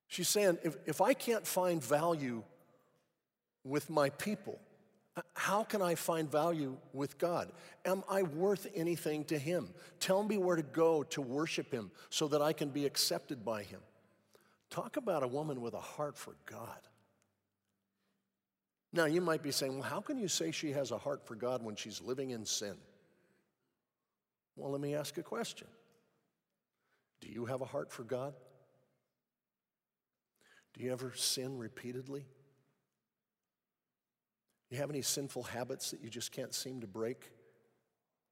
She's 0.08 0.28
saying, 0.28 0.58
if, 0.62 0.76
if 0.84 1.00
I 1.00 1.14
can't 1.14 1.46
find 1.46 1.82
value 1.82 2.42
with 3.64 3.88
my 3.88 4.10
people, 4.10 4.58
how 5.34 5.64
can 5.64 5.82
I 5.82 5.94
find 5.94 6.30
value 6.30 6.76
with 6.92 7.18
God? 7.18 7.52
Am 7.84 8.02
I 8.08 8.22
worth 8.22 8.66
anything 8.74 9.24
to 9.24 9.38
Him? 9.38 9.68
Tell 10.00 10.22
me 10.22 10.38
where 10.38 10.56
to 10.56 10.62
go 10.62 11.02
to 11.04 11.20
worship 11.20 11.70
Him 11.70 11.90
so 12.08 12.28
that 12.28 12.40
I 12.40 12.52
can 12.52 12.70
be 12.70 12.86
accepted 12.86 13.44
by 13.44 13.62
Him. 13.62 13.80
Talk 14.70 14.96
about 14.96 15.22
a 15.22 15.28
woman 15.28 15.60
with 15.60 15.74
a 15.74 15.80
heart 15.80 16.16
for 16.16 16.34
God. 16.46 16.78
Now, 18.94 19.04
you 19.06 19.20
might 19.20 19.42
be 19.42 19.50
saying, 19.50 19.74
well, 19.74 19.88
how 19.88 20.00
can 20.00 20.18
you 20.18 20.28
say 20.28 20.50
she 20.50 20.72
has 20.72 20.90
a 20.90 20.98
heart 20.98 21.26
for 21.26 21.34
God 21.34 21.62
when 21.62 21.76
she's 21.76 22.00
living 22.00 22.30
in 22.30 22.44
sin? 22.46 22.74
Well, 24.56 24.70
let 24.70 24.80
me 24.80 24.94
ask 24.94 25.16
a 25.18 25.22
question 25.22 25.66
Do 27.20 27.28
you 27.28 27.46
have 27.46 27.60
a 27.60 27.66
heart 27.66 27.92
for 27.92 28.04
God? 28.04 28.34
Do 30.74 30.82
you 30.82 30.92
ever 30.92 31.12
sin 31.14 31.58
repeatedly? 31.58 32.24
You 34.72 34.78
have 34.78 34.88
any 34.88 35.02
sinful 35.02 35.42
habits 35.42 35.90
that 35.90 36.00
you 36.02 36.08
just 36.08 36.32
can't 36.32 36.54
seem 36.54 36.80
to 36.80 36.86
break? 36.86 37.30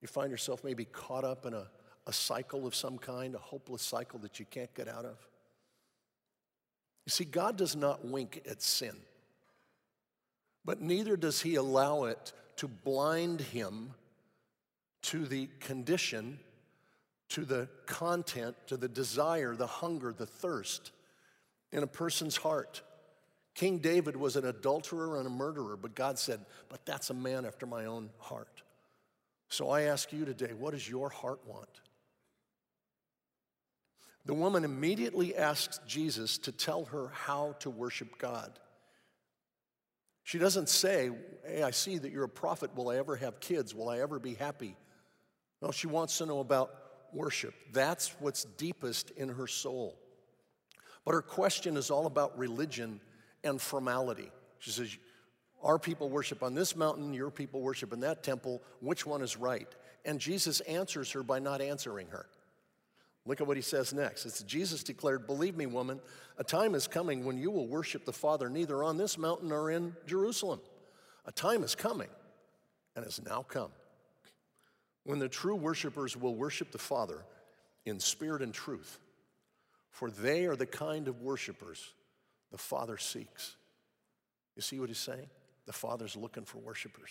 You 0.01 0.09
find 0.09 0.31
yourself 0.31 0.65
maybe 0.65 0.87
caught 0.87 1.23
up 1.23 1.45
in 1.45 1.53
a, 1.53 1.67
a 2.07 2.15
cycle 2.15 2.67
of 2.67 2.75
some 2.75 2.97
kind, 2.97 3.35
a 3.35 3.39
hopeless 3.39 3.83
cycle 3.83 4.19
that 4.21 4.41
you 4.41 4.47
can't 4.47 4.73
get 4.73 4.89
out 4.89 5.05
of? 5.05 5.19
You 7.05 7.11
see, 7.11 7.27
God 7.27 7.59
does 7.59 7.77
not 7.77 8.07
wink 8.07 8.41
at 8.49 8.63
sin, 8.63 8.97
but 10.65 10.81
neither 10.81 11.15
does 11.15 11.43
He 11.43 11.57
allow 11.57 12.05
it 12.05 12.33
to 12.57 12.69
blind 12.69 13.43
Him 13.43 13.91
to 15.03 15.27
the 15.27 15.51
condition, 15.61 16.39
to 17.29 17.45
the 17.45 17.69
content, 17.85 18.57
to 18.69 18.79
the 18.79 18.89
desire, 18.89 19.55
the 19.55 19.67
hunger, 19.67 20.15
the 20.15 20.25
thirst 20.25 20.93
in 21.71 21.83
a 21.83 21.87
person's 21.87 22.39
heart. 22.39 22.81
King 23.55 23.79
David 23.79 24.17
was 24.17 24.37
an 24.37 24.47
adulterer 24.47 25.19
and 25.19 25.27
a 25.27 25.31
murderer, 25.31 25.77
but 25.77 25.95
God 25.95 26.19
said, 26.19 26.41
But 26.69 26.85
that's 26.87 27.11
a 27.11 27.15
man 27.15 27.45
after 27.45 27.67
my 27.67 27.87
own 27.87 28.11
heart. 28.19 28.63
So 29.49 29.71
I 29.71 29.83
ask 29.83 30.13
you 30.13 30.25
today, 30.25 30.53
what 30.57 30.73
does 30.73 30.89
your 30.89 31.11
heart 31.11 31.41
want? 31.45 31.81
The 34.27 34.35
woman 34.35 34.65
immediately 34.65 35.35
asks 35.35 35.81
Jesus 35.87 36.39
to 36.39 36.53
tell 36.53 36.85
her 36.87 37.09
how 37.09 37.57
to 37.61 37.71
worship 37.71 38.19
God. 38.19 38.59
She 40.23 40.39
doesn't 40.39 40.69
say, 40.69 41.11
Hey, 41.45 41.63
I 41.63 41.73
see 41.73 41.99
that 41.99 42.13
you're 42.13 42.25
a 42.25 42.29
prophet. 42.29 42.77
Will 42.77 42.91
I 42.91 42.97
ever 42.99 43.17
have 43.17 43.41
kids? 43.41 43.75
Will 43.75 43.89
I 43.89 44.01
ever 44.01 44.19
be 44.19 44.35
happy? 44.35 44.77
No, 45.61 45.73
she 45.73 45.89
wants 45.89 46.17
to 46.19 46.27
know 46.27 46.39
about 46.41 46.73
worship. 47.13 47.55
That's 47.73 48.15
what's 48.21 48.45
deepest 48.45 49.11
in 49.11 49.31
her 49.31 49.47
soul. 49.47 49.99
But 51.05 51.13
her 51.13 51.23
question 51.23 51.77
is 51.77 51.91
all 51.91 52.07
about 52.07 52.39
religion 52.39 53.01
and 53.45 53.61
formality. 53.61 54.31
She 54.59 54.71
says, 54.71 54.97
Our 55.63 55.79
people 55.79 56.09
worship 56.09 56.43
on 56.43 56.55
this 56.55 56.77
mountain, 56.77 57.15
your 57.15 57.31
people 57.31 57.61
worship 57.61 57.93
in 57.93 58.01
that 58.01 58.23
temple. 58.23 58.63
Which 58.81 59.07
one 59.07 59.23
is 59.23 59.37
right? 59.37 59.69
And 60.05 60.19
Jesus 60.19 60.61
answers 60.61 61.11
her 61.13 61.23
by 61.23 61.39
not 61.39 61.61
answering 61.61 62.09
her. 62.09 62.27
Look 63.27 63.41
at 63.41 63.47
what 63.47 63.57
he 63.57 63.63
says 63.63 63.93
next. 63.93 64.25
It's 64.25 64.43
Jesus 64.43 64.83
declared, 64.83 65.27
Believe 65.27 65.57
me, 65.57 65.67
woman, 65.67 66.01
a 66.39 66.45
time 66.45 66.75
is 66.75 66.87
coming 66.87 67.25
when 67.25 67.37
you 67.37 67.51
will 67.51 67.67
worship 67.67 68.05
the 68.05 68.13
Father 68.13 68.49
neither 68.49 68.83
on 68.83 68.97
this 68.97 69.19
mountain 69.19 69.49
nor 69.49 69.71
in 69.71 69.95
Jerusalem. 70.07 70.61
A 71.27 71.33
time 71.33 71.63
is 71.63 71.75
coming 71.75 72.09
and 72.97 73.05
has 73.05 73.21
now 73.23 73.43
come 73.43 73.71
when 75.05 75.19
the 75.19 75.29
true 75.29 75.55
worshipers 75.55 76.17
will 76.17 76.35
worship 76.35 76.73
the 76.73 76.79
Father 76.79 77.25
in 77.85 78.01
spirit 78.01 78.43
and 78.43 78.55
truth, 78.55 78.99
for 79.91 80.11
they 80.11 80.47
are 80.47 80.57
the 80.57 80.67
kind 80.67 81.09
of 81.09 81.21
worshipers 81.21 81.93
the 82.51 82.59
Father 82.59 82.97
seeks. 82.97 83.57
You 84.57 84.63
see 84.63 84.79
what 84.79 84.89
he's 84.89 84.99
saying? 84.99 85.29
The 85.67 85.73
Father's 85.73 86.17
looking 86.17 86.45
for 86.45 86.59
worshipers. 86.59 87.11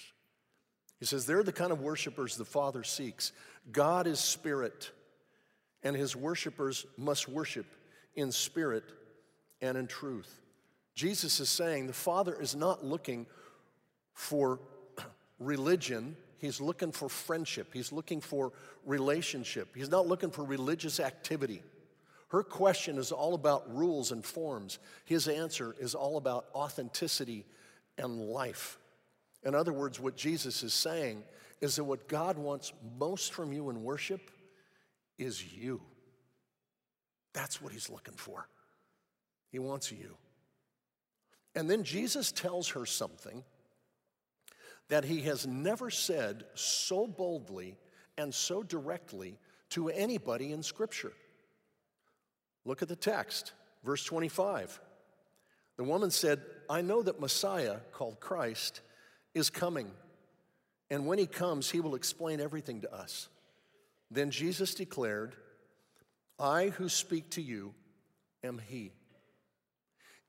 He 0.99 1.05
says 1.05 1.25
they're 1.25 1.43
the 1.43 1.53
kind 1.53 1.71
of 1.71 1.81
worshipers 1.81 2.35
the 2.35 2.45
Father 2.45 2.83
seeks. 2.83 3.31
God 3.71 4.05
is 4.05 4.19
spirit, 4.19 4.91
and 5.81 5.95
his 5.95 6.15
worshipers 6.15 6.85
must 6.97 7.29
worship 7.29 7.65
in 8.15 8.31
spirit 8.31 8.83
and 9.61 9.77
in 9.77 9.87
truth. 9.87 10.41
Jesus 10.93 11.39
is 11.39 11.49
saying 11.49 11.87
the 11.87 11.93
Father 11.93 12.35
is 12.39 12.55
not 12.55 12.83
looking 12.83 13.25
for 14.13 14.59
religion, 15.39 16.17
he's 16.39 16.59
looking 16.59 16.91
for 16.91 17.07
friendship, 17.07 17.69
he's 17.71 17.93
looking 17.93 18.19
for 18.19 18.51
relationship, 18.85 19.69
he's 19.73 19.89
not 19.89 20.07
looking 20.07 20.31
for 20.31 20.43
religious 20.43 20.99
activity. 20.99 21.63
Her 22.29 22.43
question 22.43 22.97
is 22.97 23.11
all 23.11 23.33
about 23.33 23.75
rules 23.75 24.11
and 24.11 24.23
forms. 24.23 24.79
His 25.05 25.27
answer 25.27 25.75
is 25.79 25.95
all 25.95 26.17
about 26.17 26.45
authenticity 26.53 27.45
and 27.97 28.19
life. 28.19 28.77
In 29.43 29.55
other 29.55 29.73
words, 29.73 29.99
what 29.99 30.15
Jesus 30.15 30.63
is 30.63 30.73
saying 30.73 31.23
is 31.61 31.75
that 31.75 31.83
what 31.83 32.07
God 32.07 32.37
wants 32.37 32.71
most 32.99 33.33
from 33.33 33.51
you 33.51 33.69
in 33.69 33.83
worship 33.83 34.31
is 35.17 35.43
you. 35.53 35.81
That's 37.33 37.61
what 37.61 37.73
he's 37.73 37.89
looking 37.89 38.15
for. 38.15 38.47
He 39.51 39.59
wants 39.59 39.91
you. 39.91 40.15
And 41.55 41.69
then 41.69 41.83
Jesus 41.83 42.31
tells 42.31 42.69
her 42.69 42.85
something 42.85 43.43
that 44.87 45.03
he 45.03 45.21
has 45.21 45.47
never 45.47 45.89
said 45.89 46.43
so 46.53 47.07
boldly 47.07 47.77
and 48.17 48.33
so 48.33 48.61
directly 48.61 49.37
to 49.69 49.89
anybody 49.89 50.51
in 50.51 50.61
Scripture. 50.61 51.13
Look 52.65 52.81
at 52.81 52.87
the 52.87 52.95
text, 52.95 53.53
verse 53.83 54.03
25. 54.03 54.79
The 55.77 55.83
woman 55.83 56.11
said, 56.11 56.41
I 56.69 56.81
know 56.81 57.01
that 57.01 57.19
Messiah, 57.19 57.77
called 57.91 58.19
Christ, 58.19 58.81
is 59.33 59.49
coming. 59.49 59.91
And 60.89 61.05
when 61.05 61.19
he 61.19 61.27
comes, 61.27 61.71
he 61.71 61.79
will 61.79 61.95
explain 61.95 62.41
everything 62.41 62.81
to 62.81 62.93
us. 62.93 63.29
Then 64.11 64.31
Jesus 64.31 64.73
declared, 64.75 65.35
I 66.39 66.69
who 66.69 66.89
speak 66.89 67.29
to 67.31 67.41
you 67.41 67.73
am 68.43 68.59
he. 68.67 68.91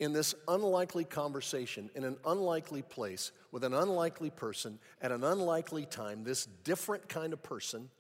in 0.01 0.15
this 0.15 0.35
unlikely 0.49 1.05
conversation, 1.05 1.91
in 1.95 2.05
an 2.05 2.17
unlikely 2.25 2.81
place, 2.83 3.33
with 3.53 3.63
an 3.63 3.75
unlikely 3.75 4.31
person, 4.31 4.79
at 5.03 5.13
an 5.13 5.23
unlikely 5.23 5.85
time, 5.85 6.25
this 6.25 6.47
different 6.65 7.07
kind 7.09 7.35
of 7.35 7.43
person, 7.43 7.91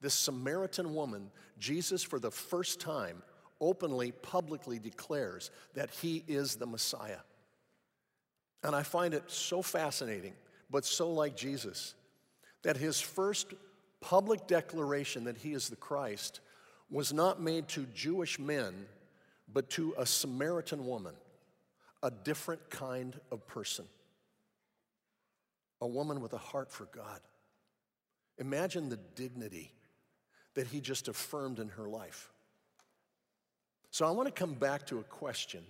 this 0.00 0.14
Samaritan 0.14 0.94
woman, 0.94 1.30
Jesus, 1.58 2.02
for 2.02 2.18
the 2.18 2.32
first 2.32 2.80
time, 2.80 3.22
openly, 3.64 4.12
publicly 4.12 4.78
declares 4.78 5.50
that 5.74 5.90
he 5.90 6.22
is 6.28 6.56
the 6.56 6.66
Messiah. 6.66 7.20
And 8.62 8.76
I 8.76 8.82
find 8.82 9.14
it 9.14 9.24
so 9.26 9.62
fascinating, 9.62 10.34
but 10.70 10.84
so 10.84 11.10
like 11.10 11.34
Jesus, 11.36 11.94
that 12.62 12.76
his 12.76 13.00
first 13.00 13.54
public 14.00 14.46
declaration 14.46 15.24
that 15.24 15.38
he 15.38 15.54
is 15.54 15.68
the 15.68 15.76
Christ 15.76 16.40
was 16.90 17.12
not 17.12 17.40
made 17.40 17.68
to 17.68 17.86
Jewish 17.94 18.38
men, 18.38 18.86
but 19.52 19.70
to 19.70 19.94
a 19.98 20.06
Samaritan 20.06 20.86
woman 20.86 21.14
a 22.02 22.10
different 22.10 22.68
kind 22.68 23.18
of 23.32 23.46
person, 23.46 23.86
a 25.80 25.86
woman 25.86 26.20
with 26.20 26.34
a 26.34 26.38
heart 26.38 26.70
for 26.70 26.84
God. 26.94 27.18
Imagine 28.36 28.90
the 28.90 28.98
dignity 29.14 29.72
that 30.52 30.66
he 30.66 30.82
just 30.82 31.08
affirmed 31.08 31.58
in 31.58 31.70
her 31.70 31.88
life. 31.88 32.30
So 33.94 34.04
I 34.04 34.10
want 34.10 34.26
to 34.26 34.32
come 34.32 34.54
back 34.54 34.86
to 34.86 34.98
a 34.98 35.04
question 35.04 35.62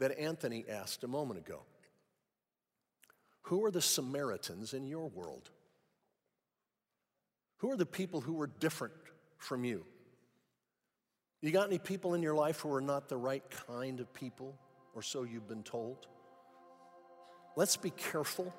that 0.00 0.18
Anthony 0.18 0.64
asked 0.68 1.04
a 1.04 1.06
moment 1.06 1.38
ago 1.38 1.60
Who 3.42 3.64
are 3.64 3.70
the 3.70 3.80
Samaritans 3.80 4.74
in 4.74 4.84
your 4.88 5.08
world? 5.08 5.48
Who 7.58 7.70
are 7.70 7.76
the 7.76 7.86
people 7.86 8.20
who 8.20 8.40
are 8.40 8.48
different 8.48 8.94
from 9.38 9.62
you? 9.62 9.84
You 11.40 11.52
got 11.52 11.68
any 11.68 11.78
people 11.78 12.14
in 12.14 12.22
your 12.22 12.34
life 12.34 12.58
who 12.58 12.74
are 12.74 12.80
not 12.80 13.08
the 13.08 13.16
right 13.16 13.44
kind 13.68 14.00
of 14.00 14.12
people? 14.12 14.58
or 14.94 15.00
so 15.00 15.22
you've 15.22 15.48
been 15.48 15.62
told. 15.62 16.08
Let's 17.56 17.76
be 17.76 17.90
careful 17.90 18.52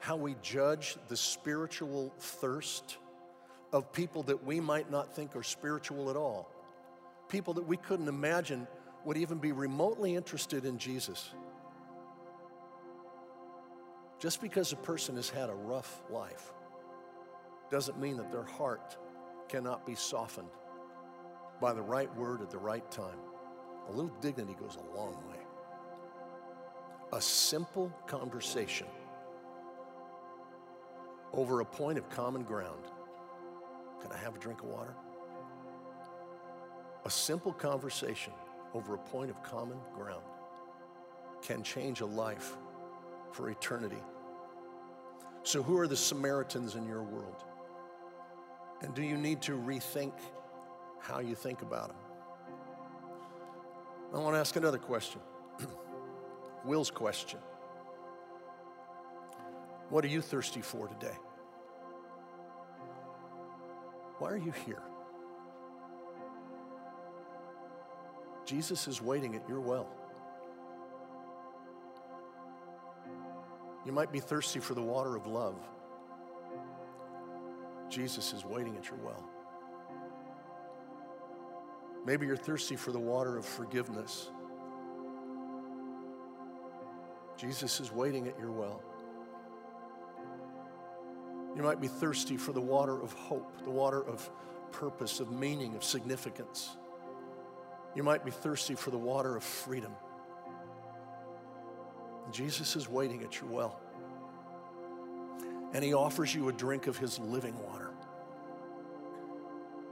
how 0.00 0.16
we 0.16 0.34
judge 0.42 0.96
the 1.08 1.16
spiritual 1.16 2.12
thirst 2.18 2.98
of 3.72 3.92
people 3.92 4.24
that 4.24 4.44
we 4.44 4.58
might 4.58 4.90
not 4.90 5.14
think 5.14 5.34
are 5.36 5.44
spiritual 5.44 6.10
at 6.10 6.16
all, 6.16 6.50
people 7.32 7.54
that 7.54 7.66
we 7.66 7.78
couldn't 7.78 8.08
imagine 8.08 8.68
would 9.06 9.16
even 9.16 9.38
be 9.38 9.52
remotely 9.52 10.14
interested 10.14 10.66
in 10.66 10.76
Jesus. 10.76 11.30
Just 14.20 14.42
because 14.42 14.72
a 14.72 14.76
person 14.76 15.16
has 15.16 15.30
had 15.30 15.48
a 15.48 15.54
rough 15.54 16.02
life 16.10 16.52
doesn't 17.70 17.98
mean 17.98 18.18
that 18.18 18.30
their 18.30 18.44
heart 18.44 18.98
cannot 19.48 19.86
be 19.86 19.94
softened 19.94 20.50
by 21.58 21.72
the 21.72 21.80
right 21.80 22.14
word 22.16 22.42
at 22.42 22.50
the 22.50 22.58
right 22.58 22.88
time. 22.90 23.18
A 23.88 23.90
little 23.90 24.14
dignity 24.20 24.54
goes 24.60 24.76
a 24.76 24.96
long 24.96 25.14
way 25.28 25.38
a 27.14 27.20
simple 27.20 27.92
conversation 28.06 28.86
over 31.34 31.60
a 31.60 31.64
point 31.64 31.98
of 31.98 32.08
common 32.08 32.42
ground. 32.42 32.84
Can 34.00 34.10
I 34.12 34.16
have 34.16 34.34
a 34.34 34.38
drink 34.38 34.62
of 34.62 34.68
water? 34.68 34.96
A 37.04 37.10
simple 37.10 37.52
conversation 37.52 38.32
over 38.74 38.94
a 38.94 38.98
point 38.98 39.30
of 39.30 39.42
common 39.42 39.78
ground 39.94 40.22
can 41.42 41.62
change 41.62 42.00
a 42.00 42.06
life 42.06 42.56
for 43.32 43.50
eternity. 43.50 44.02
So, 45.42 45.62
who 45.62 45.76
are 45.78 45.88
the 45.88 45.96
Samaritans 45.96 46.76
in 46.76 46.86
your 46.86 47.02
world? 47.02 47.42
And 48.82 48.94
do 48.94 49.02
you 49.02 49.16
need 49.16 49.42
to 49.42 49.52
rethink 49.52 50.12
how 51.00 51.18
you 51.18 51.34
think 51.34 51.62
about 51.62 51.88
them? 51.88 51.96
I 54.14 54.18
want 54.18 54.34
to 54.34 54.38
ask 54.38 54.54
another 54.56 54.78
question. 54.78 55.20
Will's 56.64 56.90
question 56.90 57.40
What 59.88 60.04
are 60.04 60.08
you 60.08 60.20
thirsty 60.20 60.60
for 60.60 60.86
today? 60.86 61.16
Why 64.18 64.30
are 64.30 64.36
you 64.36 64.52
here? 64.64 64.82
Jesus 68.44 68.88
is 68.88 69.00
waiting 69.00 69.34
at 69.36 69.48
your 69.48 69.60
well. 69.60 69.88
You 73.84 73.92
might 73.92 74.12
be 74.12 74.20
thirsty 74.20 74.60
for 74.60 74.74
the 74.74 74.82
water 74.82 75.16
of 75.16 75.26
love. 75.26 75.56
Jesus 77.88 78.32
is 78.32 78.44
waiting 78.44 78.76
at 78.76 78.88
your 78.88 78.98
well. 78.98 79.28
Maybe 82.04 82.26
you're 82.26 82.36
thirsty 82.36 82.76
for 82.76 82.90
the 82.90 82.98
water 82.98 83.36
of 83.36 83.44
forgiveness. 83.44 84.30
Jesus 87.36 87.80
is 87.80 87.92
waiting 87.92 88.28
at 88.28 88.38
your 88.38 88.50
well. 88.50 88.82
You 91.56 91.62
might 91.62 91.80
be 91.80 91.88
thirsty 91.88 92.36
for 92.36 92.52
the 92.52 92.60
water 92.60 93.00
of 93.00 93.12
hope, 93.12 93.62
the 93.64 93.70
water 93.70 94.02
of 94.02 94.28
purpose, 94.72 95.20
of 95.20 95.30
meaning, 95.30 95.74
of 95.74 95.84
significance. 95.84 96.76
You 97.94 98.02
might 98.02 98.24
be 98.24 98.30
thirsty 98.30 98.74
for 98.74 98.90
the 98.90 98.98
water 98.98 99.36
of 99.36 99.44
freedom. 99.44 99.92
Jesus 102.30 102.76
is 102.76 102.88
waiting 102.88 103.22
at 103.22 103.40
your 103.40 103.50
well. 103.50 103.80
And 105.74 105.82
he 105.84 105.94
offers 105.94 106.34
you 106.34 106.48
a 106.48 106.52
drink 106.52 106.86
of 106.86 106.96
his 106.96 107.18
living 107.18 107.58
water 107.62 107.90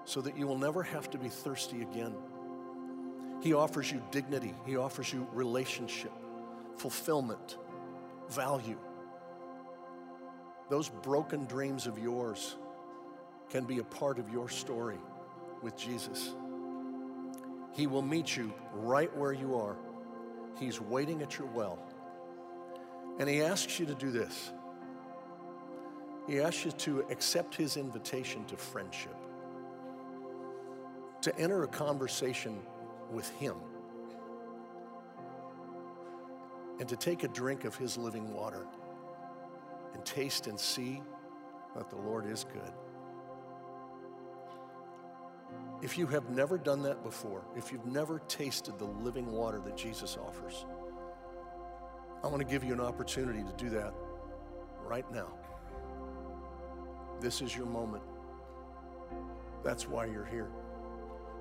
so 0.05 0.21
that 0.21 0.37
you 0.37 0.47
will 0.47 0.59
never 0.59 0.83
have 0.83 1.11
to 1.11 1.19
be 1.19 1.29
thirsty 1.29 1.83
again. 1.83 2.15
He 3.43 3.55
offers 3.55 3.91
you 3.91 4.03
dignity, 4.11 4.55
he 4.67 4.77
offers 4.77 5.13
you 5.13 5.27
relationship 5.33 6.13
fulfillment, 6.81 7.59
value. 8.31 8.79
Those 10.71 10.89
broken 10.89 11.45
dreams 11.45 11.87
of 11.87 11.99
yours 11.99 12.57
can 13.51 13.65
be 13.65 13.81
a 13.81 13.85
part 13.85 14.19
of 14.19 14.31
your 14.31 14.49
story 14.49 14.99
with 15.63 15.77
Jesus. 15.77 16.33
He 17.73 17.87
will 17.87 18.03
meet 18.03 18.37
you 18.37 18.53
right 18.73 19.15
where 19.17 19.33
you 19.33 19.57
are. 19.57 19.77
He's 20.59 20.81
waiting 20.81 21.23
at 21.23 21.39
your 21.39 21.49
well. 21.49 21.79
And 23.19 23.29
He 23.29 23.43
asks 23.43 23.79
you 23.79 23.87
to 23.87 23.95
do 23.95 24.11
this 24.11 24.53
He 26.27 26.41
asks 26.41 26.65
you 26.65 26.73
to 26.73 27.01
accept 27.11 27.55
His 27.55 27.77
invitation 27.77 28.45
to 28.47 28.57
friendship, 28.57 29.17
to 31.23 31.37
enter 31.39 31.63
a 31.63 31.69
conversation 31.69 32.61
with 33.11 33.29
Him 33.31 33.57
and 36.81 36.89
to 36.89 36.97
take 36.97 37.23
a 37.23 37.29
drink 37.29 37.65
of 37.65 37.77
his 37.77 37.97
living 37.99 38.33
water 38.33 38.67
and 39.93 40.05
taste 40.05 40.47
and 40.47 40.59
see 40.59 41.03
that 41.77 41.91
the 41.91 41.97
Lord 41.97 42.27
is 42.27 42.45
good. 42.45 42.73
If 45.83 45.97
you 45.97 46.07
have 46.09 46.29
never 46.29 46.59
done 46.59 46.83
that 46.83 47.03
before, 47.03 47.43
if 47.57 47.73
you've 47.73 47.87
never 47.87 48.19
tasted 48.29 48.79
the 48.79 48.85
living 48.85 49.33
water 49.33 49.61
that 49.65 49.77
Jesus 49.77 50.19
offers, 50.21 50.67
I 52.23 52.27
want 52.27 52.41
to 52.41 52.47
give 52.47 52.63
you 52.63 52.75
an 52.75 52.81
opportunity 52.81 53.43
to 53.43 53.53
do 53.57 53.71
that 53.71 53.95
right 54.85 55.11
now. 55.11 55.29
This 57.19 57.41
is 57.41 57.57
your 57.57 57.67
moment. 57.67 58.03
That's 59.65 59.89
why 59.89 60.05
you're 60.07 60.27
here. 60.27 60.51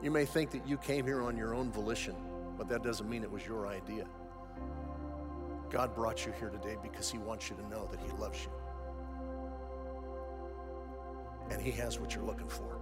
You 0.02 0.12
may 0.12 0.24
think 0.24 0.52
that 0.52 0.66
you 0.66 0.78
came 0.78 1.06
here 1.06 1.22
on 1.22 1.36
your 1.36 1.54
own 1.54 1.72
volition, 1.72 2.16
but 2.58 2.70
that 2.70 2.82
doesn't 2.82 3.10
mean 3.10 3.24
it 3.24 3.32
was 3.32 3.46
your 3.46 3.68
idea. 3.68 4.06
God 5.70 5.94
brought 5.94 6.26
you 6.26 6.32
here 6.40 6.50
today 6.50 6.78
because 6.82 7.12
He 7.12 7.18
wants 7.18 7.50
you 7.50 7.58
to 7.58 7.68
know 7.68 7.88
that 7.92 8.00
He 8.00 8.10
loves 8.18 8.40
you. 8.44 8.52
And 11.52 11.62
He 11.62 11.72
has 11.72 12.00
what 12.00 12.16
you're 12.16 12.24
looking 12.24 12.48
for. 12.48 12.79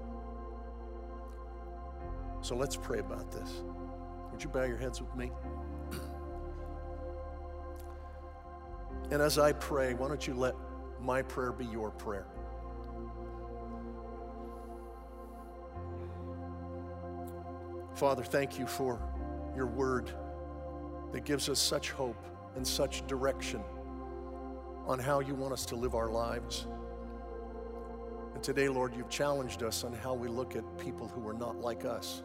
So 2.47 2.55
let's 2.55 2.77
pray 2.77 2.99
about 2.99 3.29
this. 3.29 3.61
Would 4.31 4.41
you 4.41 4.49
bow 4.49 4.63
your 4.63 4.77
heads 4.77 5.01
with 5.01 5.13
me? 5.17 5.31
and 9.11 9.21
as 9.21 9.37
I 9.37 9.51
pray, 9.51 9.93
why 9.93 10.07
don't 10.07 10.25
you 10.25 10.33
let 10.33 10.55
my 11.01 11.23
prayer 11.23 11.51
be 11.51 11.65
your 11.65 11.91
prayer? 11.91 12.25
Father, 17.95 18.23
thank 18.23 18.57
you 18.57 18.65
for 18.65 18.97
your 19.53 19.67
word 19.67 20.09
that 21.11 21.25
gives 21.25 21.49
us 21.49 21.59
such 21.59 21.91
hope 21.91 22.25
and 22.55 22.65
such 22.65 23.05
direction 23.07 23.61
on 24.85 24.99
how 24.99 25.19
you 25.19 25.35
want 25.35 25.51
us 25.51 25.65
to 25.65 25.75
live 25.75 25.95
our 25.95 26.09
lives. 26.09 26.65
And 28.33 28.41
today, 28.41 28.69
Lord, 28.69 28.95
you've 28.95 29.09
challenged 29.09 29.63
us 29.63 29.83
on 29.83 29.91
how 29.91 30.13
we 30.13 30.29
look 30.29 30.55
at 30.55 30.63
people 30.77 31.09
who 31.09 31.27
are 31.27 31.33
not 31.33 31.59
like 31.59 31.83
us. 31.83 32.23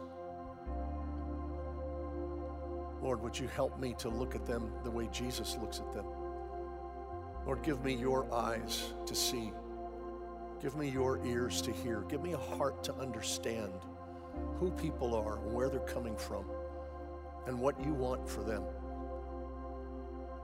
Lord, 3.03 3.21
would 3.21 3.37
you 3.37 3.49
help 3.49 3.77
me 3.79 3.93
to 3.97 4.07
look 4.07 4.33
at 4.33 4.45
them 4.45 4.71
the 4.85 4.89
way 4.89 5.09
Jesus 5.11 5.57
looks 5.59 5.81
at 5.81 5.91
them? 5.91 6.05
Lord, 7.45 7.61
give 7.61 7.83
me 7.83 7.93
your 7.93 8.33
eyes 8.33 8.93
to 9.05 9.13
see. 9.13 9.51
Give 10.61 10.77
me 10.77 10.89
your 10.89 11.19
ears 11.25 11.61
to 11.63 11.73
hear. 11.73 12.05
Give 12.07 12.23
me 12.23 12.31
a 12.31 12.37
heart 12.37 12.81
to 12.85 12.95
understand 12.95 13.73
who 14.57 14.71
people 14.71 15.13
are, 15.15 15.35
where 15.39 15.67
they're 15.67 15.81
coming 15.81 16.15
from, 16.15 16.45
and 17.45 17.59
what 17.59 17.77
you 17.85 17.93
want 17.93 18.27
for 18.27 18.41
them. 18.41 18.63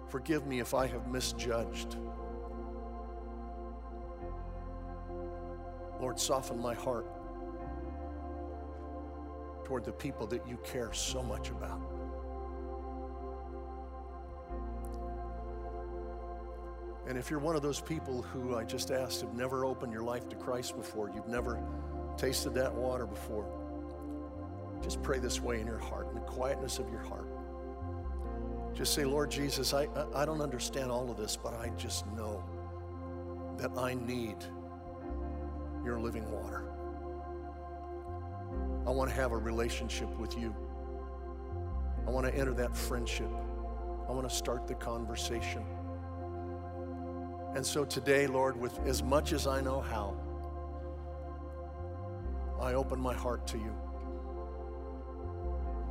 Forgive 0.10 0.46
me 0.46 0.60
if 0.60 0.74
I 0.74 0.86
have 0.88 1.08
misjudged. 1.08 1.96
Lord, 6.02 6.20
soften 6.20 6.62
my 6.62 6.74
heart 6.74 7.08
toward 9.64 9.86
the 9.86 9.94
people 9.94 10.28
that 10.28 10.46
you 10.46 10.58
care 10.66 10.92
so 10.92 11.24
much 11.24 11.52
about. 11.52 11.99
And 17.10 17.18
if 17.18 17.32
you're 17.32 17.40
one 17.40 17.56
of 17.56 17.64
those 17.64 17.82
people 17.82 18.22
who 18.22 18.56
I 18.56 18.64
just 18.64 18.92
asked 18.92 19.22
have 19.22 19.34
never 19.34 19.66
opened 19.66 19.92
your 19.92 20.04
life 20.04 20.30
to 20.30 20.36
Christ 20.36 20.78
before, 20.78 21.10
you've 21.10 21.28
never 21.28 21.60
tasted 22.18 22.54
that 22.54 22.72
water 22.72 23.08
before, 23.08 23.48
just 24.84 25.02
pray 25.02 25.18
this 25.18 25.42
way 25.42 25.60
in 25.60 25.66
your 25.66 25.80
heart, 25.80 26.08
in 26.10 26.14
the 26.14 26.22
quietness 26.22 26.78
of 26.78 26.88
your 26.92 27.02
heart. 27.02 27.26
Just 28.76 28.94
say, 28.94 29.06
Lord 29.06 29.32
Jesus, 29.32 29.74
I, 29.74 29.88
I 30.14 30.24
don't 30.24 30.40
understand 30.40 30.92
all 30.92 31.10
of 31.10 31.18
this, 31.18 31.36
but 31.36 31.56
I 31.56 31.70
just 31.78 32.06
know 32.14 32.44
that 33.58 33.72
I 33.76 33.96
need 33.96 34.38
your 35.84 36.00
living 36.00 36.30
water. 36.30 36.64
I 38.86 38.92
want 38.92 39.10
to 39.10 39.16
have 39.16 39.32
a 39.32 39.38
relationship 39.38 40.16
with 40.20 40.38
you. 40.38 40.56
I 42.06 42.12
want 42.12 42.28
to 42.28 42.36
enter 42.36 42.54
that 42.54 42.78
friendship. 42.78 43.32
I 44.08 44.12
want 44.12 44.30
to 44.30 44.36
start 44.36 44.68
the 44.68 44.76
conversation. 44.76 45.64
And 47.60 47.68
so 47.68 47.84
today, 47.84 48.26
Lord, 48.26 48.56
with 48.56 48.80
as 48.88 49.04
much 49.04 49.34
as 49.34 49.46
I 49.46 49.60
know 49.60 49.82
how, 49.82 50.16
I 52.58 52.76
open 52.76 53.02
my 53.02 53.14
heart 53.14 53.46
to 53.48 53.58
you. 53.58 53.76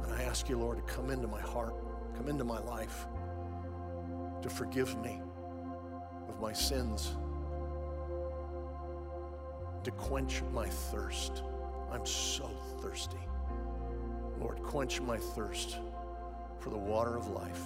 And 0.02 0.14
I 0.14 0.22
ask 0.22 0.48
you, 0.48 0.56
Lord, 0.56 0.78
to 0.78 0.82
come 0.90 1.10
into 1.10 1.28
my 1.28 1.42
heart, 1.42 1.74
come 2.16 2.26
into 2.26 2.42
my 2.42 2.58
life, 2.60 3.06
to 4.40 4.48
forgive 4.48 4.98
me 5.02 5.20
of 6.30 6.40
my 6.40 6.54
sins, 6.54 7.18
to 9.84 9.90
quench 9.90 10.40
my 10.54 10.70
thirst. 10.70 11.42
I'm 11.92 12.06
so 12.06 12.48
thirsty. 12.80 13.20
Lord, 14.40 14.62
quench 14.62 15.02
my 15.02 15.18
thirst 15.18 15.76
for 16.60 16.70
the 16.70 16.78
water 16.78 17.14
of 17.14 17.28
life. 17.28 17.60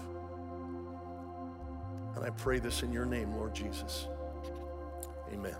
And 2.14 2.24
I 2.24 2.30
pray 2.30 2.58
this 2.58 2.82
in 2.82 2.92
your 2.92 3.06
name, 3.06 3.34
Lord 3.34 3.54
Jesus. 3.54 4.08
Amen. 5.32 5.56